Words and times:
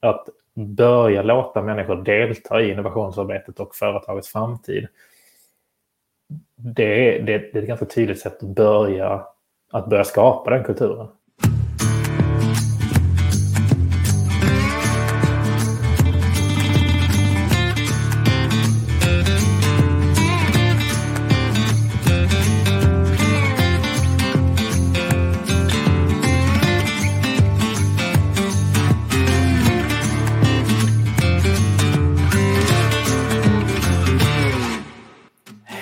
att 0.00 0.28
börja 0.54 1.22
låta 1.22 1.62
människor 1.62 1.96
delta 1.96 2.60
i 2.60 2.70
innovationsarbetet 2.70 3.60
och 3.60 3.74
företagets 3.74 4.28
framtid. 4.28 4.88
Det 6.56 7.18
är, 7.18 7.22
det, 7.22 7.38
det 7.38 7.58
är 7.58 7.62
ett 7.62 7.68
ganska 7.68 7.86
tydligt 7.86 8.20
sätt 8.20 8.42
att 8.42 8.48
börja, 8.48 9.26
att 9.70 9.86
börja 9.86 10.04
skapa 10.04 10.50
den 10.50 10.64
kulturen. 10.64 11.08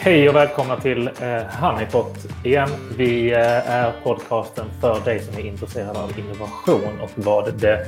Hej 0.09 0.29
och 0.29 0.35
välkomna 0.35 0.77
till 0.77 1.07
eh, 1.07 1.43
Honeypot 1.61 2.17
igen. 2.45 2.69
Vi 2.97 3.33
eh, 3.33 3.71
är 3.71 3.93
podcasten 4.03 4.67
för 4.81 5.01
dig 5.05 5.21
som 5.21 5.35
är 5.35 5.47
intresserad 5.47 5.97
av 5.97 6.19
innovation 6.19 7.01
och 7.03 7.11
vad 7.15 7.55
det, 7.55 7.87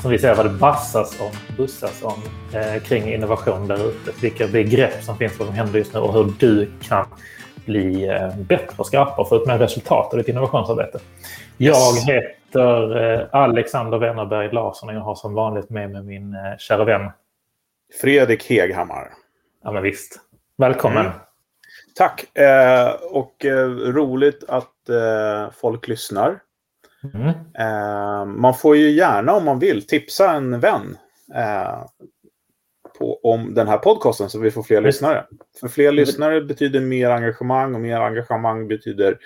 som 0.00 0.10
vi 0.10 0.18
säger, 0.18 0.34
vad 0.34 0.46
det 0.46 0.58
bassas 0.58 1.20
om, 1.20 1.56
bussas 1.56 2.02
om 2.02 2.22
eh, 2.54 2.82
kring 2.82 3.12
innovation 3.12 3.66
där 3.66 3.88
ute. 3.88 4.12
Vilka 4.22 4.46
begrepp 4.46 5.02
som 5.02 5.18
finns, 5.18 5.38
vad 5.38 5.48
som 5.48 5.56
händer 5.56 5.78
just 5.78 5.94
nu 5.94 6.00
och 6.00 6.12
hur 6.12 6.32
du 6.38 6.70
kan 6.82 7.06
bli 7.64 8.08
eh, 8.08 8.36
bättre 8.36 8.74
och 8.76 8.86
skarpare 8.86 9.16
och 9.16 9.28
få 9.28 9.36
ut 9.36 9.46
mer 9.46 9.58
resultat 9.58 10.12
av 10.12 10.18
ditt 10.18 10.28
innovationsarbete. 10.28 10.98
Jag 11.56 11.96
heter 12.06 13.12
eh, 13.12 13.26
Alexander 13.32 13.98
Wennerberg 13.98 14.52
Larsson 14.52 14.88
och 14.88 14.94
jag 14.94 15.00
har 15.00 15.14
som 15.14 15.34
vanligt 15.34 15.70
med 15.70 15.90
mig 15.90 16.02
min 16.02 16.34
eh, 16.34 16.40
kära 16.58 16.84
vän 16.84 17.10
Fredrik 18.00 18.50
Heghammar. 18.50 19.08
Ja, 19.64 19.72
men 19.72 19.82
visst. 19.82 20.20
Välkommen. 20.56 21.06
Mm. 21.06 21.12
Tack! 21.98 22.38
Eh, 22.38 22.90
och 23.10 23.44
eh, 23.44 23.68
roligt 23.68 24.44
att 24.48 24.88
eh, 24.88 25.50
folk 25.52 25.88
lyssnar. 25.88 26.40
Mm. 27.14 27.28
Eh, 27.58 28.24
man 28.24 28.54
får 28.54 28.76
ju 28.76 28.90
gärna 28.90 29.32
om 29.32 29.44
man 29.44 29.58
vill 29.58 29.86
tipsa 29.86 30.32
en 30.32 30.60
vän 30.60 30.98
eh, 31.34 31.84
på, 32.98 33.20
om 33.22 33.54
den 33.54 33.68
här 33.68 33.78
podcasten 33.78 34.30
så 34.30 34.38
vi 34.38 34.50
får 34.50 34.62
fler 34.62 34.76
mm. 34.76 34.86
lyssnare. 34.86 35.24
För 35.60 35.68
fler 35.68 35.92
lyssnare 35.92 36.40
betyder 36.40 36.80
mer 36.80 37.10
engagemang 37.10 37.74
och 37.74 37.80
mer 37.80 38.00
engagemang 38.00 38.68
betyder 38.68 39.18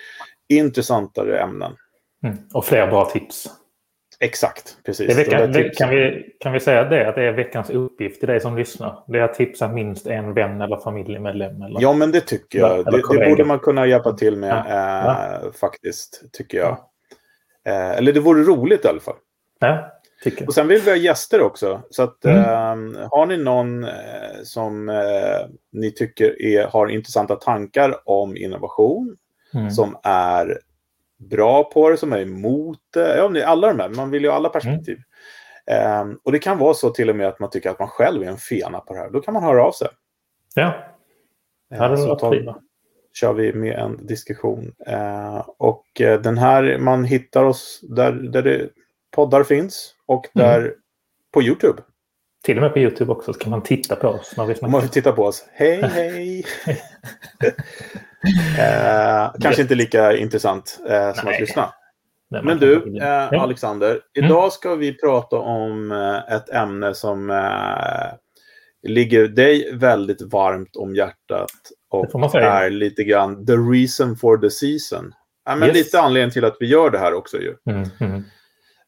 intressantare 0.48 1.40
ämnen. 1.40 1.72
Mm. 2.24 2.38
Och 2.54 2.64
fler 2.64 2.86
bra 2.86 3.04
tips. 3.04 3.48
Exakt, 4.22 4.76
precis. 4.84 5.18
Veckan, 5.18 5.52
det 5.52 5.76
kan, 5.76 5.90
vi, 5.90 6.32
kan 6.40 6.52
vi 6.52 6.60
säga 6.60 6.84
det, 6.84 7.08
att 7.08 7.14
det 7.14 7.22
är 7.22 7.32
veckans 7.32 7.70
uppgift 7.70 8.20
till 8.20 8.28
dig 8.28 8.40
som 8.40 8.56
lyssnar? 8.56 9.04
Det 9.06 9.18
är 9.18 9.22
att 9.22 9.34
tipsa 9.34 9.68
minst 9.68 10.06
en 10.06 10.34
vän 10.34 10.60
eller 10.60 10.76
familjemedlem? 10.76 11.62
Eller, 11.62 11.82
ja, 11.82 11.92
men 11.92 12.12
det 12.12 12.20
tycker 12.20 12.58
jag. 12.58 12.84
Det, 12.84 12.90
det, 12.90 13.28
borde 13.28 13.44
man 13.44 13.58
kunna 13.58 13.86
hjälpa 13.86 14.12
till 14.12 14.36
med, 14.36 14.64
ja. 14.68 15.44
äh, 15.44 15.52
faktiskt, 15.52 16.22
tycker 16.32 16.58
jag. 16.58 16.78
Ja. 17.64 17.72
Äh, 17.72 17.98
eller 17.98 18.12
det 18.12 18.20
vore 18.20 18.42
roligt 18.42 18.84
i 18.84 18.88
alla 18.88 19.00
fall. 19.00 19.16
Ja, 19.60 19.92
tycker. 20.24 20.46
Och 20.46 20.54
sen 20.54 20.68
vill 20.68 20.80
vi 20.80 20.90
ha 20.90 20.96
gäster 20.96 21.40
också. 21.40 21.82
Så 21.90 22.02
att, 22.02 22.24
mm. 22.24 22.96
äh, 22.96 23.08
har 23.10 23.26
ni 23.26 23.36
någon 23.36 23.86
som 24.42 24.86
ni 25.72 25.90
tycker 25.90 26.42
är, 26.42 26.66
har 26.66 26.86
intressanta 26.86 27.36
tankar 27.36 27.94
om 28.04 28.36
innovation, 28.36 29.16
mm. 29.54 29.70
som 29.70 29.96
är 30.02 30.58
bra 31.30 31.64
på 31.64 31.90
det, 31.90 31.96
som 31.96 32.12
är 32.12 32.20
emot 32.20 32.78
det. 32.94 33.16
Ja, 33.16 33.44
alla 33.46 33.68
de 33.68 33.80
här, 33.80 33.88
man 33.88 34.10
vill 34.10 34.22
ju 34.22 34.28
ha 34.28 34.36
alla 34.36 34.48
perspektiv. 34.48 34.98
Mm. 35.66 36.08
Um, 36.08 36.18
och 36.22 36.32
det 36.32 36.38
kan 36.38 36.58
vara 36.58 36.74
så 36.74 36.90
till 36.90 37.10
och 37.10 37.16
med 37.16 37.28
att 37.28 37.40
man 37.40 37.50
tycker 37.50 37.70
att 37.70 37.78
man 37.78 37.88
själv 37.88 38.22
är 38.22 38.26
en 38.26 38.36
fena 38.36 38.80
på 38.80 38.94
det 38.94 39.00
här. 39.00 39.10
Då 39.10 39.20
kan 39.20 39.34
man 39.34 39.42
höra 39.42 39.64
av 39.64 39.72
sig. 39.72 39.88
Ja, 40.54 40.74
det 41.70 41.76
hade 41.76 41.96
varit 41.96 42.56
kör 43.14 43.32
vi 43.32 43.52
med 43.52 43.78
en 43.78 44.06
diskussion. 44.06 44.72
Uh, 44.88 45.48
och 45.58 45.86
uh, 46.00 46.20
den 46.20 46.38
här, 46.38 46.78
man 46.78 47.04
hittar 47.04 47.44
oss 47.44 47.80
där, 47.82 48.12
där 48.12 48.42
det 48.42 48.68
poddar 49.10 49.44
finns 49.44 49.94
och 50.06 50.28
mm. 50.34 50.48
där 50.48 50.60
mm. 50.60 50.72
på 51.32 51.42
YouTube. 51.42 51.82
Till 52.44 52.56
och 52.56 52.62
med 52.62 52.72
på 52.72 52.78
YouTube 52.78 53.12
också 53.12 53.32
så 53.32 53.38
kan 53.38 53.50
man 53.50 53.62
titta 53.62 53.96
på 53.96 54.08
oss. 54.08 54.34
När 54.36 54.46
vi 54.46 54.54
man 54.62 54.80
får 54.80 54.88
titta 54.88 55.12
på 55.12 55.24
oss. 55.24 55.44
Hej, 55.52 55.82
hej! 55.92 56.44
Eh, 58.58 59.32
kanske 59.40 59.62
inte 59.62 59.74
lika 59.74 60.16
intressant 60.16 60.80
eh, 60.88 61.14
som 61.14 61.24
Nej. 61.24 61.34
att 61.34 61.40
lyssna. 61.40 61.72
Men 62.42 62.58
du, 62.58 62.98
eh, 62.98 63.42
Alexander, 63.42 63.90
mm. 63.90 64.00
idag 64.30 64.52
ska 64.52 64.74
vi 64.74 64.98
prata 64.98 65.36
om 65.36 65.92
eh, 65.92 66.34
ett 66.34 66.50
ämne 66.50 66.94
som 66.94 67.30
eh, 67.30 68.12
ligger 68.90 69.28
dig 69.28 69.76
väldigt 69.76 70.22
varmt 70.22 70.76
om 70.76 70.94
hjärtat 70.94 71.50
och 71.90 72.34
är 72.34 72.70
lite 72.70 73.04
grann 73.04 73.46
the 73.46 73.52
reason 73.52 74.16
for 74.16 74.38
the 74.38 74.50
season. 74.50 75.12
Ja, 75.44 75.56
men 75.56 75.68
yes. 75.68 75.76
Lite 75.76 76.00
anledningen 76.00 76.30
till 76.30 76.44
att 76.44 76.56
vi 76.60 76.66
gör 76.66 76.90
det 76.90 76.98
här 76.98 77.14
också 77.14 77.38
ju. 77.38 77.54
Mm, 77.70 77.88
mm. 78.00 78.24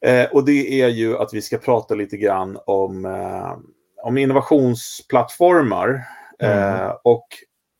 Eh, 0.07 0.31
och 0.33 0.45
det 0.45 0.83
är 0.83 0.89
ju 0.89 1.19
att 1.19 1.35
vi 1.35 1.43
ska 1.43 1.59
prata 1.59 1.95
lite 1.95 2.17
grann 2.17 2.59
om, 2.67 3.05
om 4.03 4.19
innovationsplattformar. 4.19 6.03
Mm. 6.39 6.91
och 7.05 7.27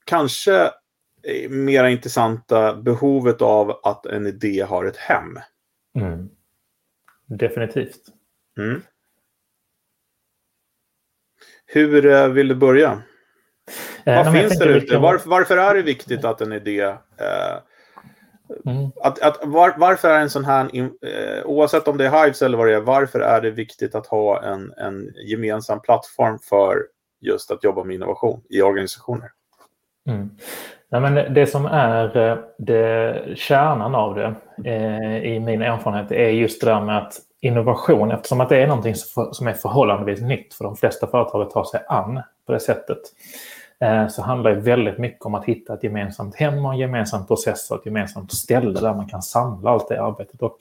kanske 0.05 0.71
mera 1.49 1.91
intressanta 1.91 2.75
behovet 2.75 3.43
av 3.43 3.81
att 3.83 4.07
en 4.07 4.27
idé 4.27 4.67
har 4.69 4.85
ett 4.85 4.97
hem. 4.97 5.39
Mm. 5.99 6.29
Definitivt. 7.27 8.01
Mm. 8.59 8.83
Hur 11.67 12.07
eh, 12.07 12.29
vill 12.29 12.49
du 12.49 12.55
börja? 12.55 13.03
Eh, 14.05 14.25
Vad 14.25 14.33
finns 14.33 14.59
där 14.59 14.69
ute? 14.69 14.87
Kan... 14.87 15.03
Varför, 15.03 15.31
varför, 15.31 15.57
är 15.57 15.75
det 15.75 15.83
viktigt 15.83 16.25
att 16.25 16.41
en 16.41 16.53
idé... 16.53 16.81
Eh, 16.81 17.59
mm. 18.67 18.91
att, 18.97 19.23
att, 19.23 19.41
var, 19.43 19.75
varför 19.79 20.11
är 20.11 20.21
en 20.21 20.31
sån 20.31 20.45
här... 20.45 20.71
Eh, 20.75 21.45
oavsett 21.45 21.89
om 21.89 21.99
det 21.99 22.07
är 22.07 22.25
Hives 22.25 22.43
eller 22.43 22.59
vad 22.59 22.67
det 22.67 22.75
är, 22.75 22.81
varför 22.81 23.21
är 23.21 23.41
det 23.41 23.51
viktigt 23.51 23.95
att 23.95 24.07
ha 24.07 24.43
en, 24.43 24.73
en 24.77 25.15
gemensam 25.27 25.81
plattform 25.81 26.39
för 26.39 26.79
just 27.21 27.51
att 27.51 27.65
jobba 27.65 27.85
med 27.85 27.95
innovation 27.95 28.43
i 28.49 28.63
organisationer? 28.63 29.31
Mm. 30.09 30.31
Nej, 30.89 31.01
men 31.01 31.35
det 31.35 31.47
som 31.47 31.67
är 31.67 32.17
eh, 32.17 32.39
det, 32.59 33.23
kärnan 33.37 33.95
av 33.95 34.15
det 34.15 34.35
eh, 34.65 35.17
i 35.25 35.41
min 35.41 35.63
erfarenhet 35.63 36.13
är 36.13 36.29
just 36.29 36.61
det 36.61 36.67
där 36.67 36.81
med 36.81 36.99
att 36.99 37.21
innovation, 37.41 38.11
eftersom 38.11 38.41
att 38.41 38.49
det 38.49 38.63
är 38.63 38.67
någonting 38.67 38.95
som 39.33 39.47
är 39.47 39.53
förhållandevis 39.53 40.21
nytt 40.21 40.55
för 40.55 40.65
de 40.65 40.77
flesta 40.77 41.07
företag 41.07 41.43
att 41.43 41.51
ta 41.51 41.65
sig 41.65 41.81
an 41.89 42.23
på 42.47 42.53
det 42.53 42.61
sättet, 42.61 42.99
eh, 43.81 44.09
så 44.09 44.23
handlar 44.23 44.55
det 44.55 44.61
väldigt 44.61 44.99
mycket 44.99 45.25
om 45.25 45.35
att 45.35 45.45
hitta 45.45 45.75
ett 45.75 45.85
gemensamt 45.85 46.35
hem 46.35 46.65
och 46.65 46.73
en 46.73 46.79
gemensam 46.79 47.27
process 47.27 47.71
och 47.71 47.77
ett 47.77 47.87
gemensamt 47.87 48.33
ställe 48.33 48.81
där 48.81 48.95
man 48.95 49.09
kan 49.09 49.23
samla 49.23 49.71
allt 49.71 49.89
det 49.89 50.03
arbetet. 50.03 50.43
Och 50.43 50.57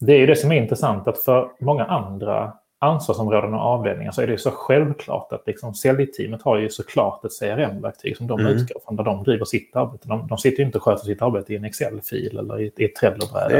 det 0.00 0.12
är 0.12 0.18
ju 0.18 0.26
det 0.26 0.36
som 0.36 0.52
är 0.52 0.56
intressant 0.56 1.08
att 1.08 1.18
för 1.18 1.50
många 1.60 1.84
andra 1.84 2.52
ansvarsområden 2.80 3.54
och 3.54 3.60
avdelningar 3.60 4.12
så 4.12 4.22
är 4.22 4.26
det 4.26 4.38
så 4.38 4.50
självklart 4.50 5.32
att 5.32 5.46
liksom 5.46 5.74
säljteamet 5.74 6.42
har 6.42 6.58
ju 6.58 6.68
såklart 6.68 7.24
ett 7.24 7.38
CRM-verktyg 7.40 8.16
som 8.16 8.26
de 8.26 8.40
mm. 8.40 8.52
utgår 8.52 8.80
från 8.84 8.96
där 8.96 9.04
de 9.04 9.24
driver 9.24 9.44
sitt 9.44 9.76
arbete. 9.76 10.08
De, 10.08 10.26
de 10.26 10.38
sitter 10.38 10.58
ju 10.58 10.66
inte 10.66 10.78
och 10.78 10.84
sköter 10.84 11.04
sitt 11.04 11.22
arbete 11.22 11.52
i 11.52 11.56
en 11.56 11.64
Excel-fil 11.64 12.38
eller 12.38 12.60
i, 12.60 12.72
i 12.76 12.84
ett 12.84 12.94
Trello-bräde. 12.94 13.58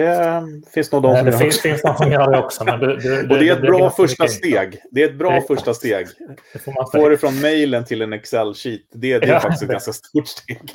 Det 0.65 0.71
finns 0.75 0.93
nog 0.93 1.03
de 1.03 1.17
som 1.17 1.25
det 1.25 1.31
gör 1.31 1.39
finns, 1.39 1.61
finns 1.61 1.83
de 1.83 1.97
som 1.97 2.13
gör 2.13 2.33
det 2.33 2.39
också. 2.39 2.65
Men 2.65 2.81
det, 2.81 2.97
det, 2.97 3.21
och 3.21 3.39
det 3.39 3.49
är 3.49 3.53
ett 3.53 3.61
bra 3.61 3.91
första 3.91 4.29
steg. 4.29 4.81
Det 4.91 5.03
är 5.03 5.09
ett 5.09 5.19
bra 5.19 5.41
första 5.41 5.75
steg. 5.75 6.07
Få 6.93 7.09
det 7.09 7.17
från 7.17 7.41
mejlen 7.41 7.85
till 7.85 8.03
en 8.03 8.13
Excel-sheet, 8.13 8.81
det, 8.93 9.19
det 9.19 9.27
är 9.27 9.33
ja. 9.33 9.41
faktiskt 9.41 9.63
ett 9.63 9.69
ganska 9.69 9.93
stort 9.93 10.29
steg. 10.29 10.71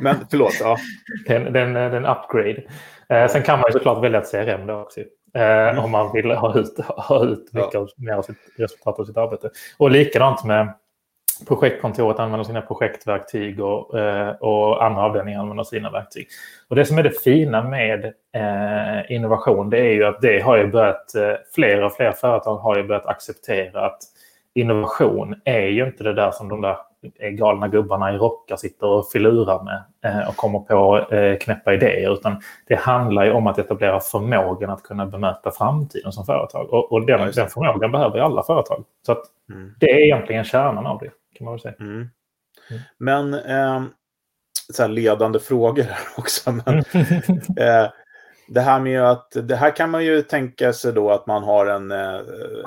Men 0.00 0.16
förlåt. 0.30 0.56
Ja. 0.60 0.78
Det 1.26 1.34
är 1.34 1.94
en 1.94 2.06
upgrade. 2.06 2.62
Eh, 3.08 3.28
sen 3.28 3.42
kan 3.42 3.58
man 3.58 3.68
ju 3.68 3.72
såklart 3.72 4.04
välja 4.04 4.20
ett 4.20 4.30
CRM 4.30 4.66
då 4.66 4.74
också. 4.74 5.00
Eh, 5.36 5.68
mm. 5.68 5.84
Om 5.84 5.90
man 5.90 6.12
vill 6.12 6.30
ha 6.30 6.58
ut, 6.58 6.80
ha 6.86 7.24
ut 7.24 7.52
mycket 7.52 7.74
ja. 7.74 7.86
mer 7.96 8.12
av 8.12 8.22
sitt 8.22 8.36
resultat 8.56 8.98
av 8.98 9.04
sitt 9.04 9.16
arbete. 9.16 9.50
Och 9.78 9.90
likadant 9.90 10.44
med 10.44 10.72
projektkontoret 11.48 12.18
använder 12.18 12.44
sina 12.44 12.60
projektverktyg 12.60 13.60
och, 13.60 13.98
eh, 13.98 14.30
och 14.30 14.84
andra 14.84 15.02
avdelningar 15.02 15.40
använder 15.40 15.64
sina 15.64 15.90
verktyg. 15.90 16.28
Och 16.68 16.76
det 16.76 16.84
som 16.84 16.98
är 16.98 17.02
det 17.02 17.22
fina 17.24 17.62
med 17.62 18.04
eh, 18.34 19.12
innovation 19.12 19.70
det 19.70 19.78
är 19.78 19.92
ju 19.92 20.04
att 20.04 20.20
det 20.20 20.40
har 20.40 20.56
ju 20.56 20.66
börjat, 20.66 21.14
eh, 21.14 21.32
fler 21.54 21.82
och 21.82 21.92
fler 21.92 22.12
företag 22.12 22.56
har 22.56 22.76
ju 22.76 22.82
börjat 22.82 23.06
acceptera 23.06 23.86
att 23.86 23.98
innovation 24.54 25.40
är 25.44 25.66
ju 25.66 25.86
inte 25.86 26.04
det 26.04 26.12
där 26.12 26.30
som 26.30 26.48
de 26.48 26.60
där 26.60 26.76
galna 27.30 27.68
gubbarna 27.68 28.14
i 28.14 28.16
rockar 28.16 28.56
sitter 28.56 28.86
och 28.86 29.10
filurar 29.10 29.62
med 29.62 29.84
eh, 30.04 30.28
och 30.28 30.36
kommer 30.36 30.58
på 30.58 30.98
eh, 31.14 31.38
knäppa 31.38 31.74
idéer. 31.74 32.12
Utan 32.12 32.40
det 32.66 32.74
handlar 32.74 33.24
ju 33.24 33.32
om 33.32 33.46
att 33.46 33.58
etablera 33.58 34.00
förmågan 34.00 34.70
att 34.70 34.82
kunna 34.82 35.06
bemöta 35.06 35.50
framtiden 35.50 36.12
som 36.12 36.24
företag. 36.24 36.72
Och, 36.72 36.92
och 36.92 37.06
den, 37.06 37.30
den 37.30 37.48
förmågan 37.48 37.92
behöver 37.92 38.16
ju 38.16 38.22
alla 38.22 38.42
företag. 38.42 38.84
Så 39.06 39.12
att 39.12 39.22
mm. 39.52 39.74
det 39.80 39.90
är 39.90 40.04
egentligen 40.04 40.44
kärnan 40.44 40.86
av 40.86 40.98
det, 40.98 41.10
kan 41.34 41.44
man 41.44 41.54
väl 41.54 41.60
säga. 41.60 41.74
Mm. 41.80 42.08
Mm. 42.70 42.82
Men 42.98 43.34
eh, 43.34 43.82
så 44.72 44.86
ledande 44.86 45.38
frågor 45.38 45.82
här 45.82 45.98
också. 46.16 46.52
Men, 46.52 46.78
eh, 47.58 47.90
det 48.48 48.60
här 48.60 48.80
med 48.80 49.02
att 49.02 49.32
det 49.42 49.56
här 49.56 49.76
kan 49.76 49.90
man 49.90 50.04
ju 50.04 50.22
tänka 50.22 50.72
sig 50.72 50.92
då 50.92 51.10
att 51.10 51.26
man 51.26 51.42
har 51.42 51.66
en, 51.66 51.90
eh, 51.90 52.20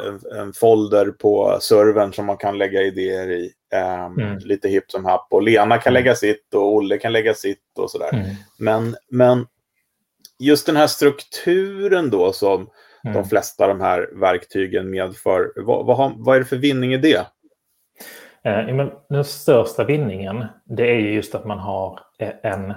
en, 0.07 0.39
en 0.39 0.53
folder 0.53 1.12
på 1.12 1.57
servern 1.62 2.13
som 2.13 2.25
man 2.25 2.38
kan 2.38 2.57
lägga 2.57 2.81
idéer 2.81 3.31
i. 3.31 3.51
Um, 3.75 4.19
mm. 4.19 4.38
Lite 4.38 4.69
hipp 4.69 4.92
som 4.92 5.06
happ. 5.06 5.27
Och 5.31 5.44
Lena 5.44 5.77
kan 5.77 5.94
mm. 5.94 6.04
lägga 6.04 6.16
sitt 6.16 6.54
och 6.54 6.74
Olle 6.74 6.98
kan 6.98 7.12
lägga 7.12 7.33
sitt 7.33 7.80
och 7.80 7.92
sådär. 7.92 8.13
Mm. 8.13 8.25
Men, 8.60 8.95
men 9.10 9.48
just 10.39 10.66
den 10.66 10.75
här 10.75 10.88
strukturen 10.88 12.10
då 12.10 12.33
som 12.33 12.69
mm. 13.04 13.13
de 13.13 13.25
flesta 13.30 13.63
av 13.63 13.69
de 13.69 13.81
här 13.81 14.10
verktygen 14.19 14.89
medför. 14.89 15.51
Vad, 15.56 15.86
vad, 15.86 16.13
vad 16.18 16.36
är 16.36 16.39
det 16.39 16.45
för 16.45 16.57
vinning 16.57 16.94
i 16.94 16.98
det? 16.98 17.25
Eh, 18.44 18.88
den 19.10 19.25
största 19.25 19.83
vinningen 19.83 20.45
det 20.66 20.92
är 20.92 21.00
just 21.00 21.36
att 21.36 21.45
man 21.45 21.60
har 21.60 22.00
en 22.44 22.74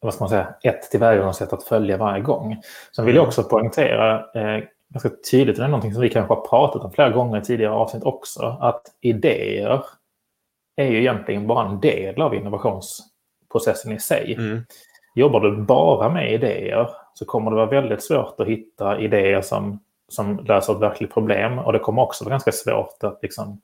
vad 0.00 0.14
ska 0.14 0.24
man 0.24 0.28
säga, 0.28 0.54
ett 0.62 0.82
tillvägagångssätt 0.82 1.52
att 1.52 1.64
följa 1.64 1.96
varje 1.96 2.22
gång. 2.22 2.56
Sen 2.96 3.04
vill 3.04 3.14
jag 3.14 3.22
mm. 3.22 3.28
också 3.28 3.42
poängtera 3.42 4.18
eh, 4.34 4.64
ganska 4.90 5.10
tydligt, 5.30 5.56
och 5.56 5.60
det 5.60 5.64
är 5.64 5.68
någonting 5.68 5.92
som 5.92 6.02
vi 6.02 6.08
kanske 6.08 6.34
har 6.34 6.48
pratat 6.48 6.82
om 6.84 6.92
flera 6.92 7.10
gånger 7.10 7.38
i 7.38 7.44
tidigare 7.44 7.72
avsnitt 7.72 8.04
också, 8.04 8.58
att 8.60 8.82
idéer 9.00 9.82
är 10.76 10.86
ju 10.86 10.98
egentligen 10.98 11.46
bara 11.46 11.68
en 11.68 11.80
del 11.80 12.22
av 12.22 12.34
innovationsprocessen 12.34 13.92
i 13.92 13.98
sig. 13.98 14.34
Mm. 14.34 14.62
Jobbar 15.14 15.40
du 15.40 15.56
bara 15.56 16.08
med 16.08 16.32
idéer 16.32 16.90
så 17.14 17.24
kommer 17.24 17.50
det 17.50 17.56
vara 17.56 17.66
väldigt 17.66 18.02
svårt 18.02 18.40
att 18.40 18.46
hitta 18.46 18.98
idéer 19.00 19.40
som, 19.40 19.80
som 20.08 20.44
löser 20.44 20.72
ett 20.72 20.80
verkligt 20.80 21.14
problem. 21.14 21.58
Och 21.58 21.72
det 21.72 21.78
kommer 21.78 22.02
också 22.02 22.24
vara 22.24 22.30
ganska 22.30 22.52
svårt 22.52 23.04
att 23.04 23.18
liksom, 23.22 23.60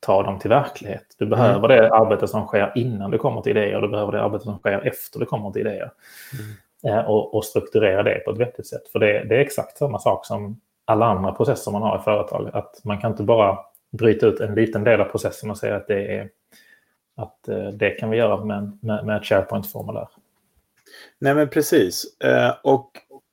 ta 0.00 0.22
dem 0.22 0.38
till 0.38 0.50
verklighet. 0.50 1.06
Du 1.18 1.26
behöver 1.26 1.70
mm. 1.70 1.82
det 1.82 1.94
arbete 1.94 2.28
som 2.28 2.46
sker 2.46 2.72
innan 2.74 3.10
du 3.10 3.18
kommer 3.18 3.40
till 3.40 3.56
idéer 3.56 3.76
och 3.76 3.82
du 3.82 3.88
behöver 3.88 4.12
det 4.12 4.22
arbete 4.22 4.44
som 4.44 4.58
sker 4.58 4.86
efter 4.86 5.18
du 5.18 5.26
kommer 5.26 5.50
till 5.50 5.60
idéer. 5.60 5.90
Mm. 6.38 6.98
Eh, 6.98 7.04
och, 7.04 7.34
och, 7.34 7.44
strukturera 7.44 8.02
det 8.02 8.24
på 8.24 8.30
ett 8.30 8.38
vettigt 8.38 8.66
sätt. 8.66 8.88
För 8.92 8.98
det, 8.98 9.24
det, 9.24 9.36
är 9.36 9.40
exakt 9.40 9.78
samma 9.78 9.98
sak 9.98 10.26
som 10.26 10.60
alla 10.84 11.06
andra 11.06 11.32
processer 11.32 11.72
man 11.72 11.82
har 11.82 11.98
i 11.98 12.02
företag. 12.02 12.50
Att 12.52 12.80
man 12.84 13.00
kan 13.00 13.10
inte 13.10 13.22
bara 13.22 13.58
bryta 13.92 14.26
ut 14.26 14.40
en 14.40 14.54
liten 14.54 14.84
del 14.84 15.00
av 15.00 15.04
processen 15.04 15.50
och 15.50 15.58
säga 15.58 15.76
att 15.76 15.86
det 15.86 16.18
är 16.18 16.28
att 17.16 17.48
eh, 17.48 17.68
det 17.68 17.90
kan 17.90 18.10
vi 18.10 18.16
göra 18.16 18.44
med, 18.44 18.78
med, 18.82 19.06
med 19.06 19.16
ett 19.16 19.24
SharePoint-formulär. 19.24 20.08
Nej 21.18 21.34
men 21.34 21.48
precis. 21.48 22.20
Eh, 22.20 22.54
och 22.62 22.90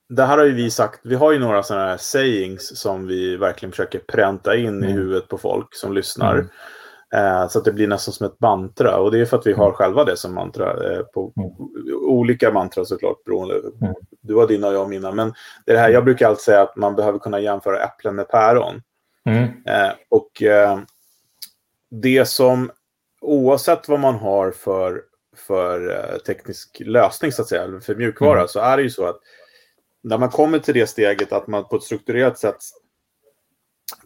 det 0.08 0.22
här 0.22 0.38
har 0.38 0.44
ju 0.44 0.54
vi 0.54 0.70
sagt, 0.70 1.00
vi 1.04 1.14
har 1.14 1.32
ju 1.32 1.38
några 1.38 1.62
sådana 1.62 1.86
här 1.86 1.96
sayings 1.96 2.78
som 2.80 3.06
vi 3.06 3.36
verkligen 3.36 3.72
försöker 3.72 3.98
pränta 3.98 4.56
in 4.56 4.68
mm. 4.68 4.88
i 4.88 4.92
huvudet 4.92 5.28
på 5.28 5.38
folk 5.38 5.74
som 5.74 5.92
lyssnar. 5.92 6.34
Mm. 6.34 6.48
Eh, 7.14 7.48
så 7.48 7.58
att 7.58 7.64
det 7.64 7.72
blir 7.72 7.88
nästan 7.88 8.14
som 8.14 8.26
ett 8.26 8.40
mantra. 8.40 8.96
Och 8.96 9.10
det 9.10 9.20
är 9.20 9.24
för 9.24 9.38
att 9.38 9.46
vi 9.46 9.52
har 9.52 9.66
mm. 9.66 9.74
själva 9.74 10.04
det 10.04 10.16
som 10.16 10.34
mantra. 10.34 10.74
På 11.14 11.32
mm. 11.36 11.50
Olika 11.94 12.52
mantra 12.52 12.84
såklart, 12.84 13.24
beroende. 13.24 13.54
Mm. 13.54 13.94
Du 14.20 14.34
har 14.34 14.46
dina 14.46 14.68
och 14.68 14.74
jag 14.74 14.88
mina. 14.88 15.12
Men 15.12 15.34
det, 15.64 15.72
är 15.72 15.74
det 15.74 15.80
här, 15.80 15.90
jag 15.90 16.04
brukar 16.04 16.28
alltid 16.28 16.42
säga 16.42 16.62
att 16.62 16.76
man 16.76 16.96
behöver 16.96 17.18
kunna 17.18 17.40
jämföra 17.40 17.84
äpplen 17.84 18.14
med 18.14 18.28
päron. 18.28 18.82
Mm. 19.24 19.42
Eh, 19.44 19.92
och 20.08 20.42
eh, 20.42 20.78
det 21.90 22.28
som, 22.28 22.70
oavsett 23.24 23.88
vad 23.88 24.00
man 24.00 24.14
har 24.14 24.50
för, 24.50 25.02
för 25.36 25.90
eh, 25.90 26.18
teknisk 26.18 26.82
lösning, 26.84 27.32
så 27.32 27.42
att 27.42 27.48
säga, 27.48 27.80
för 27.80 27.94
mjukvara, 27.94 28.48
så 28.48 28.60
är 28.60 28.76
det 28.76 28.82
ju 28.82 28.90
så 28.90 29.06
att 29.06 29.20
när 30.02 30.18
man 30.18 30.28
kommer 30.28 30.58
till 30.58 30.74
det 30.74 30.86
steget 30.86 31.32
att 31.32 31.46
man 31.46 31.68
på 31.68 31.76
ett 31.76 31.82
strukturerat 31.82 32.38
sätt 32.38 32.56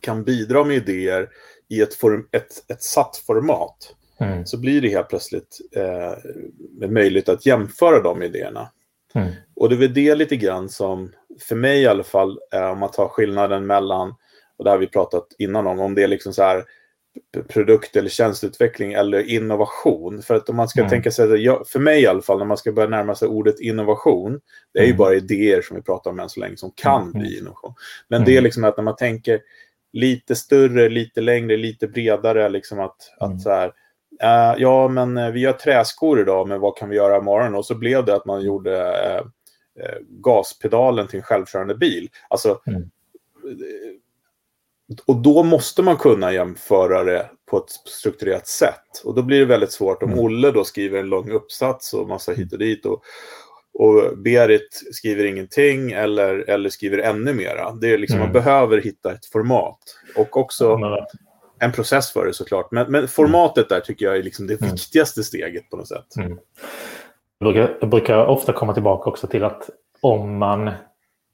kan 0.01 0.25
bidra 0.25 0.65
med 0.65 0.77
idéer 0.77 1.29
i 1.69 1.83
ett, 1.83 1.95
form, 1.95 2.29
ett, 2.33 2.71
ett 2.71 2.83
satt 2.83 3.17
format 3.17 3.95
mm. 4.21 4.47
så 4.47 4.59
blir 4.59 4.81
det 4.81 4.89
helt 4.89 5.09
plötsligt 5.09 5.59
eh, 5.77 6.89
möjligt 6.89 7.29
att 7.29 7.47
jämföra 7.47 8.03
de 8.03 8.23
idéerna. 8.23 8.71
Mm. 9.15 9.33
Och 9.57 9.69
det 9.69 9.75
är 9.75 9.79
väl 9.79 9.95
det 9.95 10.15
lite 10.15 10.37
grann 10.37 10.69
som, 10.69 11.13
för 11.41 11.57
mig 11.57 11.83
i 11.83 11.87
alla 11.87 12.05
fall, 12.05 12.39
eh, 12.53 12.71
om 12.71 12.79
man 12.79 12.91
tar 12.91 13.09
skillnaden 13.09 13.67
mellan, 13.67 14.15
och 14.57 14.65
det 14.65 14.71
har 14.71 14.79
vi 14.79 14.87
pratat 14.87 15.27
innan 15.39 15.67
om, 15.67 15.81
om 15.81 15.95
det 15.95 16.03
är 16.03 16.09
liksom 16.09 16.33
så 16.33 16.43
här 16.43 16.65
produkt 17.49 17.97
eller 17.97 18.09
tjänsteutveckling 18.09 18.93
eller 18.93 19.31
innovation. 19.31 20.23
För 20.23 20.35
att 20.35 20.49
om 20.49 20.57
man 20.57 20.69
ska 20.69 20.81
mm. 20.81 20.91
tänka 20.91 21.11
sig, 21.11 21.27
för 21.67 21.79
mig 21.79 22.03
i 22.03 22.07
alla 22.07 22.23
fall, 22.23 22.39
när 22.39 22.45
man 22.45 22.57
ska 22.57 22.73
börja 22.73 22.89
närma 22.89 23.15
sig 23.15 23.29
ordet 23.29 23.61
innovation, 23.61 24.41
det 24.75 24.79
är 24.79 24.85
ju 24.85 24.91
mm. 24.91 24.99
bara 24.99 25.15
idéer 25.15 25.63
som 25.63 25.77
vi 25.77 25.83
pratar 25.83 26.11
om 26.11 26.21
än 26.21 26.29
så 26.29 26.41
länge 26.41 26.57
som 26.57 26.73
kan 26.75 27.03
mm. 27.03 27.13
bli 27.13 27.39
innovation. 27.39 27.75
Men 28.09 28.25
det 28.25 28.31
är 28.31 28.35
mm. 28.39 28.45
liksom 28.45 28.65
att 28.65 28.77
när 28.77 28.85
man 28.85 28.97
tänker 28.97 29.41
lite 29.93 30.35
större, 30.35 30.89
lite 30.89 31.21
längre, 31.21 31.57
lite 31.57 31.89
bredare, 31.89 32.49
liksom 32.49 32.81
att, 32.81 32.97
att 33.19 33.31
mm. 33.31 33.41
så 33.41 33.51
här, 33.51 33.73
uh, 34.23 34.63
ja 34.63 34.89
men 34.89 35.17
eh, 35.17 35.31
vi 35.31 35.45
har 35.45 35.53
träskor 35.53 36.21
idag, 36.21 36.49
men 36.49 36.61
vad 36.61 36.77
kan 36.77 36.89
vi 36.89 36.97
göra 36.97 37.19
imorgon? 37.19 37.55
Och 37.55 37.67
så 37.67 37.75
blev 37.75 38.05
det 38.05 38.15
att 38.15 38.27
man 38.27 38.43
gjorde 38.43 38.71
uh, 38.71 39.27
uh, 39.85 39.99
gaspedalen 40.09 41.07
till 41.07 41.19
en 41.19 41.23
självkörande 41.23 41.75
bil. 41.75 42.09
Alltså, 42.29 42.61
och 45.07 45.17
då 45.17 45.43
måste 45.43 45.83
man 45.83 45.97
kunna 45.97 46.33
jämföra 46.33 47.05
det 47.05 47.31
på 47.51 47.59
ett 47.59 47.71
strukturerat 47.71 48.47
sätt. 48.47 49.03
Och 49.05 49.15
då 49.15 49.23
blir 49.23 49.39
det 49.39 49.45
väldigt 49.45 49.73
svårt 49.73 50.03
om 50.03 50.11
mm. 50.11 50.25
Olle 50.25 50.51
då 50.51 50.65
skriver 50.65 50.99
en 50.99 51.09
lång 51.09 51.31
uppsats 51.31 51.95
och 51.95 52.09
massa 52.09 52.33
hit 52.33 52.53
och 52.53 52.59
dit. 52.59 52.87
Och, 52.87 53.03
och 53.75 54.19
Berit 54.19 54.83
skriver 54.93 55.25
ingenting 55.25 55.93
eller, 55.93 56.51
eller 56.51 56.71
skriver 56.71 56.99
ännu 56.99 57.35
mera. 57.35 57.73
Det 57.73 57.93
är 57.93 57.99
liksom, 57.99 58.17
mm. 58.17 58.27
Man 58.27 58.33
behöver 58.33 58.81
hitta 58.81 59.13
ett 59.13 59.27
format. 59.27 59.79
Och 60.17 60.37
också 60.37 60.79
en 61.61 61.73
process 61.73 62.13
för 62.13 62.27
det 62.27 62.33
såklart. 62.33 62.71
Men, 62.71 62.93
men 62.93 63.09
formatet 63.09 63.69
där 63.69 63.81
tycker 63.81 64.07
jag 64.07 64.17
är 64.17 64.23
liksom 64.23 64.47
det 64.47 64.61
mm. 64.61 64.73
viktigaste 64.73 65.25
steget 65.25 65.71
på 65.71 65.77
något 65.77 65.89
sätt. 65.89 66.17
Mm. 66.17 66.39
Jag, 67.39 67.53
brukar, 67.53 67.77
jag 67.81 67.91
brukar 67.91 68.27
ofta 68.27 68.53
komma 68.53 68.75
tillbaka 68.75 69.11
också 69.11 69.27
till 69.27 69.45
att 69.45 69.71
om 70.01 70.39
man 70.39 70.71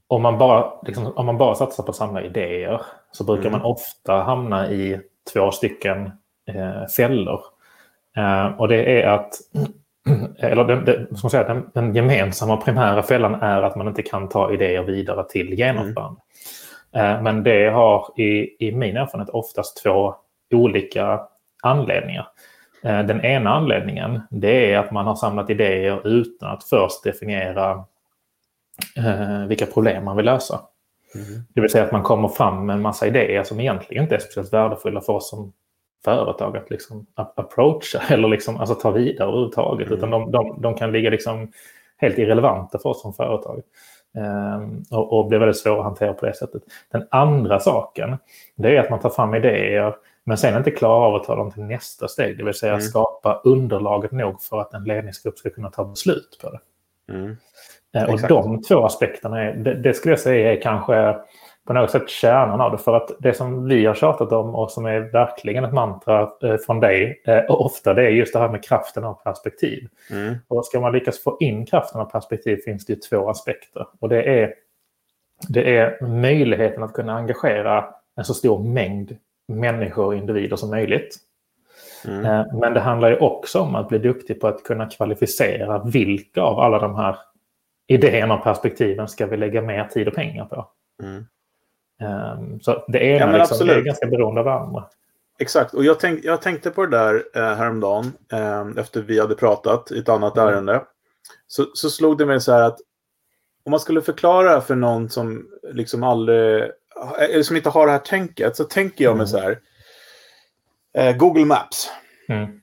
om 0.08 0.22
man 0.22 0.38
bara, 0.38 0.72
liksom, 0.86 1.12
om 1.16 1.26
man 1.26 1.38
bara 1.38 1.54
satsar 1.54 1.82
på 1.82 1.90
att 1.90 1.96
samla 1.96 2.22
idéer 2.22 2.80
så 3.12 3.24
brukar 3.24 3.48
mm. 3.48 3.52
man 3.52 3.62
ofta 3.62 4.12
hamna 4.12 4.70
i 4.70 5.00
två 5.32 5.50
stycken 5.50 6.10
eh, 6.48 6.86
fällor. 6.96 7.40
Eh, 8.16 8.46
och 8.46 8.68
det 8.68 9.02
är 9.02 9.08
att, 9.08 9.34
eller 10.38 10.64
den, 10.64 10.84
den, 10.84 11.16
ska 11.16 11.28
säga, 11.28 11.44
den, 11.44 11.70
den, 11.74 11.94
gemensamma 11.94 12.56
primära 12.56 13.02
fällan 13.02 13.34
är 13.34 13.62
att 13.62 13.76
man 13.76 13.88
inte 13.88 14.02
kan 14.02 14.28
ta 14.28 14.52
idéer 14.52 14.82
vidare 14.82 15.24
till 15.28 15.54
genomförande. 15.54 16.20
Mm. 16.92 17.16
Eh, 17.16 17.22
men 17.22 17.42
det 17.42 17.70
har 17.70 18.20
i, 18.20 18.56
i 18.68 18.72
min 18.72 18.96
erfarenhet 18.96 19.34
oftast 19.34 19.82
två 19.82 20.14
olika 20.54 21.20
anledningar. 21.62 22.26
Eh, 22.82 23.02
den 23.02 23.24
ena 23.24 23.50
anledningen 23.50 24.20
det 24.30 24.72
är 24.72 24.78
att 24.78 24.90
man 24.90 25.06
har 25.06 25.14
samlat 25.14 25.50
idéer 25.50 26.06
utan 26.06 26.50
att 26.50 26.64
först 26.64 27.04
definiera 27.04 27.84
eh, 28.96 29.46
vilka 29.46 29.66
problem 29.66 30.04
man 30.04 30.16
vill 30.16 30.26
lösa. 30.26 30.60
Mm. 31.14 31.42
Det 31.54 31.60
vill 31.60 31.70
säga 31.70 31.84
att 31.84 31.92
man 31.92 32.02
kommer 32.02 32.28
fram 32.28 32.66
med 32.66 32.74
en 32.74 32.82
massa 32.82 33.06
idéer 33.06 33.42
som 33.42 33.60
egentligen 33.60 34.02
inte 34.02 34.14
är 34.14 34.18
speciellt 34.18 34.52
värdefulla 34.52 35.00
för 35.00 35.12
oss 35.12 35.30
som 35.30 35.52
företag 36.04 36.56
att 36.56 36.70
liksom 36.70 37.06
approacha 37.14 38.02
eller 38.08 38.28
liksom, 38.28 38.56
alltså 38.56 38.74
ta 38.74 38.90
vidare 38.90 39.28
överhuvudtaget. 39.28 39.86
Mm. 39.86 39.98
Utan 39.98 40.10
de, 40.10 40.30
de, 40.30 40.60
de, 40.60 40.74
kan 40.74 40.92
ligga 40.92 41.10
liksom 41.10 41.52
helt 41.96 42.18
irrelevanta 42.18 42.78
för 42.78 42.88
oss 42.88 43.02
som 43.02 43.14
företag. 43.14 43.62
Um, 44.16 44.84
och, 44.90 45.12
och 45.12 45.28
blir 45.28 45.38
väldigt 45.38 45.58
svåra 45.58 45.78
att 45.78 45.84
hantera 45.84 46.12
på 46.12 46.26
det 46.26 46.34
sättet. 46.34 46.62
Den 46.92 47.06
andra 47.10 47.60
saken, 47.60 48.16
det 48.56 48.76
är 48.76 48.80
att 48.80 48.90
man 48.90 49.00
tar 49.00 49.10
fram 49.10 49.34
idéer 49.34 49.94
men 50.24 50.38
sen 50.38 50.56
inte 50.56 50.70
klarar 50.70 51.06
av 51.06 51.14
att 51.14 51.24
ta 51.24 51.36
dem 51.36 51.50
till 51.50 51.62
nästa 51.62 52.08
steg. 52.08 52.38
Det 52.38 52.44
vill 52.44 52.54
säga 52.54 52.72
mm. 52.72 52.82
skapa 52.82 53.40
underlaget 53.44 54.12
nog 54.12 54.42
för 54.42 54.60
att 54.60 54.74
en 54.74 54.84
ledningsgrupp 54.84 55.38
ska 55.38 55.50
kunna 55.50 55.70
ta 55.70 55.84
beslut 55.84 56.38
på 56.42 56.50
det. 56.50 56.60
Mm. 57.12 57.36
Eh, 57.94 58.04
och 58.04 58.14
Exakt. 58.14 58.28
de 58.28 58.62
två 58.62 58.84
aspekterna, 58.84 59.42
är, 59.42 59.54
det, 59.54 59.74
det, 59.74 59.94
skulle 59.94 60.12
jag 60.12 60.20
säga 60.20 60.52
är 60.52 60.60
kanske 60.60 61.16
på 61.66 61.72
något 61.72 61.90
sätt 61.90 62.08
kärnan 62.08 62.60
av 62.60 62.72
det. 62.72 62.78
För 62.78 62.96
att 62.96 63.10
det 63.18 63.34
som 63.34 63.68
vi 63.68 63.86
har 63.86 63.94
tjatat 63.94 64.32
om 64.32 64.54
och 64.54 64.70
som 64.70 64.86
är 64.86 65.00
verkligen 65.00 65.64
ett 65.64 65.72
mantra 65.72 66.30
eh, 66.42 66.56
från 66.66 66.80
dig, 66.80 67.22
eh, 67.26 67.38
och 67.38 67.64
ofta 67.64 67.94
det 67.94 68.02
är 68.02 68.10
just 68.10 68.32
det 68.32 68.38
här 68.38 68.48
med 68.48 68.64
kraften 68.64 69.04
av 69.04 69.14
perspektiv. 69.14 69.88
Mm. 70.10 70.34
Och 70.48 70.66
ska 70.66 70.80
man 70.80 70.92
lyckas 70.92 71.22
få 71.22 71.36
in 71.40 71.66
kraften 71.66 72.00
av 72.00 72.04
perspektiv 72.04 72.56
finns 72.56 72.86
det 72.86 73.02
två 73.02 73.28
aspekter. 73.28 73.86
Och 74.00 74.08
det 74.08 74.40
är, 74.42 74.54
det 75.48 75.76
är 75.76 76.06
möjligheten 76.06 76.82
att 76.82 76.92
kunna 76.92 77.16
engagera 77.16 77.84
en 78.16 78.24
så 78.24 78.34
stor 78.34 78.58
mängd 78.58 79.16
människor 79.48 80.06
och 80.06 80.14
individer 80.14 80.56
som 80.56 80.70
möjligt. 80.70 81.16
Mm. 82.06 82.44
Men 82.60 82.74
det 82.74 82.80
handlar 82.80 83.10
ju 83.10 83.16
också 83.16 83.60
om 83.60 83.74
att 83.74 83.88
bli 83.88 83.98
duktig 83.98 84.40
på 84.40 84.46
att 84.46 84.64
kunna 84.64 84.90
kvalificera 84.90 85.82
vilka 85.84 86.42
av 86.42 86.58
alla 86.58 86.78
de 86.78 86.94
här 86.94 87.16
idéerna 87.86 88.34
och 88.34 88.44
perspektiven 88.44 89.08
ska 89.08 89.26
vi 89.26 89.36
lägga 89.36 89.62
mer 89.62 89.84
tid 89.84 90.08
och 90.08 90.14
pengar 90.14 90.44
på. 90.44 90.68
Mm. 91.02 91.26
Um, 92.02 92.60
så 92.60 92.84
det 92.88 92.98
ena 92.98 93.32
ja, 93.32 93.38
liksom, 93.38 93.66
det 93.66 93.74
är 93.74 93.80
ganska 93.80 94.06
beroende 94.06 94.40
av 94.40 94.44
varandra. 94.44 94.84
Exakt, 95.38 95.74
och 95.74 95.84
jag, 95.84 96.00
tänk, 96.00 96.24
jag 96.24 96.42
tänkte 96.42 96.70
på 96.70 96.86
det 96.86 96.98
där 96.98 97.24
eh, 97.34 97.54
häromdagen 97.56 98.12
eh, 98.32 98.66
efter 98.76 99.02
vi 99.02 99.20
hade 99.20 99.34
pratat 99.34 99.92
i 99.92 99.98
ett 99.98 100.08
annat 100.08 100.36
mm. 100.36 100.48
ärende. 100.48 100.82
Så, 101.46 101.66
så 101.74 101.90
slog 101.90 102.18
det 102.18 102.26
mig 102.26 102.40
så 102.40 102.52
här 102.52 102.62
att 102.62 102.78
om 103.64 103.70
man 103.70 103.80
skulle 103.80 104.02
förklara 104.02 104.60
för 104.60 104.74
någon 104.74 105.10
som 105.10 105.48
liksom 105.72 106.02
aldrig, 106.02 106.62
eller 107.18 107.42
som 107.42 107.56
inte 107.56 107.70
har 107.70 107.86
det 107.86 107.92
här 107.92 107.98
tänket, 107.98 108.56
så 108.56 108.64
tänker 108.64 109.04
jag 109.04 109.16
mig 109.16 109.26
mm. 109.26 109.26
så 109.26 109.38
här. 109.38 109.60
Eh, 110.98 111.16
Google 111.16 111.44
Maps. 111.44 111.90
Mm. 112.28 112.60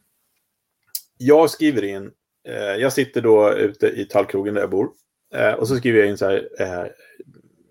Jag 1.17 1.49
skriver 1.49 1.83
in, 1.83 2.11
eh, 2.47 2.55
jag 2.55 2.93
sitter 2.93 3.21
då 3.21 3.53
ute 3.53 3.87
i 3.87 4.05
Tallkrogen 4.05 4.53
där 4.53 4.61
jag 4.61 4.69
bor. 4.69 4.89
Eh, 5.33 5.53
och 5.53 5.67
så 5.67 5.75
skriver 5.75 6.00
jag 6.00 6.09
in 6.09 6.17
så 6.17 6.25
här, 6.25 6.50
eh, 6.59 6.85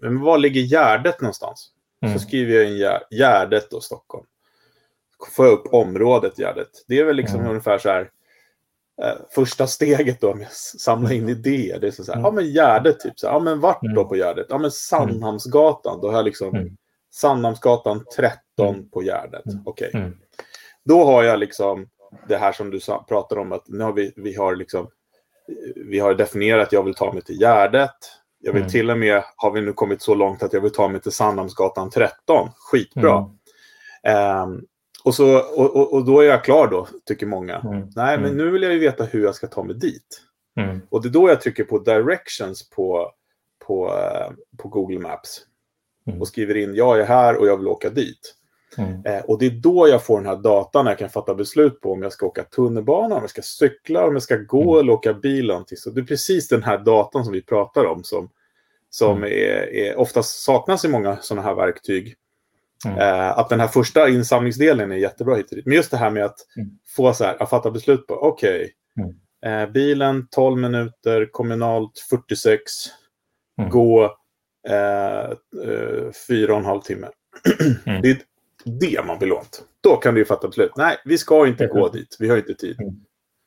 men 0.00 0.20
var 0.20 0.38
ligger 0.38 0.60
Gärdet 0.60 1.20
någonstans? 1.20 1.70
Mm. 2.02 2.18
Så 2.18 2.26
skriver 2.26 2.54
jag 2.54 2.70
in 2.70 2.96
Gärdet 3.10 3.72
och 3.72 3.84
Stockholm. 3.84 4.26
Får 5.36 5.46
jag 5.46 5.52
upp 5.52 5.74
området 5.74 6.38
Gärdet. 6.38 6.70
Det 6.86 6.98
är 6.98 7.04
väl 7.04 7.16
liksom 7.16 7.40
mm. 7.40 7.50
ungefär 7.50 7.78
så 7.78 7.88
här, 7.88 8.10
eh, 9.02 9.16
första 9.30 9.66
steget 9.66 10.20
då 10.20 10.34
med 10.34 10.46
att 10.46 10.52
samla 10.52 11.12
in 11.12 11.28
idéer. 11.28 11.80
Det 11.80 11.86
är 11.86 11.90
så, 11.90 12.04
så 12.04 12.12
här, 12.12 12.18
mm. 12.18 12.24
ja 12.24 12.32
men 12.32 12.52
Gärdet 12.52 13.00
typ, 13.00 13.18
så 13.18 13.26
här, 13.26 13.34
ja 13.34 13.40
men 13.40 13.60
vart 13.60 13.82
då 13.82 14.00
mm. 14.00 14.08
på 14.08 14.16
Gärdet? 14.16 14.46
Ja 14.48 14.58
men 14.58 14.70
Sandhamnsgatan, 14.70 16.00
då 16.00 16.08
har 16.08 16.16
jag 16.16 16.24
liksom 16.24 16.54
mm. 16.54 16.76
Sandhamnsgatan 17.10 18.04
13 18.16 18.40
mm. 18.58 18.90
på 18.90 19.02
Gärdet. 19.02 19.44
Okej. 19.64 19.88
Okay. 19.88 20.00
Mm. 20.00 20.16
Då 20.84 21.04
har 21.04 21.22
jag 21.22 21.38
liksom 21.38 21.88
det 22.28 22.36
här 22.36 22.52
som 22.52 22.70
du 22.70 22.80
pratar 23.08 23.36
om 23.36 23.52
att 23.52 23.68
nu 23.68 23.84
har 23.84 23.92
vi, 23.92 24.12
vi 24.16 24.34
har 24.34 24.56
liksom 24.56 24.88
vi 25.76 25.98
har 25.98 26.14
definierat 26.14 26.66
att 26.66 26.72
jag 26.72 26.82
vill 26.82 26.94
ta 26.94 27.12
mig 27.12 27.22
till 27.22 27.40
Gärdet. 27.40 27.96
Jag 28.38 28.52
vill 28.52 28.62
mm. 28.62 28.70
till 28.70 28.90
och 28.90 28.98
med, 28.98 29.22
har 29.36 29.50
vi 29.50 29.60
nu 29.60 29.72
kommit 29.72 30.02
så 30.02 30.14
långt 30.14 30.42
att 30.42 30.52
jag 30.52 30.60
vill 30.60 30.72
ta 30.72 30.88
mig 30.88 31.00
till 31.00 31.12
Sandhamnsgatan 31.12 31.90
13. 31.90 32.48
Skitbra. 32.56 33.30
Mm. 34.02 34.42
Um, 34.42 34.64
och, 35.04 35.14
så, 35.14 35.38
och, 35.38 35.76
och, 35.76 35.92
och, 35.92 36.04
då 36.04 36.20
är 36.20 36.24
jag 36.24 36.44
klar 36.44 36.68
då, 36.68 36.88
tycker 37.04 37.26
många. 37.26 37.56
Mm. 37.56 37.78
Nej, 37.96 38.18
men 38.18 38.24
mm. 38.24 38.36
nu 38.36 38.50
vill 38.50 38.62
jag 38.62 38.72
ju 38.72 38.78
veta 38.78 39.04
hur 39.04 39.24
jag 39.24 39.34
ska 39.34 39.46
ta 39.46 39.64
mig 39.64 39.76
dit. 39.76 40.22
Mm. 40.60 40.80
Och 40.90 41.02
det 41.02 41.08
är 41.08 41.10
då 41.10 41.28
jag 41.28 41.40
trycker 41.40 41.64
på 41.64 41.78
directions 41.78 42.70
på, 42.70 43.12
på, 43.66 43.86
uh, 43.88 44.34
på 44.58 44.68
Google 44.68 44.98
Maps. 44.98 45.40
Mm. 46.06 46.20
Och 46.20 46.28
skriver 46.28 46.56
in, 46.56 46.74
jag 46.74 47.00
är 47.00 47.04
här 47.04 47.36
och 47.36 47.46
jag 47.46 47.56
vill 47.56 47.68
åka 47.68 47.90
dit. 47.90 48.34
Mm. 48.78 49.04
Eh, 49.04 49.20
och 49.24 49.38
det 49.38 49.46
är 49.46 49.50
då 49.50 49.88
jag 49.88 50.04
får 50.04 50.16
den 50.16 50.26
här 50.26 50.36
datan 50.36 50.84
när 50.84 50.92
jag 50.92 50.98
kan 50.98 51.10
fatta 51.10 51.34
beslut 51.34 51.80
på 51.80 51.92
om 51.92 52.02
jag 52.02 52.12
ska 52.12 52.26
åka 52.26 52.44
tunnelbana, 52.44 53.14
om 53.14 53.20
jag 53.20 53.30
ska 53.30 53.42
cykla, 53.42 54.06
om 54.06 54.12
jag 54.12 54.22
ska 54.22 54.36
gå 54.36 54.72
mm. 54.72 54.80
eller 54.80 54.92
åka 54.92 55.12
bil. 55.12 55.52
Så 55.76 55.90
det 55.90 56.00
är 56.00 56.04
precis 56.04 56.48
den 56.48 56.62
här 56.62 56.78
datan 56.78 57.24
som 57.24 57.32
vi 57.32 57.42
pratar 57.42 57.84
om 57.84 58.04
som, 58.04 58.30
som 58.90 59.16
mm. 59.16 59.32
är, 59.32 59.74
är, 59.74 59.98
oftast 59.98 60.42
saknas 60.42 60.84
i 60.84 60.88
många 60.88 61.16
sådana 61.16 61.48
här 61.48 61.54
verktyg. 61.54 62.14
Mm. 62.86 62.98
Eh, 62.98 63.38
att 63.38 63.48
den 63.48 63.60
här 63.60 63.68
första 63.68 64.08
insamlingsdelen 64.08 64.92
är 64.92 64.96
jättebra 64.96 65.36
hit 65.36 65.52
Men 65.64 65.74
just 65.74 65.90
det 65.90 65.96
här 65.96 66.10
med 66.10 66.24
att 66.24 66.38
mm. 66.56 66.70
få 66.96 67.12
så 67.12 67.24
här, 67.24 67.42
att 67.42 67.50
fatta 67.50 67.70
beslut 67.70 68.06
på, 68.06 68.14
okej, 68.14 68.72
okay, 68.96 69.14
mm. 69.44 69.62
eh, 69.62 69.72
bilen 69.72 70.26
12 70.30 70.58
minuter, 70.58 71.28
kommunalt 71.32 71.98
46, 72.10 72.62
gå 73.70 74.04
eh, 74.68 75.30
eh, 75.64 76.10
fyra 76.28 76.52
och 76.52 76.58
en 76.58 76.64
halv 76.64 76.80
timme. 76.80 77.08
Mm. 77.86 78.02
Det 78.02 78.10
det 78.64 79.06
man 79.06 79.18
vill 79.18 79.32
åt. 79.32 79.62
Då 79.80 79.96
kan 79.96 80.14
du 80.14 80.20
ju 80.20 80.24
fatta 80.24 80.48
beslut. 80.48 80.72
Nej, 80.76 80.96
vi 81.04 81.18
ska 81.18 81.46
inte 81.46 81.66
gå 81.66 81.88
dit. 81.88 82.16
Vi 82.18 82.28
har 82.28 82.36
inte 82.36 82.54
tid. 82.54 82.76
Mm. 82.80 82.94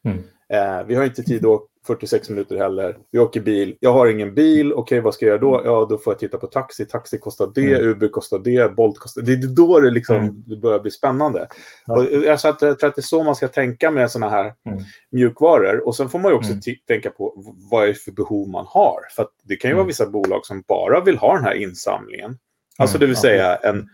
mm. 0.05 0.23
Eh, 0.53 0.85
vi 0.85 0.95
har 0.95 1.03
inte 1.03 1.23
tid 1.23 1.45
att 1.45 1.61
46 1.87 2.29
minuter 2.29 2.57
heller. 2.57 2.97
Vi 3.11 3.19
åker 3.19 3.41
bil. 3.41 3.77
Jag 3.79 3.93
har 3.93 4.07
ingen 4.07 4.33
bil. 4.33 4.73
Okej, 4.73 4.81
okay, 4.81 4.99
vad 4.99 5.13
ska 5.13 5.25
jag 5.25 5.31
göra 5.31 5.41
då? 5.41 5.61
Ja, 5.65 5.87
då 5.89 5.97
får 5.97 6.13
jag 6.13 6.19
titta 6.19 6.37
på 6.37 6.47
taxi. 6.47 6.85
Taxi 6.85 7.17
kostar 7.17 7.51
det. 7.55 7.75
Mm. 7.75 7.87
Uber 7.89 8.07
kostar 8.07 8.39
det. 8.39 8.75
Bolt 8.75 8.99
kostar 8.99 9.21
det. 9.21 9.35
Det 9.35 9.47
är 9.47 9.55
då 9.55 9.79
det, 9.79 9.91
liksom, 9.91 10.15
mm. 10.15 10.43
det 10.45 10.57
börjar 10.57 10.79
bli 10.79 10.91
spännande. 10.91 11.47
Ja. 11.85 11.93
Och 11.93 12.05
jag, 12.11 12.39
så 12.39 12.47
att, 12.47 12.61
jag 12.61 12.79
tror 12.79 12.89
att 12.89 12.95
det 12.95 12.99
är 12.99 13.03
så 13.03 13.23
man 13.23 13.35
ska 13.35 13.47
tänka 13.47 13.91
med 13.91 14.11
sådana 14.11 14.31
här 14.31 14.53
mm. 14.65 14.83
mjukvaror. 15.11 15.87
Och 15.87 15.95
sen 15.95 16.09
får 16.09 16.19
man 16.19 16.31
ju 16.31 16.37
också 16.37 16.51
mm. 16.51 16.61
tänka 16.87 17.09
på 17.09 17.33
vad 17.71 17.83
är 17.83 17.87
det 17.87 17.93
för 17.93 18.11
behov 18.11 18.49
man 18.49 18.65
har. 18.67 18.99
För 19.15 19.27
det 19.43 19.55
kan 19.55 19.69
ju 19.69 19.75
vara 19.75 19.81
mm. 19.81 19.87
vissa 19.87 20.09
bolag 20.09 20.45
som 20.45 20.63
bara 20.67 21.03
vill 21.03 21.17
ha 21.17 21.35
den 21.35 21.43
här 21.43 21.55
insamlingen. 21.55 22.37
Alltså 22.77 22.97
det 22.97 23.05
vill 23.05 23.15
säga 23.15 23.55
en 23.55 23.89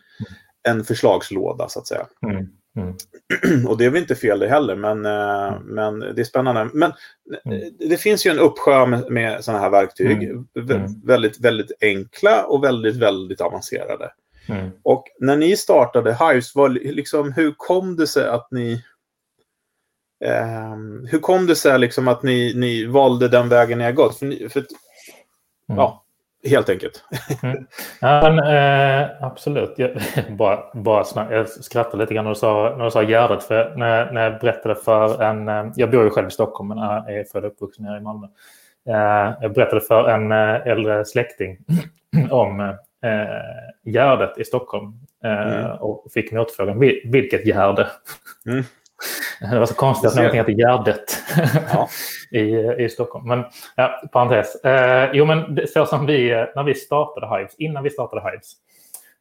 en 0.68 0.84
förslagslåda 0.84 1.70
så 1.70 1.80
att 1.80 1.88
säga. 1.88 2.08
Mm. 2.24 2.48
Mm. 2.78 2.96
Och 3.68 3.78
det 3.78 3.86
är 3.86 3.90
väl 3.90 4.02
inte 4.02 4.16
fel 4.16 4.40
det 4.40 4.48
heller, 4.48 4.76
men, 4.76 5.06
eh, 5.06 5.48
mm. 5.48 5.64
men 5.64 6.00
det 6.00 6.22
är 6.22 6.24
spännande. 6.24 6.70
Men 6.74 6.94
mm. 7.46 7.74
det 7.80 7.98
finns 7.98 8.26
ju 8.26 8.32
en 8.32 8.40
uppsjö 8.40 8.86
med, 8.86 9.12
med 9.12 9.44
sådana 9.44 9.64
här 9.64 9.70
verktyg. 9.70 10.24
Mm. 10.24 10.46
Mm. 10.56 11.02
Väldigt, 11.04 11.40
väldigt 11.40 11.72
enkla 11.82 12.46
och 12.46 12.64
väldigt, 12.64 12.96
väldigt 12.96 13.42
avancerade. 13.42 14.12
Och 14.84 15.04
när 15.20 15.38
ni 15.38 15.58
startade 15.58 16.18
Hives, 16.20 16.56
var 16.56 16.70
liksom, 16.70 17.34
hur 17.34 17.54
kom 17.58 17.96
det 17.96 18.08
sig 18.08 18.28
att 18.28 18.48
ni 18.52 18.84
eh, 20.26 20.76
hur 21.12 21.20
kom 21.20 21.48
det 21.48 21.56
sig 21.56 21.80
liksom 21.80 22.08
att 22.08 22.24
ni, 22.24 22.54
ni 22.56 22.86
valde 22.86 23.28
den 23.28 23.50
vägen 23.50 23.78
ni 23.78 23.84
har 23.84 23.92
gått? 23.92 24.20
För, 24.20 24.26
ni, 24.26 24.50
för 24.50 24.66
ja, 25.68 26.04
Helt 26.44 26.70
enkelt. 26.70 27.04
mm. 27.44 27.66
ja, 28.02 28.32
men, 28.32 28.40
eh, 28.40 29.10
absolut. 29.22 29.74
Jag, 29.78 29.92
bara, 30.30 30.64
bara 30.74 31.06
jag 31.32 31.50
skrattade 31.50 32.04
lite 32.04 32.14
grann 32.14 32.26
när 32.26 32.32
du 32.32 32.36
sa, 32.36 32.76
när 32.78 32.86
du 32.86 32.92
sa 32.92 33.04
Gärdet. 33.04 33.44
För 33.44 33.76
när, 33.76 34.12
när 34.12 34.24
jag 34.24 34.40
berättade 34.40 34.76
för 34.76 35.24
en... 35.24 35.48
Eh, 35.48 35.72
jag 35.76 35.92
bor 35.92 36.04
ju 36.04 36.10
själv 36.10 36.28
i 36.28 36.32
Stockholm 36.32 36.68
men 36.68 36.78
är 36.78 37.24
född 37.32 37.46
och 37.46 37.52
uppvuxen 37.52 37.86
här 37.86 37.98
i 37.98 38.02
Malmö. 38.02 38.28
Eh, 38.90 39.34
jag 39.42 39.54
berättade 39.54 39.82
för 39.82 40.10
en 40.10 40.32
eh, 40.32 40.68
äldre 40.68 41.06
släkting 41.06 41.58
om 42.30 42.60
eh, 42.60 42.72
Gärdet 43.84 44.38
i 44.38 44.44
Stockholm. 44.44 44.94
Eh, 45.24 45.62
mm. 45.62 45.72
Och 45.72 46.12
fick 46.14 46.32
motfrågan, 46.32 46.80
vilket 47.06 47.46
Gärde? 47.46 47.88
Mm. 48.46 48.64
Det 49.52 49.60
var 49.60 49.66
så 49.66 49.76
konstigt 49.76 50.10
att 50.10 50.16
någonting 50.16 50.40
heter 50.40 50.52
Gärdet 50.52 51.24
ja. 51.74 51.90
i, 52.40 52.84
i 52.84 52.90
Stockholm. 52.90 53.28
Men 53.28 53.44
ja, 53.76 54.02
parentes. 54.12 54.56
Eh, 54.56 55.10
jo, 55.14 55.26
men 55.26 55.68
så 55.68 55.86
som 55.86 56.06
vi, 56.06 56.30
när 56.56 56.64
vi 56.64 56.76
startade 56.76 57.38
Hives, 57.38 57.56
innan 57.58 57.84
vi 57.84 57.90
startade 57.90 58.32
Hives, 58.32 58.54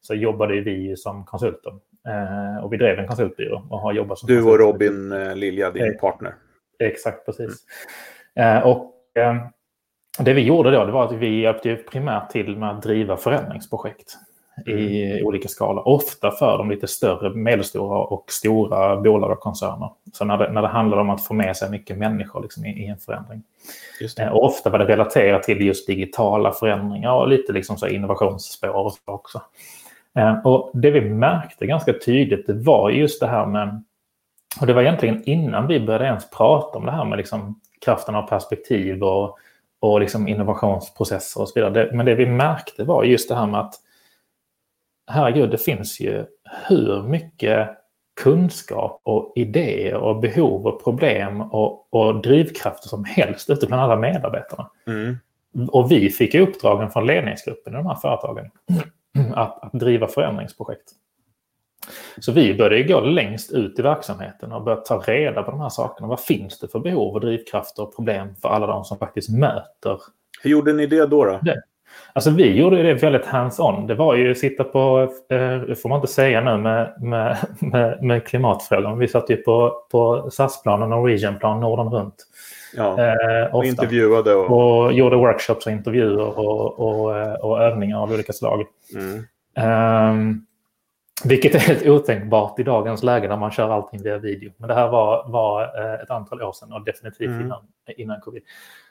så 0.01 0.13
jobbade 0.13 0.61
vi 0.61 0.97
som 0.97 1.25
konsulter. 1.25 1.73
Eh, 2.07 2.63
och 2.63 2.73
vi 2.73 2.77
drev 2.77 2.99
en 2.99 3.07
konsultbyrå 3.07 3.67
och 3.69 3.79
har 3.79 3.93
jobbat 3.93 4.19
som 4.19 4.27
Du 4.27 4.43
och 4.43 4.59
Robin 4.59 5.11
eh, 5.11 5.35
Lilja, 5.35 5.71
din 5.71 5.83
eh, 5.83 5.99
partner. 5.99 6.33
Exakt, 6.79 7.25
precis. 7.25 7.57
Mm. 8.35 8.57
Eh, 8.57 8.63
och 8.63 8.93
eh, 9.15 9.35
det 10.19 10.33
vi 10.33 10.41
gjorde 10.41 10.71
då, 10.71 10.85
det 10.85 10.91
var 10.91 11.05
att 11.05 11.11
vi 11.11 11.41
hjälpte 11.41 11.75
primärt 11.75 12.29
till 12.29 12.57
med 12.57 12.69
att 12.69 12.83
driva 12.83 13.17
förändringsprojekt 13.17 14.17
i 14.67 15.11
mm. 15.11 15.25
olika 15.25 15.47
skalor. 15.47 15.87
Ofta 15.87 16.31
för 16.31 16.57
de 16.57 16.69
lite 16.69 16.87
större, 16.87 17.29
medelstora 17.29 17.99
och 17.99 18.25
stora 18.31 18.97
bolag 18.97 19.31
och 19.31 19.39
koncerner. 19.39 19.89
Så 20.13 20.25
när 20.25 20.37
det, 20.37 20.51
när 20.51 20.61
det 20.61 20.67
handlar 20.67 20.97
om 20.97 21.09
att 21.09 21.23
få 21.23 21.33
med 21.33 21.57
sig 21.57 21.71
mycket 21.71 21.97
människor 21.97 22.41
liksom, 22.41 22.65
i, 22.65 22.83
i 22.83 22.87
en 22.87 22.97
förändring. 22.97 23.43
Eh, 24.19 24.27
och 24.27 24.45
ofta 24.45 24.69
var 24.69 24.79
det 24.79 24.85
relaterat 24.85 25.43
till 25.43 25.61
just 25.61 25.87
digitala 25.87 26.51
förändringar 26.51 27.13
och 27.13 27.27
lite 27.27 27.53
liksom 27.53 27.77
så 27.77 27.87
innovationsspår 27.87 28.93
också. 29.05 29.41
Eh, 30.15 30.39
och 30.45 30.71
det 30.73 30.91
vi 30.91 31.01
märkte 31.01 31.65
ganska 31.65 31.93
tydligt 32.05 32.47
det 32.47 32.53
var 32.53 32.89
just 32.89 33.19
det 33.19 33.27
här 33.27 33.45
med, 33.45 33.83
och 34.61 34.67
det 34.67 34.73
var 34.73 34.81
egentligen 34.81 35.23
innan 35.25 35.67
vi 35.67 35.79
började 35.79 36.05
ens 36.05 36.29
prata 36.29 36.77
om 36.77 36.85
det 36.85 36.91
här 36.91 37.05
med 37.05 37.17
liksom 37.17 37.59
kraften 37.85 38.15
av 38.15 38.21
perspektiv 38.21 39.03
och, 39.03 39.37
och 39.79 39.99
liksom 39.99 40.27
innovationsprocesser 40.27 41.41
och 41.41 41.49
så 41.49 41.59
vidare. 41.59 41.89
Men 41.93 42.05
det 42.05 42.15
vi 42.15 42.25
märkte 42.25 42.83
var 42.83 43.03
just 43.03 43.29
det 43.29 43.35
här 43.35 43.47
med 43.47 43.59
att 43.59 43.73
herregud, 45.09 45.49
det 45.49 45.57
finns 45.57 45.99
ju 45.99 46.25
hur 46.67 47.03
mycket 47.03 47.69
kunskap 48.21 49.01
och 49.03 49.33
idéer 49.35 49.95
och 49.95 50.19
behov 50.19 50.67
och 50.67 50.83
problem 50.83 51.41
och, 51.41 51.93
och 51.93 52.21
drivkrafter 52.21 52.89
som 52.89 53.05
helst 53.05 53.49
ute 53.49 53.67
bland 53.67 53.81
alla 53.81 53.95
medarbetarna. 53.95 54.69
Mm. 54.87 55.17
Och 55.71 55.91
vi 55.91 56.09
fick 56.09 56.35
uppdragen 56.35 56.89
från 56.89 57.07
ledningsgruppen 57.07 57.73
i 57.73 57.77
de 57.77 57.85
här 57.85 57.95
företagen 57.95 58.51
att, 59.33 59.63
att 59.63 59.79
driva 59.79 60.07
förändringsprojekt. 60.07 60.91
Så 62.19 62.31
vi 62.31 62.55
började 62.55 62.83
gå 62.83 63.01
längst 63.01 63.51
ut 63.51 63.79
i 63.79 63.81
verksamheten 63.81 64.51
och 64.51 64.63
började 64.63 64.85
ta 64.85 64.97
reda 64.97 65.43
på 65.43 65.51
de 65.51 65.59
här 65.59 65.69
sakerna. 65.69 66.07
Vad 66.07 66.19
finns 66.19 66.59
det 66.59 66.67
för 66.67 66.79
behov 66.79 67.13
och 67.13 67.21
drivkrafter 67.21 67.83
och 67.83 67.95
problem 67.95 68.35
för 68.41 68.49
alla 68.49 68.67
de 68.67 68.83
som 68.83 68.97
faktiskt 68.97 69.29
möter 69.29 69.99
hur 70.41 70.49
gjorde 70.49 70.73
ni 70.73 70.87
det 70.87 71.05
då? 71.05 71.25
då? 71.25 71.39
Det. 71.41 71.61
Alltså 72.13 72.29
vi 72.31 72.57
gjorde 72.57 72.83
det 72.83 72.93
väldigt 72.93 73.25
hands-on. 73.25 73.87
Det 73.87 73.95
var 73.95 74.15
ju 74.15 74.31
att 74.31 74.37
sitta 74.37 74.63
på, 74.63 75.01
eh, 75.29 75.59
det 75.59 75.75
får 75.75 75.89
man 75.89 75.97
inte 75.97 76.13
säga 76.13 76.41
nu 76.41 76.57
med, 76.57 76.93
med, 77.01 77.37
med, 77.59 78.03
med 78.03 78.27
klimatfrågan. 78.27 78.99
Vi 78.99 79.07
satt 79.07 79.29
ju 79.29 79.35
på, 79.35 79.73
på 79.91 80.29
SAS-plan 80.31 80.83
och 80.83 80.89
Norwegian-plan 80.89 81.59
Norden 81.59 81.89
runt. 81.89 82.15
Ja, 82.75 83.05
eh, 83.05 83.55
och 83.55 83.65
intervjuade. 83.65 84.35
Och... 84.35 84.83
och 84.85 84.93
gjorde 84.93 85.15
workshops 85.15 85.65
och 85.65 85.71
intervjuer 85.71 86.39
och, 86.39 86.79
och, 86.79 87.45
och 87.45 87.61
övningar 87.61 87.99
av 87.99 88.11
olika 88.11 88.33
slag. 88.33 88.65
Mm. 88.95 89.25
Um, 90.11 90.45
vilket 91.23 91.55
är 91.55 91.59
helt 91.59 91.87
otänkbart 91.87 92.59
i 92.59 92.63
dagens 92.63 93.03
läge 93.03 93.27
när 93.27 93.37
man 93.37 93.51
kör 93.51 93.69
allting 93.69 94.03
via 94.03 94.17
video. 94.17 94.51
Men 94.57 94.67
det 94.67 94.73
här 94.73 94.87
var, 94.87 95.27
var 95.27 95.61
eh, 95.61 95.93
ett 95.93 96.09
antal 96.09 96.41
år 96.41 96.51
sedan 96.51 96.73
och 96.73 96.85
definitivt 96.85 97.29
mm. 97.29 97.41
innan, 97.41 97.61
innan 97.97 98.21
covid. 98.21 98.43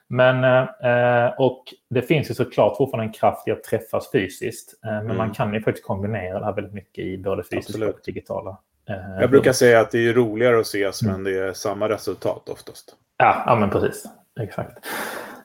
Men, 0.09 0.45
eh, 0.65 1.33
och 1.38 1.65
det 1.91 2.03
finns 2.03 2.31
ju 2.31 2.35
såklart 2.35 2.77
fortfarande 2.77 3.07
en 3.07 3.12
kraft 3.12 3.49
i 3.49 3.50
att 3.50 3.62
träffas 3.62 4.11
fysiskt. 4.12 4.85
Eh, 4.85 4.91
men 4.91 5.00
mm. 5.00 5.17
man 5.17 5.31
kan 5.31 5.55
ju 5.55 5.62
faktiskt 5.62 5.87
kombinera 5.87 6.38
det 6.38 6.45
här 6.45 6.53
väldigt 6.53 6.75
mycket 6.75 7.05
i 7.05 7.19
både 7.19 7.43
fysiska 7.43 7.88
och 7.88 8.00
digitala. 8.05 8.59
Eh, 8.88 9.21
jag 9.21 9.31
brukar 9.31 9.53
säga 9.53 9.81
att 9.81 9.91
det 9.91 10.09
är 10.09 10.12
roligare 10.12 10.61
att 10.61 10.67
ses 10.67 11.03
mm. 11.03 11.15
men 11.15 11.25
det 11.25 11.38
är 11.38 11.53
samma 11.53 11.88
resultat 11.88 12.49
oftast. 12.49 12.97
Ja, 13.17 13.43
ja 13.47 13.57
men 13.57 13.71
precis. 13.71 14.05
Exakt. 14.41 14.79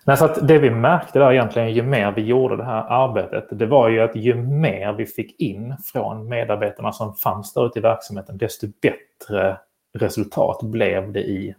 Nej, 0.05 0.17
så 0.17 0.27
det 0.27 0.57
vi 0.57 0.69
märkte 0.69 1.19
där 1.19 1.31
egentligen 1.31 1.73
ju 1.73 1.83
mer 1.83 2.11
vi 2.11 2.21
gjorde 2.21 2.57
det 2.57 2.63
här 2.63 2.83
arbetet, 2.89 3.47
det 3.51 3.65
var 3.65 3.89
ju 3.89 4.01
att 4.01 4.15
ju 4.15 4.35
mer 4.35 4.93
vi 4.93 5.05
fick 5.05 5.39
in 5.39 5.75
från 5.93 6.29
medarbetarna 6.29 6.91
som 6.91 7.15
fanns 7.15 7.53
där 7.53 7.65
ute 7.65 7.79
i 7.79 7.81
verksamheten, 7.81 8.37
desto 8.37 8.67
bättre 8.81 9.57
resultat 9.93 10.59
blev 10.63 11.11
det 11.11 11.23
i 11.23 11.55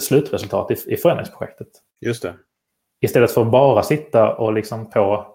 slutresultat 0.00 0.70
i, 0.70 0.92
i 0.92 0.96
förändringsprojektet. 0.96 1.68
Just 2.00 2.22
det. 2.22 2.34
istället 3.00 3.30
för 3.30 3.42
att 3.42 3.50
bara 3.50 3.82
sitta 3.82 4.34
och 4.34 4.52
liksom 4.52 4.90
på, 4.90 5.26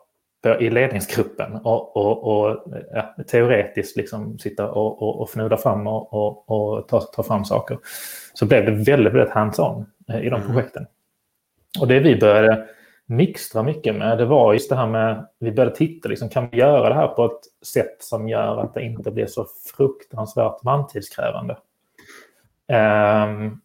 på 0.43 0.49
i 0.49 0.69
ledningsgruppen 0.69 1.55
och, 1.55 1.97
och, 1.97 2.23
och 2.23 2.63
ja, 2.93 3.15
teoretiskt 3.27 3.97
liksom 3.97 4.39
sitta 4.39 4.71
och, 4.71 5.01
och, 5.01 5.21
och 5.21 5.29
fnuda 5.29 5.57
fram 5.57 5.87
och, 5.87 6.49
och, 6.49 6.87
ta, 6.87 7.01
ta 7.01 7.23
fram 7.23 7.45
saker 7.45 7.77
så 8.33 8.45
blev 8.45 8.65
det 8.65 8.71
väldigt, 8.71 9.13
väldigt 9.13 9.33
hands-on 9.33 9.85
i 10.07 10.29
de 10.29 10.41
mm. 10.41 10.47
projekten. 10.47 10.85
Och 11.79 11.87
det 11.87 11.99
vi 11.99 12.19
började 12.19 12.67
mixtra 13.05 13.63
mycket 13.63 13.95
med, 13.95 14.17
det 14.17 14.25
var 14.25 14.53
just 14.53 14.69
det 14.69 14.75
här 14.75 14.87
med, 14.87 15.27
vi 15.39 15.51
började 15.51 15.75
titta, 15.75 16.09
liksom, 16.09 16.29
kan 16.29 16.49
vi 16.49 16.57
göra 16.57 16.89
det 16.89 16.95
här 16.95 17.07
på 17.07 17.25
ett 17.25 17.67
sätt 17.67 18.03
som 18.03 18.29
gör 18.29 18.57
att 18.57 18.73
det 18.73 18.83
inte 18.83 19.11
blir 19.11 19.25
så 19.25 19.47
fruktansvärt 19.75 20.63
mantidskrävande? 20.63 21.57
Um, 22.67 23.61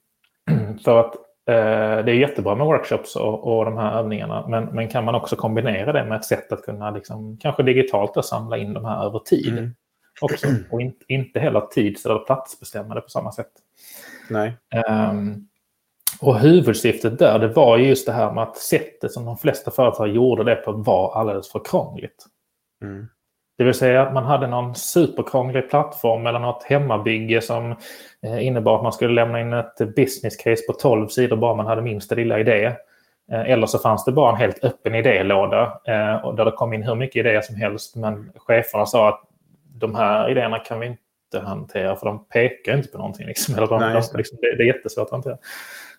för 0.85 1.01
att 1.01 1.15
det 1.47 2.13
är 2.13 2.15
jättebra 2.15 2.55
med 2.55 2.67
workshops 2.67 3.17
och, 3.17 3.59
och 3.59 3.65
de 3.65 3.77
här 3.77 3.99
övningarna, 3.99 4.47
men, 4.49 4.65
men 4.65 4.89
kan 4.89 5.05
man 5.05 5.15
också 5.15 5.37
kombinera 5.37 5.93
det 5.93 6.05
med 6.05 6.17
ett 6.17 6.25
sätt 6.25 6.53
att 6.53 6.63
kunna, 6.63 6.91
liksom, 6.91 7.39
kanske 7.41 7.63
digitalt, 7.63 8.25
samla 8.25 8.57
in 8.57 8.73
de 8.73 8.85
här 8.85 9.05
över 9.07 9.19
tid 9.19 9.53
mm. 9.53 9.75
också, 10.21 10.47
och 10.71 10.81
in, 10.81 10.95
inte 11.09 11.41
heller 11.41 11.61
tids 11.61 12.07
eller 12.07 12.19
platsbestämmande 12.19 13.01
på 13.01 13.09
samma 13.09 13.33
sätt. 13.33 13.51
Nej. 14.31 14.57
Um, 15.11 15.49
och 16.21 16.39
huvudsyftet 16.39 17.19
där, 17.19 17.39
det 17.39 17.49
var 17.49 17.79
just 17.79 18.07
det 18.07 18.13
här 18.13 18.33
med 18.33 18.43
att 18.43 18.57
sättet 18.57 19.13
som 19.13 19.25
de 19.25 19.39
flesta 19.39 19.71
företag 19.71 20.09
gjorde 20.09 20.45
det 20.45 20.57
på 20.57 20.73
var 20.73 21.15
alldeles 21.15 21.53
för 21.53 21.61
krångligt. 21.65 22.27
Mm. 22.83 23.07
Det 23.59 23.65
vill 23.65 23.75
säga 23.75 24.03
att 24.03 24.15
man 24.15 24.25
hade 24.25 24.47
någon 24.47 24.75
superkrånglig 24.75 25.71
plattform 25.71 26.27
eller 26.27 26.39
något 26.39 26.63
hemmabygge 26.63 27.41
som 27.41 27.77
eh, 28.23 28.47
innebar 28.47 28.77
att 28.77 28.83
man 28.83 28.93
skulle 28.93 29.15
lämna 29.15 29.41
in 29.41 29.53
ett 29.53 29.95
business 29.97 30.37
case 30.37 30.63
på 30.67 30.73
12 30.73 31.09
sidor 31.09 31.37
bara 31.37 31.55
man 31.55 31.67
hade 31.67 31.83
minsta 31.83 32.15
lilla 32.15 32.41
idé. 32.41 32.65
Eh, 33.33 33.51
eller 33.51 33.67
så 33.67 33.79
fanns 33.79 34.05
det 34.05 34.13
bara 34.13 34.33
en 34.33 34.37
helt 34.37 34.65
öppen 34.65 34.95
idélåda 34.95 35.63
eh, 35.87 36.35
där 36.35 36.45
det 36.45 36.51
kom 36.51 36.73
in 36.73 36.83
hur 36.83 36.95
mycket 36.95 37.17
idéer 37.17 37.41
som 37.41 37.57
helst 37.57 37.97
men 37.97 38.33
cheferna 38.37 38.87
sa 38.87 39.09
att 39.09 39.21
de 39.75 39.95
här 39.95 40.31
idéerna 40.31 40.59
kan 40.59 40.81
vi 40.81 40.87
inte 40.87 41.47
hantera 41.47 41.97
för 41.97 42.07
de 42.07 42.25
pekar 42.25 42.77
inte 42.77 42.89
på 42.89 42.99
någonting. 42.99 43.27
Liksom. 43.27 43.55
Eller 43.55 43.67
de, 43.67 43.81
Nej, 43.81 44.03
de, 44.13 44.17
liksom, 44.17 44.39
det, 44.41 44.57
det 44.57 44.63
är 44.63 44.67
jättesvårt 44.67 45.05
att 45.05 45.11
hantera. 45.11 45.37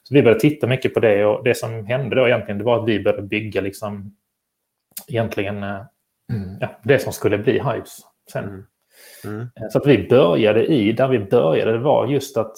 Så 0.04 0.14
vi 0.14 0.24
började 0.24 0.40
titta 0.40 0.68
mycket 0.68 0.94
på 0.94 1.00
det 1.00 1.26
och 1.26 1.44
det 1.44 1.56
som 1.56 1.86
hände 1.86 2.16
då 2.16 2.28
egentligen 2.28 2.58
det 2.58 2.64
var 2.64 2.80
att 2.80 2.90
vi 2.90 3.04
började 3.04 3.22
bygga 3.22 3.62
liksom 3.62 4.16
egentligen. 5.08 5.66
Ja, 6.62 6.80
det 6.84 7.00
som 7.00 7.14
skulle 7.14 7.38
bli 7.38 7.54
Hives 7.54 8.00
sen. 8.32 8.44
Mm. 8.44 8.64
Mm. 9.26 9.42
Eh, 9.42 9.70
så 9.70 9.78
att 9.78 9.88
vi 9.88 10.08
började 10.08 10.66
i, 10.66 10.92
där 10.92 11.08
vi 11.08 11.20
började 11.20 11.72
det 11.72 11.78
var 11.78 12.08
just 12.08 12.38
att 12.38 12.54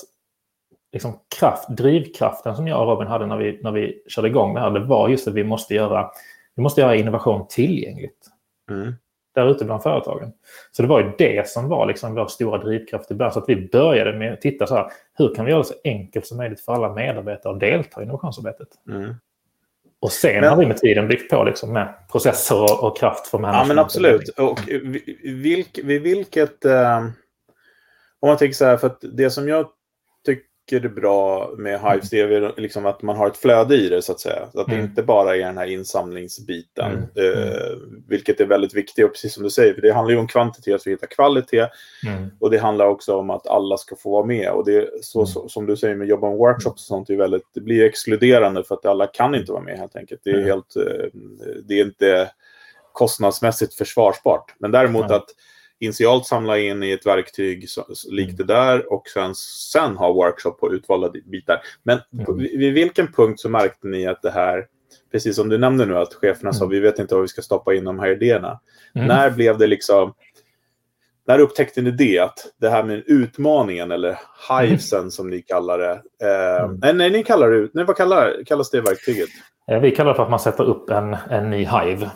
liksom 0.93 1.19
kraft, 1.39 1.69
drivkraften 1.69 2.55
som 2.55 2.67
jag 2.67 2.81
och 2.81 2.87
Robin 2.87 3.07
hade 3.07 3.25
när 3.25 3.37
vi, 3.37 3.59
när 3.63 3.71
vi 3.71 4.03
körde 4.07 4.27
igång 4.27 4.53
det 4.53 4.59
här, 4.59 4.71
det 4.71 4.79
var 4.79 5.09
just 5.09 5.27
att 5.27 5.33
vi 5.33 5.43
måste 5.43 5.75
göra, 5.75 6.11
vi 6.55 6.61
måste 6.61 6.81
göra 6.81 6.95
innovation 6.95 7.47
tillgängligt. 7.47 8.27
Mm 8.69 8.93
där 9.35 9.51
ute 9.51 9.65
bland 9.65 9.83
företagen. 9.83 10.31
Så 10.71 10.81
det 10.81 10.87
var 10.87 10.99
ju 10.99 11.11
det 11.17 11.47
som 11.47 11.69
var 11.69 11.85
liksom 11.85 12.15
vår 12.15 12.27
stora 12.27 12.57
drivkraft 12.57 13.11
i 13.11 13.15
början. 13.15 13.33
Så 13.33 13.39
att 13.39 13.49
vi 13.49 13.69
började 13.71 14.17
med 14.17 14.33
att 14.33 14.41
titta 14.41 14.67
så 14.67 14.75
här, 14.75 14.91
hur 15.17 15.35
kan 15.35 15.45
vi 15.45 15.51
göra 15.51 15.61
det 15.61 15.67
så 15.67 15.73
enkelt 15.83 16.27
som 16.27 16.37
möjligt 16.37 16.61
för 16.61 16.73
alla 16.73 16.93
medarbetare 16.93 17.53
att 17.53 17.59
delta 17.59 18.01
i 18.01 18.03
innovationsarbetet? 18.03 18.67
Mm. 18.89 19.15
Och 20.01 20.11
sen 20.11 20.41
men, 20.41 20.49
har 20.49 20.57
vi 20.57 20.65
med 20.65 20.77
tiden 20.77 21.07
byggt 21.07 21.29
på 21.29 21.43
liksom 21.43 21.73
med 21.73 21.93
processer 22.11 22.63
och, 22.63 22.83
och 22.83 22.97
kraft 22.97 23.27
för 23.27 23.39
management. 23.39 23.67
Ja, 23.67 23.73
men 23.75 23.79
absolut. 23.79 24.29
Och 24.29 24.59
vilk, 25.23 25.79
vid 25.83 26.01
vilket... 26.01 26.65
Eh, 26.65 26.97
om 28.21 28.27
man 28.29 28.37
tänker 28.37 28.55
så 28.55 28.65
här, 28.65 28.77
för 28.77 28.87
att 28.87 29.03
det 29.13 29.29
som 29.29 29.47
jag 29.47 29.65
tycker 30.69 30.85
är 30.85 30.93
bra 30.93 31.51
med 31.57 31.81
Hives 31.81 32.09
det 32.09 32.19
är 32.19 32.61
liksom 32.61 32.85
att 32.85 33.01
man 33.01 33.15
har 33.15 33.27
ett 33.27 33.37
flöde 33.37 33.75
i 33.75 33.89
det 33.89 34.01
så 34.01 34.11
att 34.11 34.19
säga. 34.19 34.47
Så 34.53 34.61
att 34.61 34.67
mm. 34.67 34.79
det 34.79 34.85
inte 34.85 35.03
bara 35.03 35.35
är 35.35 35.39
den 35.39 35.57
här 35.57 35.65
insamlingsbiten. 35.65 37.09
Mm. 37.15 37.33
Eh, 37.33 37.77
vilket 38.07 38.41
är 38.41 38.45
väldigt 38.45 38.73
viktigt 38.73 39.05
och 39.05 39.11
precis 39.11 39.33
som 39.33 39.43
du 39.43 39.49
säger, 39.49 39.73
för 39.73 39.81
det 39.81 39.93
handlar 39.93 40.13
ju 40.13 40.19
om 40.19 40.27
kvantitet 40.27 40.83
för 40.83 40.89
att 40.89 40.93
hitta 40.93 41.07
kvalitet. 41.07 41.67
Mm. 42.07 42.29
Och 42.39 42.49
det 42.51 42.57
handlar 42.57 42.85
också 42.85 43.15
om 43.15 43.29
att 43.29 43.47
alla 43.47 43.77
ska 43.77 43.95
få 43.95 44.11
vara 44.11 44.25
med. 44.25 44.51
Och 44.51 44.65
det 44.65 44.75
är 44.75 44.89
så, 45.01 45.19
mm. 45.19 45.27
så 45.27 45.49
som 45.49 45.65
du 45.65 45.77
säger 45.77 45.95
med 45.95 46.07
jobba 46.07 46.29
med 46.29 46.37
workshops 46.37 46.83
och 46.83 46.87
sånt, 46.87 47.07
det, 47.07 47.13
är 47.13 47.17
väldigt, 47.17 47.47
det 47.53 47.61
blir 47.61 47.83
exkluderande 47.83 48.63
för 48.63 48.75
att 48.75 48.85
alla 48.85 49.07
kan 49.07 49.35
inte 49.35 49.51
vara 49.51 49.63
med 49.63 49.77
helt 49.77 49.95
enkelt. 49.95 50.21
Det 50.23 50.29
är, 50.29 50.35
mm. 50.35 50.45
helt, 50.45 50.75
eh, 50.75 51.05
det 51.63 51.79
är 51.79 51.85
inte 51.85 52.31
kostnadsmässigt 52.93 53.73
försvarsbart. 53.73 54.55
Men 54.59 54.71
däremot 54.71 55.11
att 55.11 55.29
initialt 55.79 56.25
samla 56.25 56.59
in 56.59 56.83
i 56.83 56.91
ett 56.91 57.05
verktyg 57.05 57.69
så, 57.69 57.85
likt 58.11 58.37
det 58.37 58.43
där 58.43 58.93
och 58.93 59.07
sen, 59.07 59.35
sen 59.71 59.97
ha 59.97 60.13
workshop 60.13 60.51
på 60.51 60.73
utvalda 60.73 61.09
bitar. 61.09 61.61
Men 61.83 61.99
mm. 62.13 62.37
vid 62.37 62.73
vilken 62.73 63.11
punkt 63.11 63.39
så 63.39 63.49
märkte 63.49 63.87
ni 63.87 64.07
att 64.07 64.21
det 64.21 64.31
här, 64.31 64.65
precis 65.11 65.35
som 65.35 65.49
du 65.49 65.57
nämnde 65.57 65.85
nu, 65.85 65.97
att 65.97 66.13
cheferna 66.13 66.49
mm. 66.49 66.53
sa 66.53 66.65
vi 66.65 66.79
vet 66.79 66.99
inte 66.99 67.15
vad 67.15 67.21
vi 67.21 67.27
ska 67.27 67.41
stoppa 67.41 67.73
in 67.73 67.83
de 67.83 67.99
här 67.99 68.11
idéerna. 68.11 68.59
Mm. 68.95 69.07
När 69.07 69.29
blev 69.29 69.57
det 69.57 69.67
liksom, 69.67 70.13
när 71.27 71.39
upptäckte 71.39 71.81
ni 71.81 71.91
det? 71.91 72.19
Att 72.19 72.39
det 72.57 72.69
här 72.69 72.83
med 72.83 73.03
utmaningen 73.05 73.91
eller 73.91 74.17
hivesen 74.49 74.99
mm. 74.99 75.11
som 75.11 75.29
ni 75.29 75.41
kallar 75.41 75.77
det. 75.77 76.01
Eh, 76.23 76.63
mm. 76.63 76.79
nej, 76.81 76.93
nej, 76.93 77.11
ni 77.11 77.23
kallar 77.23 77.49
det, 77.51 77.69
nej, 77.73 77.85
vad 77.85 77.97
kallar, 77.97 78.43
kallas 78.45 78.69
det 78.69 78.81
verktyget? 78.81 79.29
Vi 79.81 79.91
kallar 79.91 80.11
det 80.11 80.15
för 80.15 80.23
att 80.23 80.29
man 80.29 80.39
sätter 80.39 80.63
upp 80.63 80.89
en, 80.89 81.17
en 81.29 81.49
ny 81.49 81.57
hive. 81.57 82.09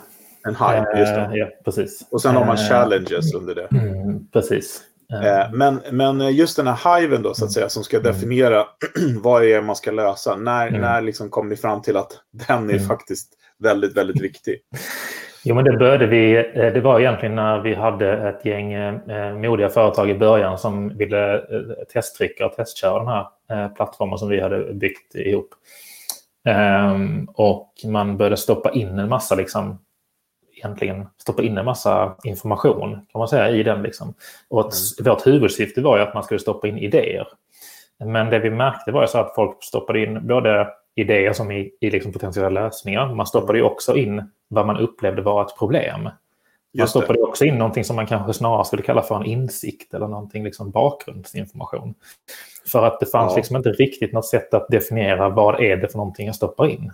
En 0.44 0.54
hype, 0.54 0.98
just 0.98 1.14
det. 1.14 1.20
Eh, 1.20 1.30
ja, 1.32 1.48
precis. 1.64 2.08
Och 2.10 2.22
sen 2.22 2.36
har 2.36 2.44
man 2.44 2.56
eh, 2.56 2.68
challenges 2.68 3.34
under 3.34 3.54
det. 3.54 3.68
Mm, 3.72 4.28
precis. 4.32 4.82
Eh, 5.12 5.52
men, 5.52 5.80
men 5.92 6.34
just 6.34 6.56
den 6.56 6.66
här 6.66 7.00
hiven 7.00 7.22
då, 7.22 7.34
så 7.34 7.44
att 7.44 7.52
säga, 7.52 7.68
som 7.68 7.84
ska 7.84 7.96
mm. 7.96 8.12
definiera 8.12 8.64
vad 9.22 9.42
det 9.42 9.52
är 9.52 9.62
man 9.62 9.76
ska 9.76 9.90
lösa. 9.90 10.36
När, 10.36 10.68
mm. 10.68 10.80
när 10.80 11.00
liksom 11.00 11.30
kom 11.30 11.48
ni 11.48 11.56
fram 11.56 11.82
till 11.82 11.96
att 11.96 12.12
den 12.48 12.70
är 12.70 12.74
mm. 12.74 12.86
faktiskt 12.86 13.32
väldigt, 13.58 13.96
väldigt 13.96 14.22
viktig? 14.22 14.56
Jo, 15.46 15.54
men 15.54 15.64
det 15.64 15.76
började 15.76 16.06
vi. 16.06 16.32
Det 16.54 16.80
var 16.80 17.00
egentligen 17.00 17.34
när 17.34 17.60
vi 17.60 17.74
hade 17.74 18.28
ett 18.28 18.44
gäng 18.44 19.00
modiga 19.40 19.68
företag 19.68 20.10
i 20.10 20.14
början 20.14 20.58
som 20.58 20.96
ville 20.96 21.42
testtrycka 21.92 22.46
och 22.46 22.52
testköra 22.52 22.98
den 22.98 23.08
här 23.08 23.68
plattformen 23.68 24.18
som 24.18 24.28
vi 24.28 24.40
hade 24.40 24.74
byggt 24.74 25.14
ihop. 25.14 25.48
Um, 26.48 27.28
och 27.34 27.72
man 27.84 28.16
började 28.16 28.36
stoppa 28.36 28.72
in 28.72 28.98
en 28.98 29.08
massa 29.08 29.34
liksom, 29.34 29.78
egentligen 30.64 31.06
stoppa 31.18 31.42
in 31.42 31.58
en 31.58 31.64
massa 31.64 32.16
information 32.24 32.90
kan 32.90 33.18
man 33.18 33.28
säga 33.28 33.50
i 33.50 33.62
den. 33.62 33.82
Liksom. 33.82 34.14
Och 34.48 34.60
att 34.60 34.74
mm. 35.00 35.10
Vårt 35.12 35.26
huvudsyfte 35.26 35.80
var 35.80 35.96
ju 35.96 36.02
att 36.02 36.14
man 36.14 36.24
skulle 36.24 36.40
stoppa 36.40 36.68
in 36.68 36.78
idéer. 36.78 37.28
Men 38.04 38.30
det 38.30 38.38
vi 38.38 38.50
märkte 38.50 38.92
var 38.92 39.00
ju 39.00 39.06
så 39.06 39.18
att 39.18 39.34
folk 39.34 39.64
stoppade 39.64 40.02
in 40.02 40.26
både 40.26 40.68
idéer 40.94 41.32
som 41.32 41.50
i, 41.50 41.70
i 41.80 41.90
liksom 41.90 42.12
potentiella 42.12 42.48
lösningar. 42.48 43.14
Man 43.14 43.26
stoppade 43.26 43.58
ju 43.58 43.64
också 43.64 43.96
in 43.96 44.30
vad 44.48 44.66
man 44.66 44.76
upplevde 44.76 45.22
var 45.22 45.42
ett 45.42 45.58
problem. 45.58 46.08
Man 46.78 46.88
stoppade 46.88 47.22
också 47.22 47.44
in 47.44 47.58
någonting 47.58 47.84
som 47.84 47.96
man 47.96 48.06
kanske 48.06 48.32
snarare 48.32 48.64
skulle 48.64 48.82
kalla 48.82 49.02
för 49.02 49.16
en 49.16 49.26
insikt 49.26 49.94
eller 49.94 50.08
någonting 50.08 50.44
liksom 50.44 50.70
bakgrundsinformation. 50.70 51.94
För 52.66 52.86
att 52.86 53.00
det 53.00 53.06
fanns 53.06 53.32
ja. 53.32 53.36
liksom 53.36 53.56
inte 53.56 53.70
riktigt 53.70 54.12
något 54.12 54.26
sätt 54.26 54.54
att 54.54 54.68
definiera 54.68 55.28
vad 55.28 55.60
är 55.60 55.76
det 55.76 55.88
för 55.88 55.98
någonting 55.98 56.26
jag 56.26 56.34
stoppar 56.34 56.66
in. 56.66 56.92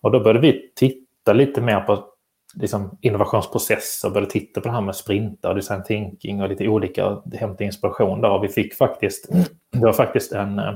Och 0.00 0.10
då 0.10 0.20
började 0.20 0.40
vi 0.40 0.72
titta 0.74 1.32
lite 1.32 1.60
mer 1.60 1.80
på 1.80 2.04
liksom, 2.54 2.98
innovationsprocesser, 3.00 4.10
började 4.10 4.32
titta 4.32 4.60
på 4.60 4.68
det 4.68 4.74
här 4.74 4.80
med 4.80 4.96
sprintar 4.96 5.48
och 5.48 5.56
design 5.56 5.84
thinking 5.84 6.42
och 6.42 6.48
lite 6.48 6.68
olika, 6.68 7.22
hämta 7.34 7.64
inspiration 7.64 8.20
där. 8.20 8.30
Och 8.30 8.44
vi 8.44 8.48
fick 8.48 8.74
faktiskt, 8.74 9.28
det 9.72 9.84
var 9.84 9.92
faktiskt 9.92 10.32
en, 10.32 10.58
äh, 10.58 10.74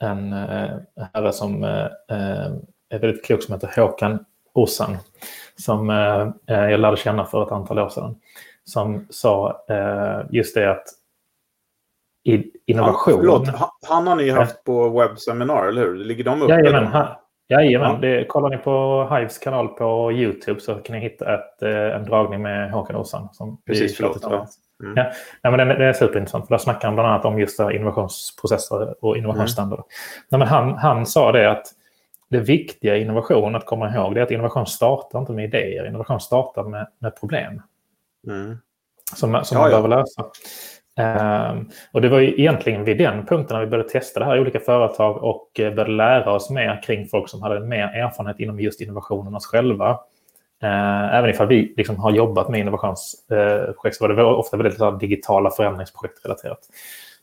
en 0.00 0.32
äh, 0.32 0.70
herre 1.14 1.32
som 1.32 1.64
äh, 1.64 1.88
är 2.88 2.98
väldigt 2.98 3.24
klok 3.24 3.42
som 3.42 3.54
heter 3.54 3.70
Håkan 3.76 4.24
Ossan, 4.52 4.96
som 5.56 5.88
jag 6.46 6.80
lärde 6.80 6.96
känna 6.96 7.24
för 7.24 7.42
ett 7.42 7.52
antal 7.52 7.78
år 7.78 7.88
sedan, 7.88 8.20
som 8.64 9.06
sa 9.10 9.64
just 10.30 10.54
det 10.54 10.70
att 10.70 10.84
innovation... 12.66 13.14
Han, 13.14 13.20
förlåt, 13.20 13.48
han 13.88 14.06
har 14.06 14.16
ni 14.16 14.30
haft 14.30 14.64
på 14.64 14.88
webbseminar, 14.88 15.66
eller 15.66 15.82
hur? 15.82 15.94
Ligger 15.94 16.24
de 16.24 16.42
uppe? 16.42 16.52
Jajamän, 16.52 16.86
han, 16.86 17.06
Jajamän, 17.48 18.00
det, 18.00 18.24
kollar 18.24 18.50
ni 18.50 18.58
på 18.58 19.08
Hives 19.14 19.38
kanal 19.38 19.68
på 19.68 20.12
YouTube 20.12 20.60
så 20.60 20.74
kan 20.74 20.96
ni 20.96 21.02
hitta 21.02 21.34
ett, 21.34 21.62
eh, 21.62 21.96
en 21.96 22.04
dragning 22.04 22.42
med 22.42 22.70
Håkan 22.70 22.96
Åsan. 22.96 23.28
Som 23.32 23.62
Precis, 23.66 23.96
förlåt. 23.96 24.18
Ja. 24.22 24.46
Mm. 24.82 24.96
Ja, 24.96 25.12
nej, 25.42 25.56
men 25.56 25.68
det, 25.68 25.74
det 25.74 25.84
är 25.84 25.92
superintressant. 25.92 26.46
För 26.46 26.54
där 26.54 26.58
snackar 26.58 26.88
han 26.88 26.94
bland 26.94 27.08
annat 27.08 27.24
om 27.24 27.38
just 27.38 27.60
innovationsprocesser 27.60 29.04
och 29.04 29.16
innovationsstandarder. 29.16 29.82
Mm. 29.82 29.88
Nej, 30.30 30.38
men 30.38 30.48
han, 30.48 30.74
han 30.74 31.06
sa 31.06 31.32
det 31.32 31.50
att 31.50 31.66
det 32.28 32.40
viktiga 32.40 32.96
i 32.96 33.00
innovation 33.00 33.54
att 33.54 33.66
komma 33.66 33.94
ihåg 33.94 34.14
det 34.14 34.20
är 34.20 34.24
att 34.24 34.30
innovation 34.30 34.66
startar 34.66 35.18
inte 35.18 35.32
med 35.32 35.44
idéer. 35.44 35.86
Innovation 35.86 36.20
startar 36.20 36.64
med, 36.64 36.86
med 36.98 37.16
problem. 37.20 37.62
Mm. 38.26 38.58
Som, 39.14 39.44
som 39.44 39.56
ja, 39.56 39.62
man 39.62 39.70
behöver 39.70 39.88
lösa. 39.88 40.24
Ehm, 40.96 41.68
och 41.92 42.00
det 42.00 42.08
var 42.08 42.18
ju 42.18 42.40
egentligen 42.40 42.84
vid 42.84 42.98
den 42.98 43.26
punkten 43.26 43.56
när 43.56 43.64
vi 43.64 43.70
började 43.70 43.88
testa 43.88 44.20
det 44.20 44.26
här 44.26 44.36
i 44.36 44.40
olika 44.40 44.60
företag 44.60 45.24
och 45.24 45.60
eh, 45.60 45.74
började 45.74 45.92
lära 45.92 46.32
oss 46.32 46.50
mer 46.50 46.82
kring 46.82 47.08
folk 47.08 47.28
som 47.28 47.42
hade 47.42 47.60
mer 47.60 47.82
erfarenhet 47.82 48.40
inom 48.40 48.60
just 48.60 48.80
innovationen 48.80 49.34
oss 49.34 49.46
själva. 49.46 50.00
Ehm, 50.62 51.04
även 51.12 51.30
ifall 51.30 51.46
vi 51.46 51.74
liksom 51.76 51.96
har 51.96 52.10
jobbat 52.10 52.48
med 52.48 52.60
innovationsprojekt 52.60 53.96
så 53.96 54.08
var 54.08 54.14
det 54.14 54.24
ofta 54.24 54.56
väldigt 54.56 55.00
digitala 55.00 55.50
förändringsprojekt 55.50 56.24
relaterat. 56.24 56.58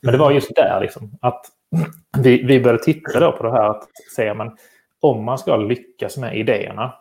Men 0.02 0.12
det 0.12 0.18
var 0.18 0.30
just 0.30 0.54
där 0.54 0.80
liksom, 0.80 1.10
att 1.20 1.46
vi, 2.18 2.42
vi 2.42 2.60
började 2.60 2.84
titta 2.84 3.20
då 3.20 3.32
på 3.32 3.42
det 3.42 3.52
här 3.52 3.70
att 3.70 3.88
se 4.16 4.34
men 4.34 4.56
om 5.00 5.24
man 5.24 5.38
ska 5.38 5.56
lyckas 5.56 6.16
med 6.16 6.36
idéerna 6.36 6.94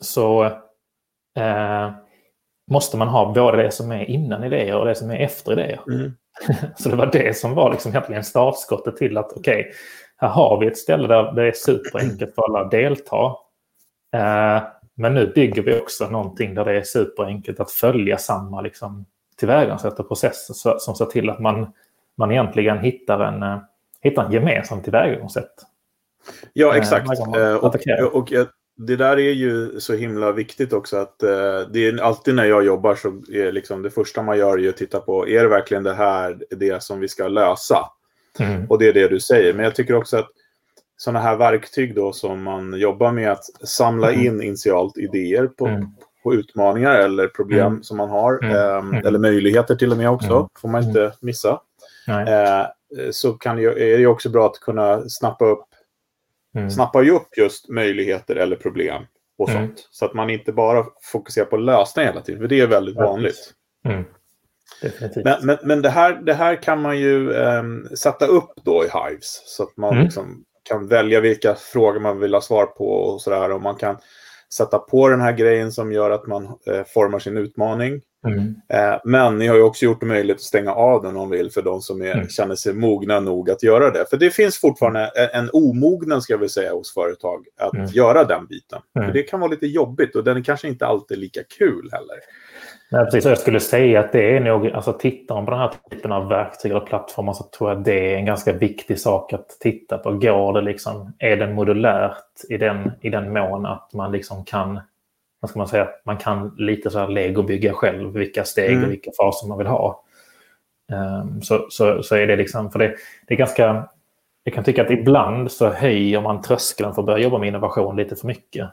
så 0.00 0.44
eh, 1.36 1.90
måste 2.70 2.96
man 2.96 3.08
ha 3.08 3.32
både 3.32 3.62
det 3.62 3.70
som 3.70 3.92
är 3.92 4.10
innan 4.10 4.44
idéer 4.44 4.76
och 4.76 4.86
det 4.86 4.94
som 4.94 5.10
är 5.10 5.16
efter 5.16 5.52
idéer. 5.52 5.80
Mm. 5.88 6.12
så 6.76 6.88
det 6.88 6.96
var 6.96 7.06
det 7.06 7.36
som 7.36 7.54
var 7.54 7.70
liksom 7.70 7.90
egentligen 7.90 8.24
startskottet 8.24 8.96
till 8.96 9.18
att 9.18 9.32
okej, 9.32 9.60
okay, 9.60 9.72
här 10.16 10.28
har 10.28 10.60
vi 10.60 10.66
ett 10.66 10.78
ställe 10.78 11.08
där 11.08 11.32
det 11.32 11.48
är 11.48 11.52
superenkelt 11.52 12.34
för 12.34 12.42
alla 12.42 12.60
att 12.60 12.70
delta. 12.70 13.26
Eh, 14.14 14.62
men 14.94 15.14
nu 15.14 15.32
bygger 15.34 15.62
vi 15.62 15.80
också 15.80 16.10
någonting 16.10 16.54
där 16.54 16.64
det 16.64 16.78
är 16.78 16.82
superenkelt 16.82 17.60
att 17.60 17.70
följa 17.70 18.18
samma 18.18 18.60
liksom, 18.60 19.06
tillvägagångssätt 19.36 19.98
och 19.98 20.08
processer 20.08 20.74
som 20.78 20.94
ser 20.94 21.04
till 21.04 21.30
att 21.30 21.40
man, 21.40 21.72
man 22.16 22.30
egentligen 22.30 22.78
hittar 22.78 23.20
en, 23.20 23.42
eh, 23.42 23.58
hittar 24.00 24.24
en 24.24 24.32
gemensam 24.32 24.82
tillvägagångssätt. 24.82 25.54
Ja, 26.52 26.76
exakt. 26.76 27.08
Eh, 27.36 27.54
och, 27.54 27.74
och, 27.74 28.14
och, 28.14 28.32
det 28.86 28.96
där 28.96 29.18
är 29.18 29.32
ju 29.32 29.80
så 29.80 29.94
himla 29.94 30.32
viktigt 30.32 30.72
också 30.72 30.96
att 30.96 31.22
eh, 31.22 31.60
det 31.72 31.86
är 31.86 32.02
alltid 32.02 32.34
när 32.34 32.44
jag 32.44 32.64
jobbar 32.64 32.94
så 32.94 33.08
är 33.32 33.52
liksom 33.52 33.82
det 33.82 33.90
första 33.90 34.22
man 34.22 34.38
gör 34.38 34.60
är 34.60 34.68
att 34.68 34.76
titta 34.76 35.00
på, 35.00 35.28
är 35.28 35.42
det 35.42 35.48
verkligen 35.48 35.82
det 35.82 35.94
här 35.94 36.38
det 36.50 36.82
som 36.82 37.00
vi 37.00 37.08
ska 37.08 37.28
lösa? 37.28 37.90
Mm. 38.38 38.66
Och 38.66 38.78
det 38.78 38.88
är 38.88 38.92
det 38.92 39.08
du 39.08 39.20
säger. 39.20 39.54
Men 39.54 39.64
jag 39.64 39.74
tycker 39.74 39.94
också 39.94 40.16
att 40.16 40.28
sådana 40.96 41.20
här 41.20 41.36
verktyg 41.36 41.94
då 41.94 42.12
som 42.12 42.42
man 42.42 42.80
jobbar 42.80 43.12
med 43.12 43.32
att 43.32 43.44
samla 43.68 44.12
mm. 44.12 44.26
in 44.26 44.42
initialt 44.42 44.98
idéer 44.98 45.46
på, 45.46 45.66
mm. 45.66 45.86
på 46.22 46.34
utmaningar 46.34 46.94
eller 46.94 47.28
problem 47.28 47.66
mm. 47.66 47.82
som 47.82 47.96
man 47.96 48.10
har. 48.10 48.44
Eh, 48.44 49.00
eller 49.06 49.18
möjligheter 49.18 49.74
till 49.74 49.92
och 49.92 49.98
med 49.98 50.10
också, 50.10 50.48
får 50.58 50.68
man 50.68 50.82
inte 50.82 51.12
missa. 51.20 51.60
Eh, 52.08 52.66
så 53.10 53.32
kan 53.32 53.56
det, 53.56 53.62
är 53.94 53.98
det 53.98 54.06
också 54.06 54.28
bra 54.28 54.46
att 54.46 54.60
kunna 54.60 55.08
snappa 55.08 55.44
upp 55.44 55.64
mm. 56.56 56.70
snappar 56.70 57.02
ju 57.02 57.10
upp 57.10 57.36
just 57.36 57.68
möjligheter 57.68 58.36
eller 58.36 58.56
problem 58.56 59.02
och 59.38 59.48
mm. 59.48 59.66
sånt. 59.66 59.88
Så 59.90 60.04
att 60.04 60.14
man 60.14 60.30
inte 60.30 60.52
bara 60.52 60.84
fokuserar 61.02 61.46
på 61.46 61.56
lösningar 61.56 62.08
hela 62.12 62.22
tiden, 62.22 62.40
för 62.40 62.48
det 62.48 62.60
är 62.60 62.66
väldigt 62.66 62.96
vanligt. 62.96 63.52
Mm. 63.84 64.04
Men, 65.24 65.46
men, 65.46 65.58
men 65.62 65.82
det, 65.82 65.90
här, 65.90 66.12
det 66.14 66.34
här 66.34 66.62
kan 66.62 66.82
man 66.82 66.98
ju 66.98 67.30
um, 67.30 67.88
sätta 67.96 68.26
upp 68.26 68.52
då 68.64 68.84
i 68.84 68.88
Hives. 68.88 69.42
Så 69.46 69.62
att 69.62 69.76
man 69.76 69.92
mm. 69.92 70.04
liksom 70.04 70.44
kan 70.62 70.86
välja 70.86 71.20
vilka 71.20 71.54
frågor 71.54 72.00
man 72.00 72.20
vill 72.20 72.34
ha 72.34 72.40
svar 72.40 72.66
på 72.66 72.84
och 72.84 73.22
sådär. 73.22 73.52
Och 73.52 73.62
man 73.62 73.76
kan 73.76 73.96
sätta 74.54 74.78
på 74.78 75.08
den 75.08 75.20
här 75.20 75.32
grejen 75.32 75.72
som 75.72 75.92
gör 75.92 76.10
att 76.10 76.26
man 76.26 76.44
eh, 76.44 76.84
formar 76.86 77.18
sin 77.18 77.36
utmaning. 77.36 78.00
Mm. 78.26 78.54
Eh, 78.68 79.00
men 79.04 79.38
ni 79.38 79.46
har 79.46 79.56
ju 79.56 79.62
också 79.62 79.84
gjort 79.84 80.00
det 80.00 80.06
möjligt 80.06 80.36
att 80.36 80.42
stänga 80.42 80.74
av 80.74 81.02
den 81.02 81.16
om 81.16 81.30
vill 81.30 81.50
för 81.50 81.62
de 81.62 81.80
som 81.80 82.02
är, 82.02 82.14
mm. 82.14 82.28
känner 82.28 82.54
sig 82.54 82.74
mogna 82.74 83.20
nog 83.20 83.50
att 83.50 83.62
göra 83.62 83.90
det. 83.90 84.04
För 84.10 84.16
det 84.16 84.30
finns 84.30 84.60
fortfarande 84.60 85.10
en, 85.14 85.42
en 85.42 85.50
omognad, 85.52 86.22
ska 86.22 86.36
vi 86.36 86.48
säga, 86.48 86.72
hos 86.72 86.94
företag 86.94 87.46
att 87.60 87.74
mm. 87.74 87.86
göra 87.86 88.24
den 88.24 88.46
biten. 88.46 88.80
För 88.92 89.00
mm. 89.00 89.12
det 89.12 89.22
kan 89.22 89.40
vara 89.40 89.50
lite 89.50 89.66
jobbigt 89.66 90.16
och 90.16 90.24
den 90.24 90.36
är 90.36 90.42
kanske 90.42 90.68
inte 90.68 90.86
alltid 90.86 91.18
lika 91.18 91.40
kul 91.58 91.88
heller. 91.92 92.16
Nej, 92.92 93.04
precis. 93.04 93.24
Jag 93.24 93.38
skulle 93.38 93.60
säga 93.60 94.00
att 94.00 94.12
det 94.12 94.36
är 94.36 94.40
nog, 94.40 94.70
alltså 94.70 94.92
tittar 94.92 95.34
man 95.34 95.44
på 95.44 95.50
den 95.50 95.60
här 95.60 95.72
typen 95.90 96.12
av 96.12 96.28
verktyg 96.28 96.70
eller 96.70 96.80
plattformar 96.80 97.32
så 97.32 97.44
tror 97.44 97.70
jag 97.70 97.78
att 97.78 97.84
det 97.84 98.14
är 98.14 98.16
en 98.16 98.24
ganska 98.24 98.52
viktig 98.52 98.98
sak 98.98 99.32
att 99.32 99.48
titta 99.60 99.98
på. 99.98 100.12
Går 100.12 100.52
det 100.52 100.60
liksom, 100.60 101.12
är 101.18 101.36
den 101.36 101.54
modulärt 101.54 102.24
i 102.48 102.56
den, 102.56 102.92
i 103.00 103.10
den 103.10 103.32
mån 103.32 103.66
att 103.66 103.90
man 103.94 104.12
liksom 104.12 104.44
kan, 104.44 104.80
vad 105.42 105.50
ska 105.50 105.58
man 105.58 105.68
säga, 105.68 105.88
man 106.04 106.16
kan 106.16 106.54
lite 106.56 106.90
så 106.90 106.98
här 106.98 107.08
lego 107.08 107.42
bygga 107.42 107.72
själv 107.72 108.12
vilka 108.12 108.44
steg 108.44 108.72
mm. 108.72 108.84
och 108.84 108.90
vilka 108.92 109.10
faser 109.16 109.48
man 109.48 109.58
vill 109.58 109.66
ha. 109.66 110.04
Um, 111.22 111.42
så, 111.42 111.66
så, 111.70 112.02
så 112.02 112.16
är 112.16 112.26
det 112.26 112.36
liksom, 112.36 112.70
för 112.70 112.78
det, 112.78 112.94
det 113.26 113.34
är 113.34 113.38
ganska, 113.38 113.88
jag 114.44 114.54
kan 114.54 114.64
tycka 114.64 114.82
att 114.82 114.90
ibland 114.90 115.52
så 115.52 115.68
höjer 115.68 116.20
man 116.20 116.42
tröskeln 116.42 116.94
för 116.94 117.02
att 117.02 117.06
börja 117.06 117.24
jobba 117.24 117.38
med 117.38 117.48
innovation 117.48 117.96
lite 117.96 118.16
för 118.16 118.26
mycket. 118.26 118.68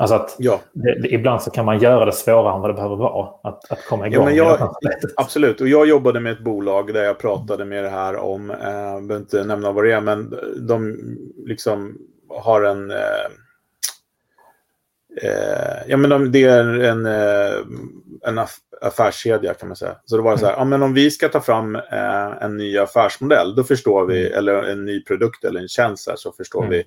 Alltså 0.00 0.16
att 0.16 0.36
ja. 0.38 0.60
det, 0.72 1.02
det, 1.02 1.08
ibland 1.14 1.42
så 1.42 1.50
kan 1.50 1.64
man 1.64 1.78
göra 1.78 2.04
det 2.04 2.12
svårare 2.12 2.54
än 2.54 2.60
vad 2.60 2.70
det 2.70 2.74
behöver 2.74 2.96
vara. 2.96 3.28
Att, 3.42 3.72
att 3.72 3.86
komma 3.88 4.06
igång. 4.06 4.18
Ja, 4.18 4.24
men 4.24 4.36
jag, 4.36 4.74
absolut, 5.16 5.60
och 5.60 5.68
jag 5.68 5.88
jobbade 5.88 6.20
med 6.20 6.32
ett 6.32 6.44
bolag 6.44 6.94
där 6.94 7.04
jag 7.04 7.18
pratade 7.18 7.64
med 7.64 7.84
det 7.84 7.90
här 7.90 8.16
om, 8.16 8.50
eh, 8.50 8.56
jag 8.70 9.06
behöver 9.06 9.16
inte 9.16 9.44
nämna 9.44 9.72
vad 9.72 9.84
det 9.84 9.92
är, 9.92 10.00
men 10.00 10.34
de 10.68 10.96
liksom 11.46 11.98
har 12.28 12.62
en... 12.62 12.90
Eh, 12.90 12.96
eh, 15.20 15.88
ja, 15.88 15.96
men 15.96 16.10
de, 16.10 16.32
det 16.32 16.44
är 16.44 16.80
en, 16.80 17.06
eh, 17.06 17.58
en 18.26 18.46
affärskedja 18.80 19.54
kan 19.54 19.68
man 19.68 19.76
säga. 19.76 19.96
Så 20.04 20.16
det 20.16 20.22
var 20.22 20.36
så 20.36 20.46
här, 20.46 20.52
mm. 20.52 20.60
ja, 20.60 20.64
men 20.64 20.82
om 20.82 20.94
vi 20.94 21.10
ska 21.10 21.28
ta 21.28 21.40
fram 21.40 21.76
eh, 21.76 22.42
en 22.42 22.56
ny 22.56 22.78
affärsmodell, 22.78 23.54
då 23.54 23.64
förstår 23.64 24.06
vi, 24.06 24.26
mm. 24.26 24.38
eller 24.38 24.62
en 24.62 24.84
ny 24.84 25.04
produkt 25.04 25.44
eller 25.44 25.60
en 25.60 25.68
tjänst 25.68 26.08
här, 26.08 26.16
så 26.16 26.32
förstår 26.32 26.60
mm. 26.60 26.70
vi 26.70 26.84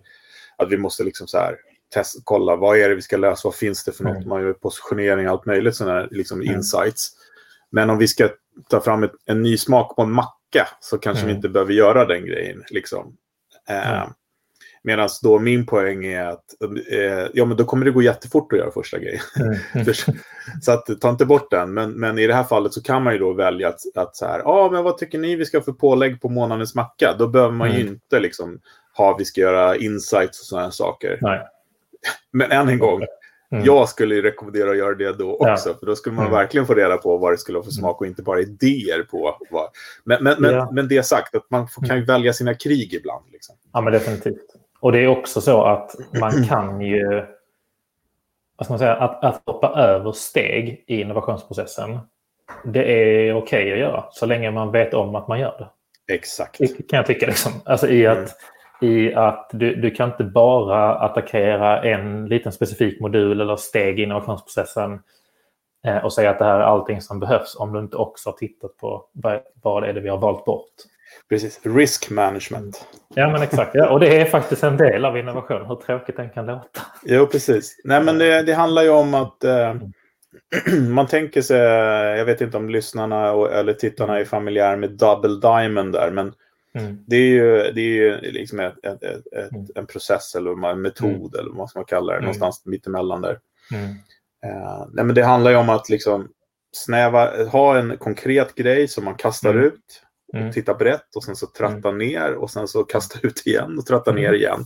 att 0.57 0.71
vi 0.71 0.77
måste 0.77 1.03
liksom 1.03 1.27
så 1.27 1.38
här 1.38 1.55
test, 1.93 2.15
kolla 2.23 2.55
vad 2.55 2.77
är 2.77 2.89
det 2.89 2.95
vi 2.95 3.01
ska 3.01 3.17
lösa, 3.17 3.47
vad 3.47 3.55
finns 3.55 3.83
det 3.83 3.91
för 3.91 4.03
något, 4.03 4.17
mm. 4.17 4.29
man 4.29 4.41
gör 4.41 4.53
positionering, 4.53 5.25
allt 5.25 5.45
möjligt 5.45 5.75
sådana 5.75 5.99
här 5.99 6.07
liksom 6.11 6.41
mm. 6.41 6.55
insights. 6.55 7.11
Men 7.69 7.89
om 7.89 7.97
vi 7.97 8.07
ska 8.07 8.29
ta 8.69 8.81
fram 8.81 9.03
ett, 9.03 9.11
en 9.25 9.41
ny 9.41 9.57
smak 9.57 9.95
på 9.95 10.01
en 10.01 10.11
macka 10.11 10.67
så 10.79 10.97
kanske 10.97 11.23
mm. 11.23 11.27
vi 11.27 11.35
inte 11.35 11.49
behöver 11.49 11.73
göra 11.73 12.05
den 12.05 12.25
grejen. 12.25 12.63
Liksom. 12.69 13.17
Eh, 13.69 14.07
Medan 14.86 15.10
då 15.24 15.39
min 15.39 15.65
poäng 15.65 16.06
är 16.06 16.26
att 16.26 16.43
eh, 16.91 17.30
ja, 17.34 17.45
men 17.45 17.58
då 17.58 17.65
kommer 17.65 17.86
det 17.86 17.91
gå 17.91 18.02
jättefort 18.02 18.54
att 18.54 18.60
göra 18.60 18.71
första 18.71 19.00
grejen. 19.00 19.21
Mm. 19.39 19.86
så 20.62 20.71
att, 20.71 21.02
ta 21.02 21.10
inte 21.10 21.26
bort 21.26 21.52
den. 21.52 21.74
Men, 21.74 21.91
men 21.91 22.19
i 22.19 22.28
det 22.28 22.34
här 22.34 22.43
fallet 22.43 22.74
så 22.74 22.84
kan 22.84 23.04
man 23.04 23.13
ju 23.13 23.19
då 23.19 23.34
välja 23.34 23.67
att, 23.67 23.80
att 23.95 24.15
så 24.15 24.26
här, 24.26 24.39
ja 24.39 24.52
ah, 24.52 24.69
men 24.71 24.84
vad 24.84 24.98
tycker 24.98 25.17
ni 25.17 25.36
vi 25.36 25.45
ska 25.45 25.62
få 25.62 25.74
pålägg 25.74 26.21
på 26.21 26.30
månadens 26.30 26.76
macka? 26.76 27.15
Då 27.19 27.28
behöver 27.28 27.54
man 27.54 27.71
ju 27.71 27.82
mm. 27.82 27.93
inte 27.93 28.19
liksom 28.19 28.60
ha, 28.98 29.15
vi 29.17 29.26
ska 29.26 29.41
göra 29.41 29.76
insights 29.76 30.39
och 30.39 30.45
sådana 30.45 30.71
saker. 30.71 31.17
Nej. 31.21 31.41
Men 32.32 32.52
än 32.52 32.69
en 32.69 32.80
gång, 32.80 33.06
mm. 33.52 33.65
jag 33.65 33.89
skulle 33.89 34.21
rekommendera 34.21 34.71
att 34.71 34.78
göra 34.78 34.95
det 34.95 35.17
då 35.17 35.34
också. 35.34 35.69
Ja. 35.69 35.76
För 35.80 35.86
då 35.86 35.95
skulle 35.95 36.15
man 36.15 36.26
mm. 36.26 36.38
verkligen 36.38 36.67
få 36.67 36.74
reda 36.74 36.98
på 36.98 37.17
vad 37.17 37.34
det 37.34 37.38
skulle 37.38 37.58
ha 37.58 37.63
för 37.63 37.71
smak 37.71 38.02
och 38.02 38.08
inte 38.08 38.24
bara 38.24 38.41
idéer 38.41 39.04
på 39.04 39.38
vad. 39.52 39.69
Men, 40.04 40.24
men, 40.24 40.41
men, 40.41 40.54
ja. 40.54 40.69
men 40.71 40.88
det 40.88 41.04
sagt, 41.04 41.36
att 41.36 41.50
man 41.50 41.67
kan 41.67 41.84
ju 41.88 42.04
mm. 42.04 42.06
välja 42.06 42.34
sina 42.34 42.54
krig 42.54 42.93
ibland. 42.93 43.26
Liksom. 43.32 43.56
Ja, 43.74 43.82
men 43.82 43.93
definitivt. 43.93 44.56
Och 44.79 44.91
det 44.91 44.99
är 44.99 45.07
också 45.07 45.41
så 45.41 45.63
att 45.63 45.95
man 46.19 46.43
kan 46.49 46.81
ju... 46.81 47.25
Vad 48.57 48.65
ska 48.65 48.73
man 48.73 48.79
säga? 48.79 48.95
Att, 48.95 49.23
att 49.23 49.41
hoppa 49.45 49.67
över 49.67 50.11
steg 50.11 50.83
i 50.88 51.01
innovationsprocessen. 51.01 51.99
Det 52.63 52.91
är 52.91 53.35
okej 53.35 53.63
okay 53.63 53.73
att 53.73 53.79
göra 53.79 54.05
så 54.11 54.25
länge 54.25 54.51
man 54.51 54.71
vet 54.71 54.93
om 54.93 55.15
att 55.15 55.27
man 55.27 55.39
gör 55.39 55.55
det. 55.57 56.13
Exakt. 56.13 56.57
Det 56.59 56.67
kan 56.89 56.97
jag 56.97 57.05
tycka. 57.05 57.25
Liksom. 57.25 57.51
Alltså 57.65 57.88
i 57.89 58.07
att 58.07 58.17
mm 58.17 58.29
i 58.81 59.13
att 59.13 59.49
du, 59.53 59.75
du 59.75 59.91
kan 59.91 60.09
inte 60.09 60.23
bara 60.23 60.95
attackera 60.95 61.83
en 61.83 62.25
liten 62.25 62.51
specifik 62.51 62.99
modul 62.99 63.41
eller 63.41 63.55
steg 63.55 63.99
i 63.99 64.03
innovationsprocessen 64.03 64.99
eh, 65.85 65.97
och 65.97 66.13
säga 66.13 66.29
att 66.29 66.39
det 66.39 66.45
här 66.45 66.59
är 66.59 66.63
allting 66.63 67.01
som 67.01 67.19
behövs 67.19 67.55
om 67.55 67.73
du 67.73 67.79
inte 67.79 67.97
också 67.97 68.29
har 68.29 68.38
tittat 68.38 68.77
på 68.77 69.05
vad, 69.11 69.39
vad 69.61 69.83
är 69.83 69.93
det 69.93 70.01
vi 70.01 70.09
har 70.09 70.17
valt 70.17 70.45
bort. 70.45 70.73
Precis, 71.29 71.59
risk 71.63 72.09
management. 72.09 72.85
Ja, 73.15 73.29
men 73.29 73.41
exakt. 73.41 73.71
Ja. 73.73 73.89
Och 73.89 73.99
det 73.99 74.21
är 74.21 74.25
faktiskt 74.25 74.63
en 74.63 74.77
del 74.77 75.05
av 75.05 75.17
innovation, 75.17 75.65
hur 75.65 75.75
tråkigt 75.75 76.17
den 76.17 76.29
kan 76.29 76.45
låta. 76.45 76.81
Jo, 77.03 77.27
precis. 77.27 77.81
Nej, 77.83 78.03
men 78.03 78.17
det, 78.17 78.41
det 78.41 78.53
handlar 78.53 78.83
ju 78.83 78.89
om 78.89 79.13
att 79.13 79.43
eh, 79.43 79.75
man 80.89 81.07
tänker 81.07 81.41
sig, 81.41 81.57
jag 82.17 82.25
vet 82.25 82.41
inte 82.41 82.57
om 82.57 82.69
lyssnarna 82.69 83.31
och, 83.31 83.51
eller 83.51 83.73
tittarna 83.73 84.19
är 84.19 84.25
familjära 84.25 84.75
med 84.75 84.91
Double 84.91 85.39
Diamond 85.41 85.93
där, 85.93 86.11
men 86.11 86.33
Mm. 86.75 86.97
Det 87.07 87.15
är 87.15 87.29
ju, 87.29 87.71
det 87.71 87.81
är 87.81 87.95
ju 87.95 88.21
liksom 88.21 88.59
ett, 88.59 88.85
ett, 88.85 89.03
ett, 89.03 89.51
mm. 89.51 89.65
en 89.75 89.88
process 89.88 90.35
eller 90.35 90.69
en 90.69 90.81
metod 90.81 91.35
mm. 91.35 91.39
eller 91.39 91.57
vad 91.57 91.69
man 91.75 91.85
kalla 91.85 92.13
det, 92.13 92.17
mm. 92.17 92.23
någonstans 92.23 92.65
mittemellan 92.65 93.21
där. 93.21 93.39
Uh, 94.45 94.88
nej, 94.93 95.05
men 95.05 95.15
det 95.15 95.23
handlar 95.23 95.51
ju 95.51 95.57
om 95.57 95.69
att 95.69 95.89
liksom 95.89 96.29
snäva, 96.71 97.45
ha 97.45 97.77
en 97.77 97.97
konkret 97.97 98.55
grej 98.55 98.88
som 98.88 99.05
man 99.05 99.15
kastar 99.15 99.71
mm. 100.33 100.41
och 100.41 100.41
mm. 100.41 100.53
titta 100.53 100.73
brett 100.73 101.15
och 101.15 101.23
sen 101.23 101.35
så 101.35 101.47
tratta 101.47 101.91
ner 101.91 102.33
och 102.33 102.49
sen 102.49 102.67
så 102.67 102.83
kasta 102.83 103.19
ut 103.23 103.47
igen 103.47 103.77
och 103.79 103.85
tratta 103.85 104.11
ner 104.11 104.33
igen. 104.33 104.65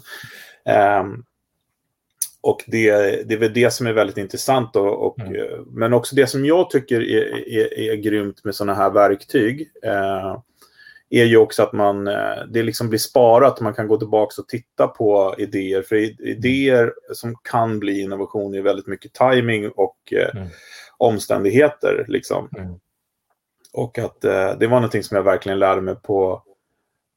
Um, 1.01 1.23
och 2.41 2.63
det, 2.67 2.91
det 3.27 3.33
är 3.33 3.37
väl 3.37 3.53
det 3.53 3.73
som 3.73 3.87
är 3.87 3.93
väldigt 3.93 4.17
intressant. 4.17 4.75
Och, 4.75 5.05
och 5.07 5.19
mm. 5.19 5.35
Eh, 5.35 5.59
men 5.67 5.93
också 5.93 6.15
det 6.15 6.27
som 6.27 6.45
jag 6.45 6.69
tycker 6.69 7.01
är, 7.01 7.49
är, 7.49 7.79
är 7.79 7.95
grymt 7.95 8.43
med 8.43 8.55
sådana 8.55 8.73
här 8.73 8.89
verktyg. 8.89 9.71
Eh, 9.83 10.37
är 11.09 11.25
ju 11.25 11.37
också 11.37 11.63
att 11.63 11.73
man, 11.73 12.07
eh, 12.07 12.43
det 12.49 12.63
liksom 12.63 12.89
blir 12.89 12.99
sparat. 12.99 13.61
Man 13.61 13.73
kan 13.73 13.87
gå 13.87 13.97
tillbaka 13.97 14.41
och 14.41 14.47
titta 14.47 14.87
på 14.87 15.35
idéer. 15.37 15.81
För 15.81 15.95
idéer 16.27 16.93
som 17.13 17.35
kan 17.43 17.79
bli 17.79 18.01
innovation 18.01 18.55
är 18.55 18.61
väldigt 18.61 18.87
mycket 18.87 19.13
timing 19.13 19.69
och 19.69 19.97
eh, 20.11 20.35
mm. 20.35 20.47
omständigheter. 20.97 22.05
Liksom. 22.07 22.49
Mm. 22.57 22.73
Och 23.73 23.99
att 23.99 24.23
eh, 24.23 24.57
det 24.59 24.67
var 24.67 24.75
någonting 24.75 25.03
som 25.03 25.15
jag 25.15 25.23
verkligen 25.23 25.59
lärde 25.59 25.81
mig 25.81 25.95
på, 25.95 26.43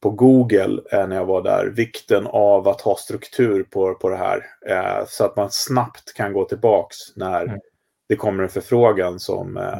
på 0.02 0.10
Google 0.10 0.82
eh, 0.92 1.08
när 1.08 1.16
jag 1.16 1.24
var 1.24 1.42
där. 1.42 1.66
Vikten 1.66 2.26
av 2.26 2.68
att 2.68 2.80
ha 2.80 2.96
struktur 2.96 3.62
på, 3.62 3.94
på 3.94 4.08
det 4.08 4.16
här. 4.16 4.46
Eh, 4.68 5.06
så 5.06 5.24
att 5.24 5.36
man 5.36 5.48
snabbt 5.50 6.14
kan 6.14 6.32
gå 6.32 6.44
tillbaka 6.44 6.94
när 7.16 7.42
mm. 7.42 7.60
det 8.08 8.16
kommer 8.16 8.42
en 8.42 8.48
förfrågan 8.48 9.20
som, 9.20 9.56
eh, 9.56 9.78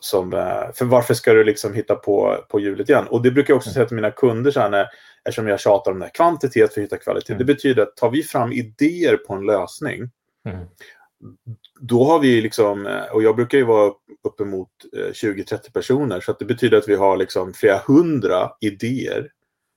som, 0.00 0.32
eh, 0.32 0.72
för 0.74 0.84
varför 0.84 1.14
ska 1.14 1.32
du 1.32 1.44
liksom 1.44 1.74
hitta 1.74 1.94
på, 1.94 2.44
på 2.48 2.60
hjulet 2.60 2.88
igen? 2.88 3.06
Och 3.06 3.22
det 3.22 3.30
brukar 3.30 3.52
jag 3.52 3.56
också 3.56 3.68
mm. 3.68 3.74
säga 3.74 3.86
till 3.86 3.96
mina 3.96 4.10
kunder 4.10 4.50
så 4.50 4.60
här 4.60 4.70
när, 4.70 4.88
eftersom 5.24 5.48
jag 5.48 5.60
tjatar 5.60 5.92
om 5.92 5.98
det 5.98 6.04
här, 6.04 6.12
kvantitet 6.14 6.74
för 6.74 6.80
att 6.80 6.84
hitta 6.84 6.96
kvalitet. 6.96 7.32
Mm. 7.32 7.38
Det 7.38 7.54
betyder 7.54 7.82
att 7.82 7.96
tar 7.96 8.10
vi 8.10 8.22
fram 8.22 8.52
idéer 8.52 9.16
på 9.16 9.34
en 9.34 9.46
lösning, 9.46 10.10
mm. 10.44 10.66
Då 11.80 12.04
har 12.04 12.18
vi 12.18 12.40
liksom, 12.40 12.86
eh, 12.86 13.04
och 13.12 13.22
jag 13.22 13.36
brukar 13.36 13.58
ju 13.58 13.64
vara 13.64 13.92
uppemot 14.28 14.68
20-30 15.12 15.72
personer, 15.72 16.20
så 16.20 16.36
det 16.38 16.44
betyder 16.44 16.78
att 16.78 16.88
vi 16.88 16.94
har 16.94 17.16
liksom 17.16 17.52
flera 17.52 17.78
hundra 17.86 18.50
idéer. 18.60 19.30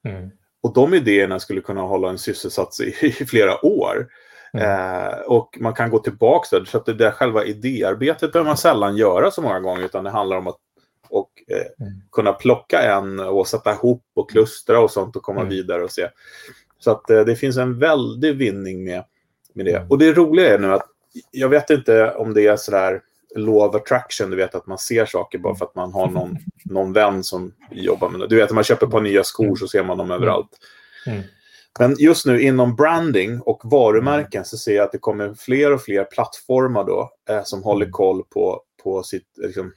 Mm. 0.08 0.30
Och 0.64 0.74
de 0.74 0.94
idéerna 0.94 1.40
skulle 1.40 1.62
kunna 1.62 1.82
hålla 1.82 2.10
en 2.10 2.18
sysselsatt 2.18 2.80
i, 2.80 3.06
i 3.08 3.12
flera 3.12 3.66
år. 3.66 4.08
Mm. 4.54 4.70
Eh, 4.70 5.20
och 5.20 5.58
man 5.60 5.74
kan 5.74 5.90
gå 5.90 6.00
tillbaka 6.00 6.60
där, 6.60 6.66
så 6.66 6.78
att 6.78 6.86
det 6.86 6.94
där 6.94 7.12
själva 7.12 7.46
idéarbetet 7.46 8.32
behöver 8.32 8.50
man 8.50 8.58
sällan 8.58 8.98
göra 8.98 9.32
så 9.32 9.42
många 9.42 9.60
gånger, 9.60 9.86
utan 9.86 10.04
det 10.04 10.10
handlar 10.10 10.38
om 10.38 10.48
att 10.48 10.58
och, 11.10 11.32
eh, 11.48 11.86
mm. 11.86 12.02
kunna 12.12 12.34
plocka 12.34 12.82
en 12.82 13.20
och 13.20 13.48
sätta 13.48 13.74
ihop 13.74 14.04
och 14.14 14.30
klustra 14.30 14.80
och 14.80 14.92
sånt 14.92 15.16
och 15.16 15.24
komma 15.24 15.40
mm. 15.40 15.50
vidare 15.50 15.84
och 15.84 15.92
se. 15.92 16.08
Så 16.80 16.92
att 16.92 17.10
eh, 17.10 17.22
det 17.22 17.36
finns 17.36 17.58
en 17.58 17.80
väldig 17.80 18.36
vinning 18.36 18.84
med, 18.84 19.04
med 19.54 19.66
det. 19.66 19.76
Mm. 19.76 19.90
Och 19.90 19.98
det 19.98 20.14
roliga 20.14 20.54
är 20.54 20.60
nu 20.60 20.74
att 20.74 20.88
jag 21.32 21.50
vet 21.50 21.70
inte 21.70 22.12
om 22.12 22.34
det 22.34 22.48
är 22.48 22.58
sådär 22.58 23.02
law 23.36 23.70
of 23.70 23.76
attraction, 23.76 24.30
du 24.30 24.36
vet 24.36 24.56
att 24.56 24.68
man 24.68 24.78
ser 24.78 25.06
saker 25.06 25.38
bara 25.38 25.56
för 25.56 25.66
att 25.66 25.76
man 25.76 25.94
har 25.94 26.10
någon, 26.10 26.38
någon 26.66 26.94
vän 26.94 27.24
som 27.24 27.54
jobbar 27.72 28.10
med 28.10 28.20
det. 28.20 28.28
Du 28.28 28.36
vet 28.36 28.50
att 28.50 28.56
man 28.56 28.64
köper 28.64 28.88
på 28.88 29.00
nya 29.00 29.24
skor 29.24 29.56
så 29.56 29.68
ser 29.68 29.84
man 29.84 29.98
dem 29.98 30.12
överallt. 30.12 30.50
Mm. 31.08 31.22
Men 31.80 31.96
just 32.00 32.26
nu 32.26 32.42
inom 32.42 32.76
branding 32.76 33.42
och 33.42 33.62
varumärken 33.64 34.40
mm. 34.40 34.46
så 34.46 34.58
ser 34.58 34.76
jag 34.76 34.86
att 34.86 34.92
det 34.92 34.98
kommer 34.98 35.34
fler 35.34 35.74
och 35.74 35.82
fler 35.82 36.04
plattformar 36.04 36.84
då 36.84 37.12
eh, 37.30 37.44
som 37.44 37.64
håller 37.64 37.86
mm. 37.86 37.94
koll 37.94 38.24
på, 38.24 38.62
på 38.84 39.04
sitt, 39.04 39.28
liksom, 39.38 39.72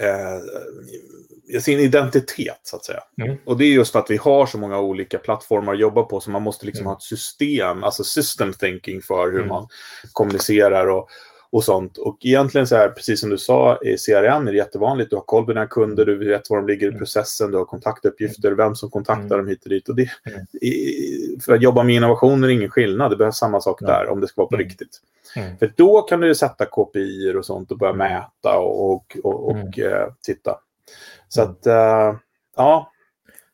eh, 0.00 1.60
sin 1.60 1.78
identitet 1.78 2.60
så 2.62 2.76
att 2.76 2.84
säga. 2.84 3.00
Mm. 3.22 3.36
Och 3.44 3.58
det 3.58 3.64
är 3.64 3.68
just 3.68 3.92
för 3.92 3.98
att 3.98 4.10
vi 4.10 4.16
har 4.16 4.46
så 4.46 4.58
många 4.58 4.78
olika 4.78 5.18
plattformar 5.18 5.72
att 5.72 5.80
jobba 5.80 6.02
på 6.02 6.20
så 6.20 6.30
man 6.30 6.42
måste 6.42 6.66
liksom 6.66 6.82
mm. 6.82 6.90
ha 6.90 6.96
ett 6.96 7.02
system, 7.02 7.84
alltså 7.84 8.04
system 8.04 8.52
thinking 8.52 9.02
för 9.02 9.32
hur 9.32 9.38
mm. 9.38 9.48
man 9.48 9.68
kommunicerar 10.12 10.86
och, 10.86 11.08
och 11.52 11.64
sånt. 11.64 11.98
Och 11.98 12.18
egentligen 12.20 12.66
så 12.66 12.76
här, 12.76 12.88
precis 12.88 13.20
som 13.20 13.30
du 13.30 13.38
sa, 13.38 13.78
i 13.82 13.96
CRM 13.96 14.48
är 14.48 14.52
det 14.52 14.58
jättevanligt. 14.58 15.10
Du 15.10 15.16
har 15.16 15.22
koll 15.22 15.44
på 15.44 15.52
dina 15.52 15.66
kunder, 15.66 16.04
du 16.04 16.28
vet 16.28 16.50
var 16.50 16.56
de 16.56 16.66
ligger 16.66 16.86
i 16.86 16.88
mm. 16.88 16.98
processen, 16.98 17.50
du 17.50 17.58
har 17.58 17.64
kontaktuppgifter, 17.64 18.52
vem 18.52 18.74
som 18.74 18.90
kontaktar 18.90 19.24
mm. 19.24 19.38
dem 19.38 19.48
hit 19.48 19.64
och 19.64 19.70
dit. 19.70 19.88
Och 19.88 19.96
det, 19.96 20.08
mm. 20.24 21.40
för 21.40 21.54
att 21.54 21.62
jobba 21.62 21.82
med 21.82 21.94
innovation 21.94 22.44
är 22.44 22.48
ingen 22.48 22.70
skillnad. 22.70 23.10
Det 23.10 23.16
behövs 23.16 23.36
samma 23.36 23.60
sak 23.60 23.80
där 23.80 24.08
om 24.08 24.20
det 24.20 24.28
ska 24.28 24.40
vara 24.40 24.48
på 24.48 24.56
riktigt. 24.56 25.00
För 25.58 25.72
då 25.76 26.02
kan 26.02 26.20
du 26.20 26.34
sätta 26.34 26.64
KPI 26.66 27.34
och 27.38 27.44
sånt 27.44 27.70
och 27.70 27.78
börja 27.78 27.92
mäta 27.92 28.58
och, 28.58 28.90
och, 28.90 29.16
och, 29.22 29.48
och 29.48 29.78
uh, 29.78 30.06
titta. 30.22 30.58
Så 31.28 31.42
att, 31.42 31.66
uh, 31.66 32.18
ja. 32.56 32.92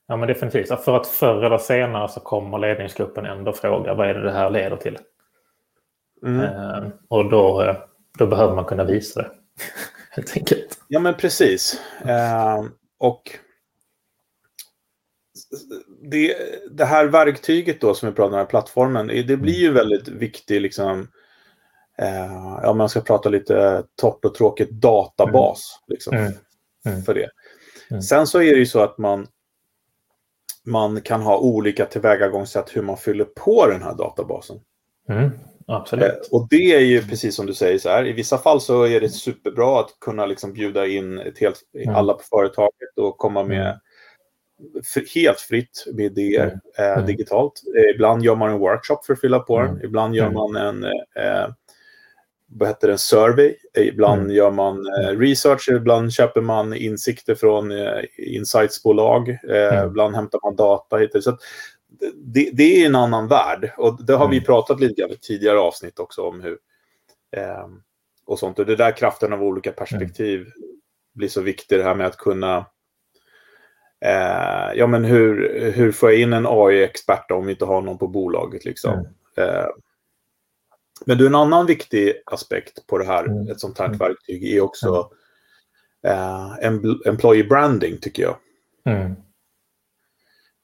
Ja, 0.08 0.16
men 0.16 0.28
definitivt. 0.28 0.84
För 0.84 0.96
att 0.96 1.06
förr 1.06 1.44
eller 1.44 1.58
senare 1.58 2.08
så 2.08 2.20
kommer 2.20 2.58
ledningsgruppen 2.58 3.26
ändå 3.26 3.52
fråga 3.52 3.94
vad 3.94 4.08
är 4.08 4.14
det 4.14 4.22
det 4.22 4.32
här 4.32 4.50
leder 4.50 4.76
till. 4.76 4.98
Mm. 6.22 6.40
Eh, 6.40 6.88
och 7.08 7.30
då, 7.30 7.62
eh, 7.62 7.76
då 8.18 8.26
behöver 8.26 8.54
man 8.54 8.64
kunna 8.64 8.84
visa 8.84 9.22
det. 9.22 9.30
Helt 10.10 10.36
enkelt. 10.36 10.78
Ja, 10.88 11.00
men 11.00 11.14
precis. 11.14 11.80
Eh, 12.04 12.64
och 12.98 13.38
det, 16.02 16.36
det, 16.70 16.84
här 16.84 17.06
verktyget 17.06 17.80
då 17.80 17.94
som 17.94 18.08
vi 18.08 18.14
pratar 18.14 18.26
om, 18.26 18.30
den 18.30 18.38
här 18.38 18.46
plattformen, 18.46 19.06
det 19.06 19.36
blir 19.36 19.54
ju 19.54 19.72
väldigt 19.72 20.08
viktig 20.08 20.60
liksom, 20.60 21.08
eh, 21.98 22.64
om 22.64 22.78
man 22.78 22.88
ska 22.88 23.00
prata 23.00 23.28
lite 23.28 23.84
torrt 23.96 24.24
och 24.24 24.34
tråkigt, 24.34 24.70
databas. 24.70 25.80
Mm. 25.80 25.94
Liksom, 25.94 26.16
mm. 26.16 26.32
Mm. 26.86 27.02
För 27.02 27.14
det. 27.14 27.30
Mm. 27.90 28.02
Sen 28.02 28.26
så 28.26 28.38
är 28.38 28.52
det 28.52 28.58
ju 28.58 28.66
så 28.66 28.80
att 28.80 28.98
man, 28.98 29.26
man 30.64 31.00
kan 31.00 31.22
ha 31.22 31.38
olika 31.38 31.86
tillvägagångssätt 31.86 32.76
hur 32.76 32.82
man 32.82 32.96
fyller 32.96 33.24
på 33.24 33.66
den 33.66 33.82
här 33.82 33.94
databasen. 33.94 34.60
Absolut. 35.66 36.04
Eh, 36.04 36.18
och 36.30 36.46
det 36.50 36.74
är 36.74 36.80
ju 36.80 37.02
precis 37.02 37.36
som 37.36 37.46
du 37.46 37.54
säger, 37.54 37.78
så 37.78 37.88
här, 37.88 38.06
i 38.06 38.12
vissa 38.12 38.38
fall 38.38 38.60
så 38.60 38.86
är 38.86 39.00
det 39.00 39.08
superbra 39.08 39.80
att 39.80 39.96
kunna 40.00 40.26
liksom 40.26 40.52
bjuda 40.52 40.86
in 40.86 41.18
ett 41.18 41.38
helt, 41.38 41.62
alla 41.88 42.12
på 42.12 42.22
företaget 42.22 42.98
och 43.00 43.18
komma 43.18 43.42
med 43.44 43.80
helt 45.14 45.40
fritt 45.40 45.84
med 45.92 46.04
idéer 46.04 46.60
mm. 46.78 46.98
eh, 46.98 47.06
digitalt. 47.06 47.62
Eh, 47.76 47.94
ibland 47.94 48.24
gör 48.24 48.34
man 48.34 48.50
en 48.50 48.58
workshop 48.58 49.04
för 49.06 49.12
att 49.12 49.20
fylla 49.20 49.38
på 49.38 49.60
den, 49.60 49.80
ibland 49.84 50.14
gör 50.14 50.30
man 50.30 50.56
en 50.56 50.84
eh, 50.84 51.48
vad 52.48 52.68
heter 52.68 52.86
det, 52.86 52.94
en 52.94 52.98
survey. 52.98 53.54
Ibland 53.78 54.22
mm. 54.22 54.36
gör 54.36 54.50
man 54.50 54.86
eh, 54.86 55.18
research, 55.18 55.68
ibland 55.68 56.12
köper 56.12 56.40
man 56.40 56.74
insikter 56.74 57.34
från 57.34 57.70
eh, 57.70 58.02
insightsbolag. 58.16 59.28
Eh, 59.28 59.74
mm. 59.74 59.88
Ibland 59.88 60.14
hämtar 60.14 60.40
man 60.42 60.56
data. 60.56 61.20
Så 61.20 61.38
det, 62.14 62.50
det, 62.52 62.82
är 62.82 62.86
en 62.86 62.94
annan 62.94 63.28
värld. 63.28 63.72
Och 63.76 64.04
det 64.04 64.12
har 64.12 64.24
mm. 64.24 64.30
vi 64.30 64.40
pratat 64.40 64.80
lite 64.80 65.00
grann 65.00 65.10
i 65.10 65.16
tidigare 65.16 65.58
avsnitt 65.58 65.98
också 65.98 66.22
om 66.22 66.40
hur 66.40 66.58
eh, 67.36 67.66
och 68.26 68.38
sånt. 68.38 68.58
Och 68.58 68.66
det 68.66 68.76
där 68.76 68.96
kraften 68.96 69.32
av 69.32 69.42
olika 69.42 69.72
perspektiv 69.72 70.40
mm. 70.40 70.52
blir 71.14 71.28
så 71.28 71.40
viktig. 71.40 71.78
Det 71.78 71.84
här 71.84 71.94
med 71.94 72.06
att 72.06 72.16
kunna 72.16 72.56
eh, 74.04 74.72
ja 74.74 74.86
men 74.86 75.04
hur, 75.04 75.72
hur 75.72 75.92
får 75.92 76.10
jag 76.10 76.20
in 76.20 76.32
en 76.32 76.46
AI-expert 76.46 77.30
om 77.30 77.46
vi 77.46 77.52
inte 77.52 77.64
har 77.64 77.82
någon 77.82 77.98
på 77.98 78.08
bolaget 78.08 78.64
liksom. 78.64 78.92
Mm. 78.92 79.06
Eh, 79.36 79.66
men 81.06 81.18
du, 81.18 81.26
en 81.26 81.34
annan 81.34 81.66
viktig 81.66 82.12
aspekt 82.26 82.86
på 82.86 82.98
det 82.98 83.04
här, 83.04 83.24
mm. 83.24 83.48
ett 83.48 83.60
sånt 83.60 83.78
här 83.78 83.86
mm. 83.86 83.98
verktyg, 83.98 84.44
är 84.44 84.60
också 84.60 85.10
eh, 86.06 86.54
employee 87.06 87.44
branding 87.44 87.98
tycker 88.00 88.22
jag. 88.22 88.36
Mm. 88.84 89.14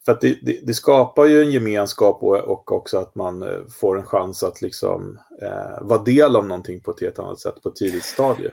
För 0.05 0.13
att 0.13 0.21
det, 0.21 0.39
det, 0.43 0.67
det, 0.67 0.75
skapar 0.75 1.25
ju 1.25 1.43
en 1.43 1.51
gemenskap 1.51 2.23
och, 2.23 2.37
och, 2.37 2.73
också 2.73 2.99
att 2.99 3.15
man 3.15 3.43
eh, 3.43 3.49
får 3.81 3.99
en 3.99 4.07
chans 4.07 4.43
att 4.43 4.63
liksom 4.63 5.19
eh, 5.43 5.81
vara 5.81 6.03
del 6.03 6.37
av 6.37 6.47
någonting 6.47 6.81
på 6.81 6.91
ett 6.91 7.01
helt 7.01 7.19
annat 7.19 7.39
sätt 7.39 7.63
på 7.63 7.69
ett 7.69 7.77
tidigt 7.77 8.05
stadie. 8.05 8.51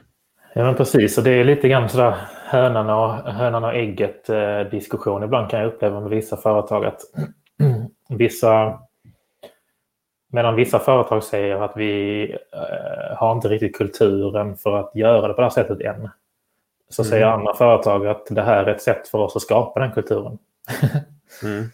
Ja 0.54 0.64
men 0.64 0.76
precis, 0.76 1.18
och 1.18 1.24
det 1.24 1.32
är 1.32 1.44
lite 1.44 1.70
grann 1.70 1.90
sådär 1.90 2.16
hönan 2.46 2.90
och, 2.90 3.34
hönan 3.34 3.64
och 3.64 3.74
ägget 3.74 4.30
eh, 4.30 4.60
diskussion. 4.72 5.24
Ibland 5.24 5.50
kan 5.50 5.60
jag 5.60 5.68
uppleva 5.68 6.00
med 6.00 6.10
vissa 6.10 6.38
företag 6.38 6.86
att 6.86 7.02
vissa 8.10 8.80
Medan 10.32 10.56
vissa 10.56 10.80
företag 10.80 11.24
säger 11.24 11.56
att 11.56 11.74
vi 11.76 12.24
eh, 12.54 13.18
har 13.18 13.32
inte 13.32 13.48
riktigt 13.48 13.78
kulturen 13.78 14.58
för 14.58 14.78
att 14.78 14.96
göra 14.96 15.28
det 15.28 15.34
på 15.34 15.42
det 15.42 15.46
här 15.46 15.50
sättet 15.50 15.82
än. 15.82 16.10
Så 16.90 17.02
mm. 17.02 17.10
säger 17.10 17.26
andra 17.26 17.54
företag 17.54 18.08
att 18.08 18.28
det 18.30 18.42
här 18.42 18.66
är 18.66 18.76
ett 18.76 18.82
sätt 18.82 19.08
för 19.08 19.18
oss 19.18 19.36
att 19.36 19.42
skapa 19.42 19.80
den 19.80 19.92
kulturen. 19.92 20.38
Mm. 21.44 21.66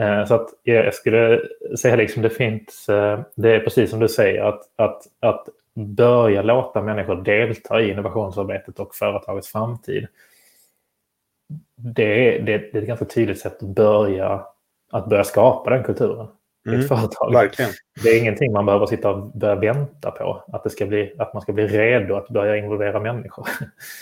Eh, 0.00 0.26
så 0.26 0.34
att 0.34 0.48
jag 0.62 0.94
skulle 0.94 1.40
säga 1.78 1.96
liksom 1.96 2.22
det 2.22 2.30
finns, 2.30 2.88
eh, 2.88 3.20
det 3.34 3.54
är 3.54 3.60
precis 3.60 3.90
som 3.90 4.00
du 4.00 4.08
säger, 4.08 4.42
att, 4.42 4.60
att, 4.76 5.02
att 5.20 5.48
börja 5.74 6.42
låta 6.42 6.82
människor 6.82 7.16
delta 7.16 7.80
i 7.80 7.90
innovationsarbetet 7.90 8.80
och 8.80 8.94
företagets 8.94 9.48
framtid. 9.48 10.06
Det 11.76 12.36
är, 12.36 12.42
det, 12.42 12.52
är 12.52 12.76
ett 12.76 12.86
ganska 12.86 13.04
tydligt 13.04 13.40
sätt 13.40 13.62
att 13.62 13.68
börja, 13.68 14.46
att 14.90 15.08
börja 15.08 15.24
skapa 15.24 15.70
den 15.70 15.84
kulturen 15.84 16.28
mm, 16.66 16.80
ett 16.80 16.88
företag. 16.88 17.32
Verkligen. 17.32 17.70
Det 18.02 18.08
är 18.08 18.18
ingenting 18.20 18.52
man 18.52 18.66
behöver 18.66 18.86
sitta 18.86 19.10
och 19.10 19.38
börja 19.38 19.54
vänta 19.54 20.10
på. 20.10 20.44
Att, 20.52 20.64
det 20.64 20.70
ska 20.70 20.86
bli, 20.86 21.14
att 21.18 21.34
man 21.34 21.42
ska 21.42 21.52
bli 21.52 21.66
redo 21.66 22.14
att 22.14 22.28
börja 22.28 22.56
involvera 22.56 23.00
människor. 23.00 23.48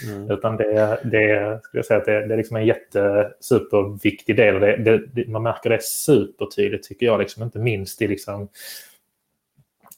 Mm. 0.08 0.30
Utan 0.38 0.56
det, 0.56 0.98
det, 1.04 1.60
skulle 1.62 1.78
jag 1.78 1.84
säga 1.84 2.00
att 2.00 2.06
det, 2.06 2.26
det 2.26 2.34
är 2.34 2.36
liksom 2.36 2.56
en 2.56 2.66
jättesuperviktig 2.66 4.36
del. 4.36 4.60
Det, 4.60 4.98
det, 5.12 5.28
man 5.28 5.42
märker 5.42 5.70
det 5.70 5.82
supertydligt 5.82 6.88
tycker 6.88 7.06
jag, 7.06 7.20
liksom, 7.20 7.42
inte 7.42 7.58
minst 7.58 8.02
i 8.02 8.08
liksom, 8.08 8.48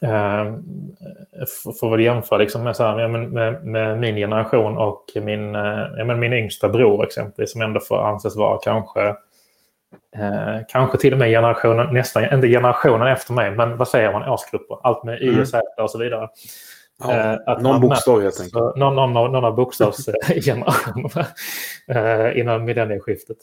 Uh, 0.04 0.58
får 1.80 1.90
väl 1.90 2.00
jämföra 2.00 2.38
liksom 2.38 2.62
med, 2.64 2.76
så 2.76 2.82
här, 2.82 3.08
med, 3.08 3.32
med, 3.32 3.64
med, 3.64 3.98
min 3.98 4.16
generation 4.16 4.78
och 4.78 5.04
min, 5.14 5.56
uh, 5.56 6.16
min 6.16 6.32
yngsta 6.32 6.68
bror 6.68 7.04
exempelvis 7.04 7.52
som 7.52 7.62
ändå 7.62 7.80
får 7.80 8.06
anses 8.06 8.36
vara 8.36 8.58
kanske 8.62 9.16
Eh, 10.18 10.60
kanske 10.68 10.98
till 10.98 11.12
och 11.12 11.18
med 11.18 11.28
generationen, 11.28 11.94
nästan, 11.94 12.34
inte 12.34 12.48
generationen 12.48 13.08
efter 13.08 13.32
mig, 13.32 13.50
men 13.50 13.76
vad 13.76 13.88
säger 13.88 14.12
man, 14.12 14.28
årsgrupper. 14.28 14.78
Allt 14.82 15.04
med 15.04 15.22
Y 15.22 15.40
och 15.40 15.48
Z 15.48 15.82
och 15.82 15.90
så 15.90 15.98
vidare. 15.98 16.28
Ja, 16.98 17.12
eh, 17.12 17.38
att 17.46 17.62
någon 17.62 17.80
bokstav 17.80 18.22
helt 18.22 18.40
enkelt. 18.40 18.76
Någon, 18.76 18.96
någon, 18.96 19.12
någon 19.12 19.44
av 19.44 19.54
bokstavsgenerationerna 19.54 21.26
eh, 21.88 22.38
innan 22.40 22.64
millennieskiftet. 22.64 23.36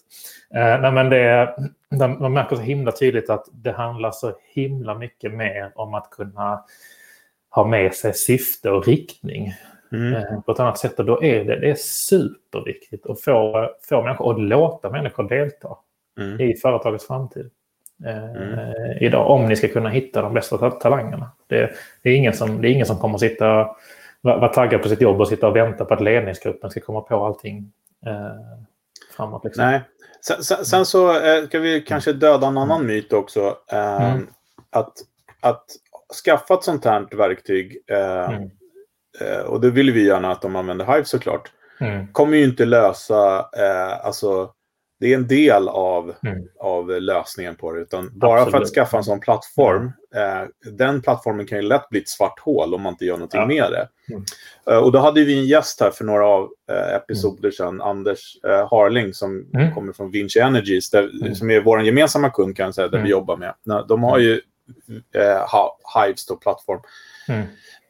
Eh, 0.56 0.82
nej, 0.82 0.92
men 0.92 1.10
det, 1.10 1.56
man 2.20 2.34
märker 2.34 2.56
så 2.56 2.62
himla 2.62 2.92
tydligt 2.92 3.30
att 3.30 3.46
det 3.52 3.72
handlar 3.72 4.12
så 4.12 4.34
himla 4.54 4.96
mycket 4.96 5.34
mer 5.34 5.72
om 5.76 5.94
att 5.94 6.10
kunna 6.10 6.64
ha 7.50 7.66
med 7.66 7.94
sig 7.94 8.14
syfte 8.14 8.70
och 8.70 8.88
riktning. 8.88 9.54
Mm. 9.92 10.14
Eh, 10.14 10.42
på 10.42 10.52
ett 10.52 10.60
annat 10.60 10.78
sätt. 10.78 11.00
Och 11.00 11.06
då 11.06 11.24
är 11.24 11.44
det, 11.44 11.60
det 11.60 11.70
är 11.70 11.76
superviktigt 11.76 13.06
att 13.06 13.22
få, 13.22 13.70
få 13.90 14.02
människor 14.02 14.34
att 14.34 14.42
låta 14.42 14.90
människor 14.90 15.30
delta 15.30 15.78
mm. 16.20 16.42
i 16.42 16.56
företagets 16.56 17.08
framtid. 17.08 17.50
Eh, 18.06 18.30
mm. 18.30 18.98
idag 19.00 19.30
om 19.30 19.46
ni 19.46 19.56
ska 19.56 19.68
kunna 19.68 19.90
hitta 19.90 20.22
de 20.22 20.34
bästa 20.34 20.72
talangerna. 20.72 21.32
Det, 21.48 21.72
det, 22.04 22.10
är 22.10 22.16
ingen 22.16 22.34
som, 22.34 22.62
det 22.62 22.70
är 22.70 22.72
ingen 22.72 22.86
som 22.86 22.98
kommer 22.98 23.18
sitta 23.18 23.76
vara 24.24 24.38
var 24.38 24.48
taggad 24.48 24.82
på 24.82 24.90
sitt 24.90 25.02
jobb 25.02 25.22
och 25.22 25.28
sitta 25.28 25.48
och 25.48 25.56
vänta 25.56 25.86
på 25.86 25.94
att 25.94 26.02
ledningsgruppen 26.02 26.70
ska 26.70 26.80
komma 26.80 27.02
på 27.02 27.26
allting 27.26 27.72
eh, 28.06 28.68
framåt. 29.16 29.46
Liksom. 29.46 29.66
Nej. 29.66 29.82
Sen, 30.22 30.44
sen, 30.44 30.66
sen 30.66 30.86
så 30.86 31.10
eh, 31.12 31.46
ska 31.46 31.60
vi 31.60 31.82
kanske 31.82 32.14
döda 32.14 32.48
en 32.48 32.58
annan 32.58 32.82
mm. 32.82 32.88
myt 32.88 33.14
också. 33.14 33.58
Eh, 33.72 34.12
mm. 34.12 34.28
att, 34.70 34.94
att 35.42 35.66
skaffa 36.26 36.54
ett 36.54 36.64
sånt 36.64 36.86
här 36.86 37.18
verktyg, 37.18 37.78
eh, 37.88 38.30
mm. 38.30 38.50
Eh, 39.20 39.40
och 39.40 39.62
det 39.62 39.72
vill 39.72 39.92
vi 39.92 40.08
gärna 40.08 40.32
att 40.32 40.42
de 40.42 40.56
använder 40.56 40.86
Hive 40.86 41.06
såklart, 41.06 41.52
mm. 41.80 42.08
kommer 42.08 42.38
ju 42.38 42.44
inte 42.44 42.66
lösa, 42.66 43.40
eh, 43.40 44.06
alltså 44.06 44.52
det 45.00 45.14
är 45.14 45.18
en 45.18 45.28
del 45.28 45.68
av, 45.68 46.14
mm. 46.24 46.48
av 46.60 47.02
lösningen 47.02 47.56
på 47.56 47.72
det. 47.72 47.82
Utan 47.82 48.12
bara 48.14 48.42
Absolut. 48.42 48.52
för 48.52 48.62
att 48.62 48.74
skaffa 48.74 48.98
en 48.98 49.04
sån 49.04 49.20
plattform, 49.20 49.92
eh, 50.16 50.72
den 50.72 51.02
plattformen 51.02 51.46
kan 51.46 51.58
ju 51.58 51.62
lätt 51.62 51.90
bli 51.90 52.00
ett 52.00 52.10
svart 52.10 52.40
hål 52.40 52.74
om 52.74 52.82
man 52.82 52.94
inte 52.94 53.06
gör 53.06 53.14
någonting 53.14 53.40
ja. 53.40 53.48
med 53.48 53.72
det. 53.72 53.88
Mm. 54.14 54.24
Eh, 54.70 54.84
och 54.84 54.92
då 54.92 55.00
hade 55.00 55.24
vi 55.24 55.40
en 55.40 55.46
gäst 55.46 55.82
här 55.82 55.92
för 55.92 56.06
några 56.06 56.28
av, 56.28 56.50
eh, 56.72 56.96
episoder 56.96 57.52
sedan, 57.52 57.82
Anders 57.82 58.38
eh, 58.48 58.70
Harling, 58.72 59.14
som 59.14 59.50
mm. 59.54 59.74
kommer 59.74 59.94
från 59.94 60.12
Vinci 60.12 60.40
Energies, 60.40 60.90
där, 60.90 61.10
mm. 61.22 61.36
som 61.36 61.52
är 61.52 61.62
vår 61.62 61.82
gemensamma 61.82 62.30
kund 62.30 62.58
kan 62.58 62.66
jag 62.66 62.76
säga, 62.76 62.88
där 62.88 62.98
vi 62.98 63.02
mm. 63.02 63.12
jobbar 63.12 63.38
med. 63.38 63.54
De 63.88 64.04
har 64.04 64.20
ju 64.20 64.42
eh, 65.16 65.48
Hives, 65.96 66.26
då, 66.26 66.36
plattform. 66.36 66.82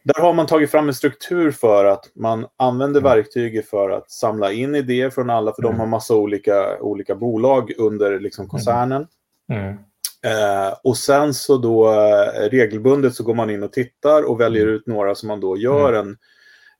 Där 0.03 0.21
har 0.21 0.33
man 0.33 0.45
tagit 0.45 0.71
fram 0.71 0.87
en 0.87 0.93
struktur 0.93 1.51
för 1.51 1.85
att 1.85 2.11
man 2.15 2.47
använder 2.57 2.99
mm. 2.99 3.11
verktyget 3.11 3.69
för 3.69 3.89
att 3.89 4.11
samla 4.11 4.51
in 4.51 4.75
idéer 4.75 5.09
från 5.09 5.29
alla, 5.29 5.53
för 5.53 5.63
mm. 5.63 5.71
de 5.71 5.79
har 5.79 5.87
massa 5.87 6.15
olika, 6.15 6.79
olika 6.79 7.15
bolag 7.15 7.71
under 7.77 8.19
liksom, 8.19 8.47
koncernen. 8.47 9.07
Mm. 9.51 9.63
mm. 9.63 9.77
Eh, 10.25 10.73
och 10.83 10.97
sen 10.97 11.33
så 11.33 11.57
då 11.57 11.91
eh, 11.91 12.49
regelbundet 12.49 13.15
så 13.15 13.23
går 13.23 13.33
man 13.33 13.49
in 13.49 13.63
och 13.63 13.73
tittar 13.73 14.23
och 14.23 14.39
väljer 14.39 14.63
mm. 14.63 14.75
ut 14.75 14.87
några 14.87 15.15
som 15.15 15.27
man 15.27 15.39
då 15.39 15.57
gör 15.57 15.93
mm. 15.93 16.17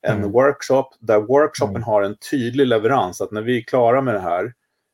en, 0.06 0.12
en 0.12 0.32
workshop, 0.32 0.84
där 1.00 1.20
workshopen 1.20 1.82
har 1.82 2.02
en 2.02 2.16
tydlig 2.30 2.66
leverans, 2.66 3.20
att 3.20 3.30
när 3.30 3.42
vi 3.42 3.58
är 3.58 3.62
klara 3.62 4.02
med 4.02 4.14
det 4.14 4.20
här, 4.20 4.52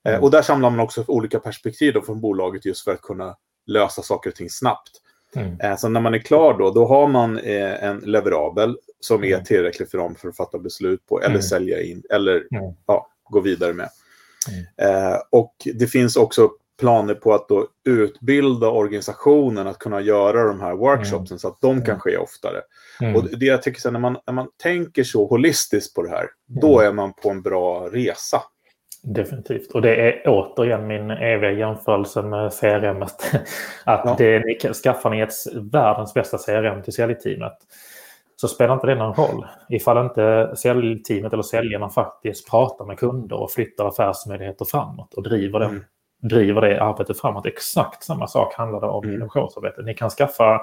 eh, 0.09 0.23
och 0.23 0.31
där 0.31 0.43
samlar 0.43 0.71
man 0.71 0.81
också 0.81 1.05
olika 1.09 1.41
perspektiv 1.41 1.95
då 1.95 2.03
från 2.03 2.21
bolaget 2.21 2.65
just 2.65 2.85
för 2.85 2.93
att 2.93 3.03
kunna 3.03 3.37
lösa 3.67 4.03
saker 4.03 4.31
och 4.31 4.37
ting 4.37 4.51
snabbt. 4.51 4.91
Mm. 5.37 5.61
Eh, 5.61 5.77
så 5.77 5.89
när 5.89 6.01
man 6.01 6.15
är 6.15 6.19
klar 6.19 6.59
då, 6.59 6.71
då 6.71 6.87
har 6.87 7.09
man 7.09 7.39
eh, 7.39 7.85
en 7.85 7.99
leverabel 7.99 8.77
som 9.01 9.25
är 9.25 9.33
mm. 9.33 9.45
tillräcklig 9.45 9.91
för 9.91 9.99
dem 9.99 10.15
för 10.15 10.29
att 10.29 10.37
fatta 10.37 10.59
beslut 10.59 11.07
på 11.07 11.21
eller 11.21 11.31
mm. 11.31 11.43
sälja 11.43 11.83
in 11.83 12.03
eller 12.11 12.37
mm. 12.37 12.75
ja, 12.87 13.07
gå 13.31 13.41
vidare 13.41 13.73
med. 13.73 13.89
Mm. 14.51 15.05
Eh, 15.13 15.19
och 15.31 15.55
det 15.75 15.87
finns 15.87 16.17
också 16.17 16.51
planer 16.79 17.15
på 17.15 17.35
att 17.35 17.49
då 17.49 17.67
utbilda 17.85 18.69
organisationen 18.69 19.67
att 19.67 19.79
kunna 19.79 20.01
göra 20.01 20.45
de 20.45 20.61
här 20.61 20.75
workshopsen 20.75 21.39
så 21.39 21.49
att 21.49 21.61
de 21.61 21.85
kan 21.85 22.01
ske 22.01 22.17
oftare. 22.17 22.61
Och 23.17 23.39
det 23.39 23.47
jag 23.47 23.63
tycker 23.63 23.81
så 23.81 23.91
när 23.91 24.01
man, 24.01 24.17
när 24.27 24.35
man 24.35 24.49
tänker 24.63 25.05
så 25.05 25.27
holistiskt 25.27 25.95
på 25.95 26.03
det 26.03 26.11
här, 26.11 26.27
då 26.47 26.81
är 26.81 26.93
man 26.93 27.13
på 27.13 27.31
en 27.31 27.43
bra 27.43 27.89
resa. 27.93 28.43
Definitivt. 29.03 29.73
Och 29.73 29.83
det 29.83 29.97
är 29.97 30.23
återigen 30.29 30.87
min 30.87 31.11
eviga 31.11 31.53
jämförelse 31.53 32.23
med 32.23 32.53
CRM. 32.53 33.03
Att 33.85 34.03
ja. 34.05 34.15
det, 34.19 34.39
ni, 34.39 34.75
skaffar 34.75 35.11
ni 35.11 35.21
ett 35.21 35.33
världens 35.73 36.15
bästa 36.15 36.39
CRM 36.39 36.83
till 36.83 36.93
säljteamet 36.93 37.59
så 38.37 38.49
spelar 38.49 38.75
inte 38.75 38.87
det 38.87 38.95
någon 38.95 39.15
roll. 39.15 39.47
Ifall 39.69 40.05
inte 40.05 40.53
säljteamet 40.57 41.33
eller 41.33 41.43
säljarna 41.43 41.89
faktiskt 41.89 42.51
pratar 42.51 42.85
med 42.85 42.99
kunder 42.99 43.37
och 43.37 43.51
flyttar 43.51 43.89
affärsmöjligheter 43.89 44.65
framåt 44.65 45.15
och 45.15 45.23
driver, 45.23 45.61
mm. 45.61 45.85
driver 46.23 46.61
det 46.61 46.83
arbetet 46.83 47.21
framåt. 47.21 47.47
Exakt 47.47 48.05
samma 48.05 48.27
sak 48.27 48.55
handlar 48.55 48.81
det 48.81 48.87
om 48.87 49.05
mm. 49.05 49.17
innovationsarbete. 49.17 49.83
Ni 49.83 49.95
kan 49.95 50.11
skaffa 50.11 50.61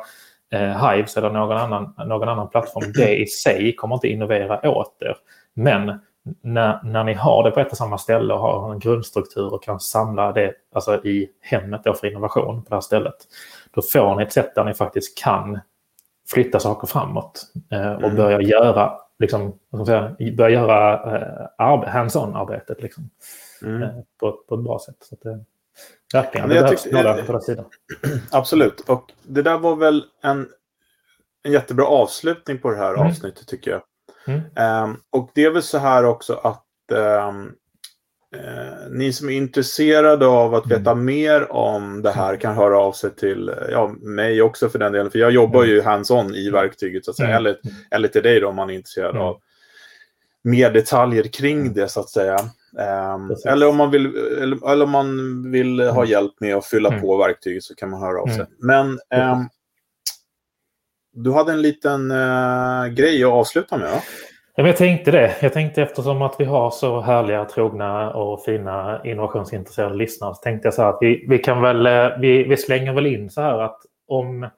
eh, 0.51 0.89
Hives 0.89 1.17
eller 1.17 1.29
någon 1.29 1.57
annan, 1.57 1.93
någon 2.05 2.29
annan 2.29 2.49
plattform. 2.49 2.91
Det 2.95 3.15
i 3.15 3.25
sig 3.25 3.75
kommer 3.75 3.95
inte 3.95 4.07
innovera 4.07 4.69
åt 4.69 5.01
er. 5.01 5.15
Men 5.53 5.99
när, 6.41 6.83
när 6.83 7.03
ni 7.03 7.13
har 7.13 7.43
det 7.43 7.51
på 7.51 7.59
ett 7.59 7.71
och 7.71 7.77
samma 7.77 7.97
ställe 7.97 8.33
och 8.33 8.39
har 8.39 8.73
en 8.73 8.79
grundstruktur 8.79 9.53
och 9.53 9.63
kan 9.63 9.79
samla 9.79 10.31
det 10.31 10.53
alltså 10.73 11.05
i 11.05 11.29
hemmet 11.41 11.81
då 11.83 11.93
för 11.93 12.07
innovation 12.07 12.63
på 12.63 12.69
det 12.69 12.75
här 12.75 12.81
stället. 12.81 13.15
Då 13.71 13.81
får 13.81 14.15
ni 14.15 14.23
ett 14.23 14.33
sätt 14.33 14.55
där 14.55 14.63
ni 14.63 14.73
faktiskt 14.73 15.17
kan 15.17 15.59
flytta 16.27 16.59
saker 16.59 16.87
framåt 16.87 17.41
eh, 17.71 17.93
och 17.93 18.03
mm. 18.03 18.15
börja 18.15 18.41
göra, 18.41 18.99
liksom, 19.19 19.59
säga, 19.85 20.15
börja 20.37 20.49
göra 20.49 20.93
eh, 21.59 21.89
hands-on-arbetet 21.89 22.81
liksom, 22.81 23.09
mm. 23.63 23.83
eh, 23.83 23.89
på, 24.19 24.31
på 24.31 24.55
ett 24.55 24.61
bra 24.61 24.79
sätt. 24.85 24.97
Så 24.99 25.15
att, 25.15 25.25
eh, 25.25 25.37
verkligen, 26.13 26.49
ja, 26.49 26.55
det 26.55 26.61
behövs 26.61 26.85
några 26.91 27.23
på 27.23 27.31
den 27.31 27.41
sidan. 27.41 27.65
Absolut, 28.31 28.79
och 28.79 29.11
det 29.23 29.41
där 29.41 29.57
var 29.57 29.75
väl 29.75 30.03
en, 30.21 30.47
en 31.43 31.51
jättebra 31.51 31.85
avslutning 31.85 32.57
på 32.59 32.71
det 32.71 32.77
här 32.77 32.93
mm. 32.93 33.07
avsnittet 33.07 33.47
tycker 33.47 33.71
jag. 33.71 33.81
Um, 34.33 34.97
och 35.09 35.29
det 35.33 35.45
är 35.45 35.49
väl 35.49 35.63
så 35.63 35.77
här 35.77 36.05
också 36.05 36.33
att 36.33 36.65
um, 36.91 37.51
uh, 38.35 38.91
ni 38.91 39.13
som 39.13 39.29
är 39.29 39.33
intresserade 39.33 40.27
av 40.27 40.55
att 40.55 40.67
veta 40.67 40.91
mm. 40.91 41.05
mer 41.05 41.51
om 41.51 42.01
det 42.01 42.11
här 42.11 42.35
kan 42.35 42.55
höra 42.55 42.79
av 42.79 42.91
sig 42.91 43.15
till 43.15 43.51
ja, 43.71 43.87
mig 44.01 44.41
också 44.41 44.69
för 44.69 44.79
den 44.79 44.91
delen. 44.91 45.11
För 45.11 45.19
jag 45.19 45.31
jobbar 45.31 45.63
ju 45.63 45.81
hands-on 45.81 46.35
i 46.35 46.49
verktyget 46.49 47.05
så 47.05 47.11
att 47.11 47.17
säga. 47.17 47.29
Mm. 47.29 47.37
Eller, 47.37 47.57
eller 47.91 48.07
till 48.07 48.23
dig 48.23 48.39
då 48.39 48.47
om 48.47 48.55
man 48.55 48.69
är 48.69 48.73
intresserad 48.73 49.15
mm. 49.15 49.21
av 49.21 49.37
mer 50.43 50.71
detaljer 50.71 51.23
kring 51.23 51.73
det 51.73 51.89
så 51.89 51.99
att 51.99 52.09
säga. 52.09 52.39
Um, 53.15 53.35
eller, 53.45 53.67
om 53.67 53.77
man 53.77 53.91
vill, 53.91 54.05
eller, 54.41 54.71
eller, 54.71 54.85
om 54.85 54.91
man 54.91 55.51
vill 55.51 55.79
ha 55.79 56.05
hjälp 56.05 56.33
med 56.39 56.55
att 56.55 56.65
fylla 56.65 56.99
på 56.99 57.17
verktyget 57.17 57.63
så 57.63 57.75
kan 57.75 57.89
man 57.89 58.01
höra 58.01 58.21
av 58.21 58.27
sig. 58.27 58.45
Men 58.59 58.87
um, 58.89 59.49
du 61.17 61.31
hade 61.31 61.51
en 61.51 61.61
liten 61.61 62.11
uh, 62.11 62.87
grej 62.87 63.23
att 63.23 63.31
avsluta 63.31 63.77
med, 63.77 63.91
va? 63.91 64.01
Ja, 64.55 64.67
jag 64.67 64.77
tänkte 64.77 65.11
det. 65.11 65.35
Jag 65.41 65.53
tänkte 65.53 65.81
eftersom 65.81 66.21
att 66.21 66.35
vi 66.39 66.45
har 66.45 66.71
så 66.71 67.01
härliga, 67.01 67.45
trogna 67.45 68.13
och 68.13 68.43
fina 68.43 69.01
innovationsintresserade 69.03 69.95
lyssnare 69.95 70.35
så 70.35 70.41
tänkte 70.41 70.67
jag 70.67 70.73
så 70.73 70.81
här 70.81 70.89
att 70.89 70.97
vi, 71.01 71.25
vi 71.29 71.37
kan 71.37 71.61
väl, 71.61 71.85
eh, 71.85 72.19
vi, 72.19 72.43
vi 72.43 72.57
slänger 72.57 72.93
väl 72.93 73.05
in 73.05 73.29
så 73.29 73.41
här 73.41 73.59
att 73.59 73.77
om 74.07 74.49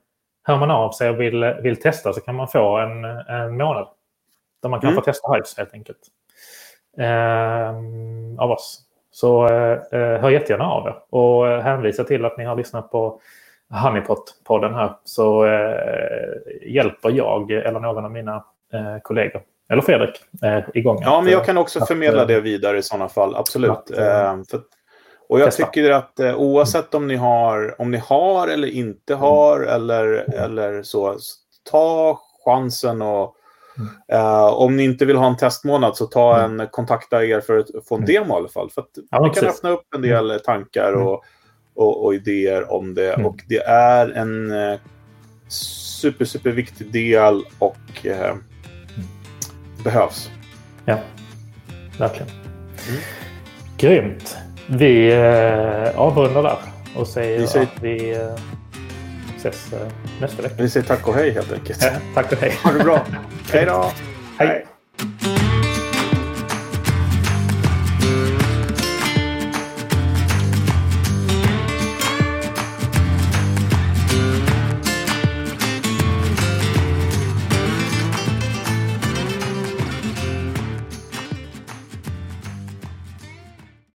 hör 0.44 0.58
man 0.58 0.72
av 0.72 0.92
sig 0.92 1.10
och 1.10 1.22
vill, 1.22 1.56
vill 1.64 1.82
testa 1.82 2.14
så 2.14 2.22
kan 2.22 2.36
man 2.36 2.48
få 2.48 2.78
en, 2.78 3.04
en 3.04 3.58
månad. 3.58 3.88
Där 4.62 4.70
man 4.70 4.80
kan 4.80 4.90
mm. 4.90 5.02
få 5.02 5.06
testa 5.06 5.34
Hives 5.34 5.58
helt 5.58 5.74
enkelt. 5.74 6.00
Eh, 6.98 7.70
av 8.38 8.52
oss. 8.52 8.82
Så 9.12 9.46
eh, 9.46 9.80
hör 9.92 10.30
jättegärna 10.30 10.66
av 10.66 10.88
er 10.88 10.96
och 11.10 11.64
hänvisa 11.64 12.04
till 12.04 12.26
att 12.26 12.38
ni 12.38 12.46
har 12.46 12.56
lyssnat 12.56 12.92
på 12.92 13.22
Honeypot-podden 13.74 14.74
här 14.74 14.96
så 15.04 15.46
eh, 15.46 16.72
hjälper 16.74 17.10
jag 17.10 17.52
eller 17.52 17.80
någon 17.80 18.06
av 18.06 18.12
mina 18.12 18.36
eh, 18.74 19.02
kollegor 19.02 19.42
eller 19.70 19.82
Fredrik 19.82 20.22
eh, 20.44 20.60
igång. 20.74 21.00
Ja, 21.02 21.22
men 21.22 21.34
jag 21.34 21.46
kan 21.46 21.58
också 21.58 21.80
att, 21.80 21.88
förmedla 21.88 22.26
det 22.26 22.42
vidare 22.42 22.78
i 22.78 22.84
sådana 22.84 23.10
fall. 23.10 23.36
Absolut. 23.36 23.72
Att, 23.72 23.92
eh, 23.92 24.42
för, 24.50 24.62
och 25.30 25.40
jag 25.40 25.46
testa. 25.46 25.66
tycker 25.66 25.92
att 25.92 26.20
eh, 26.20 26.36
oavsett 26.36 26.94
om 26.94 27.08
ni 27.08 27.16
har, 27.16 27.82
om 27.82 27.92
ni 27.92 27.98
har 27.98 28.48
eller 28.48 28.68
inte 28.68 29.14
mm. 29.14 29.22
har 29.22 29.58
mm. 29.58 29.70
eller, 29.70 30.06
eller 30.34 30.84
så, 30.84 31.18
ta 31.72 32.20
chansen 32.46 33.02
och 33.02 33.36
mm. 33.78 34.22
uh, 34.22 34.54
om 34.54 34.78
ni 34.78 34.84
inte 34.84 35.06
vill 35.06 35.18
ha 35.18 35.28
en 35.28 35.38
testmånad 35.38 35.98
så 35.98 36.06
ta 36.06 36.38
mm. 36.38 36.60
en, 36.60 36.68
kontakta 36.68 37.26
er 37.26 37.42
för 37.42 37.58
att 37.58 37.68
få 37.88 37.96
en 37.96 38.04
mm. 38.04 38.14
demo 38.14 38.34
i 38.34 38.38
alla 38.38 38.50
fall. 38.50 38.70
För 38.70 38.82
att 38.82 38.90
ja, 39.12 39.24
det 39.24 39.40
kan 39.40 39.50
öppna 39.50 39.70
upp 39.70 39.94
en 39.96 40.02
del 40.02 40.40
tankar 40.40 40.94
och 40.94 41.24
och, 41.80 42.06
och 42.06 42.16
idéer 42.16 42.72
om 42.72 42.94
det. 42.94 43.14
Mm. 43.14 43.26
Och 43.26 43.44
det 43.48 43.64
är 43.66 44.10
en 44.10 44.52
eh, 44.52 44.80
super, 45.48 46.26
super 46.26 46.50
viktig 46.50 46.92
del 46.92 47.44
och 47.60 48.06
eh, 48.06 48.30
mm. 48.30 48.44
behövs. 49.84 50.32
Ja, 50.86 51.00
verkligen. 52.00 52.28
Mm. 52.90 53.02
Grymt. 53.78 54.38
Vi 54.68 55.12
eh, 55.12 56.00
avrundar 56.00 56.44
där 56.44 56.58
och 56.96 57.08
säger, 57.08 57.40
vi 57.40 57.48
säger... 57.48 57.66
att 57.66 57.84
vi 57.84 58.12
eh, 58.16 58.36
ses 59.38 59.74
eh, 59.74 59.88
nästa 60.22 60.42
vecka. 60.42 60.56
Vi 60.58 60.70
säger 60.70 60.86
tack 60.86 61.08
och 61.08 61.14
hej 61.14 61.32
helt 61.32 61.52
enkelt. 61.54 61.84
Ja, 61.84 61.92
tack 62.16 62.32
och 62.32 62.38
hej. 62.38 62.54
Ha 62.64 62.72
det 62.72 62.84
bra. 62.84 63.06
hej 63.52 63.66
då. 63.66 63.92
hej. 64.38 64.48
hej. 64.48 64.66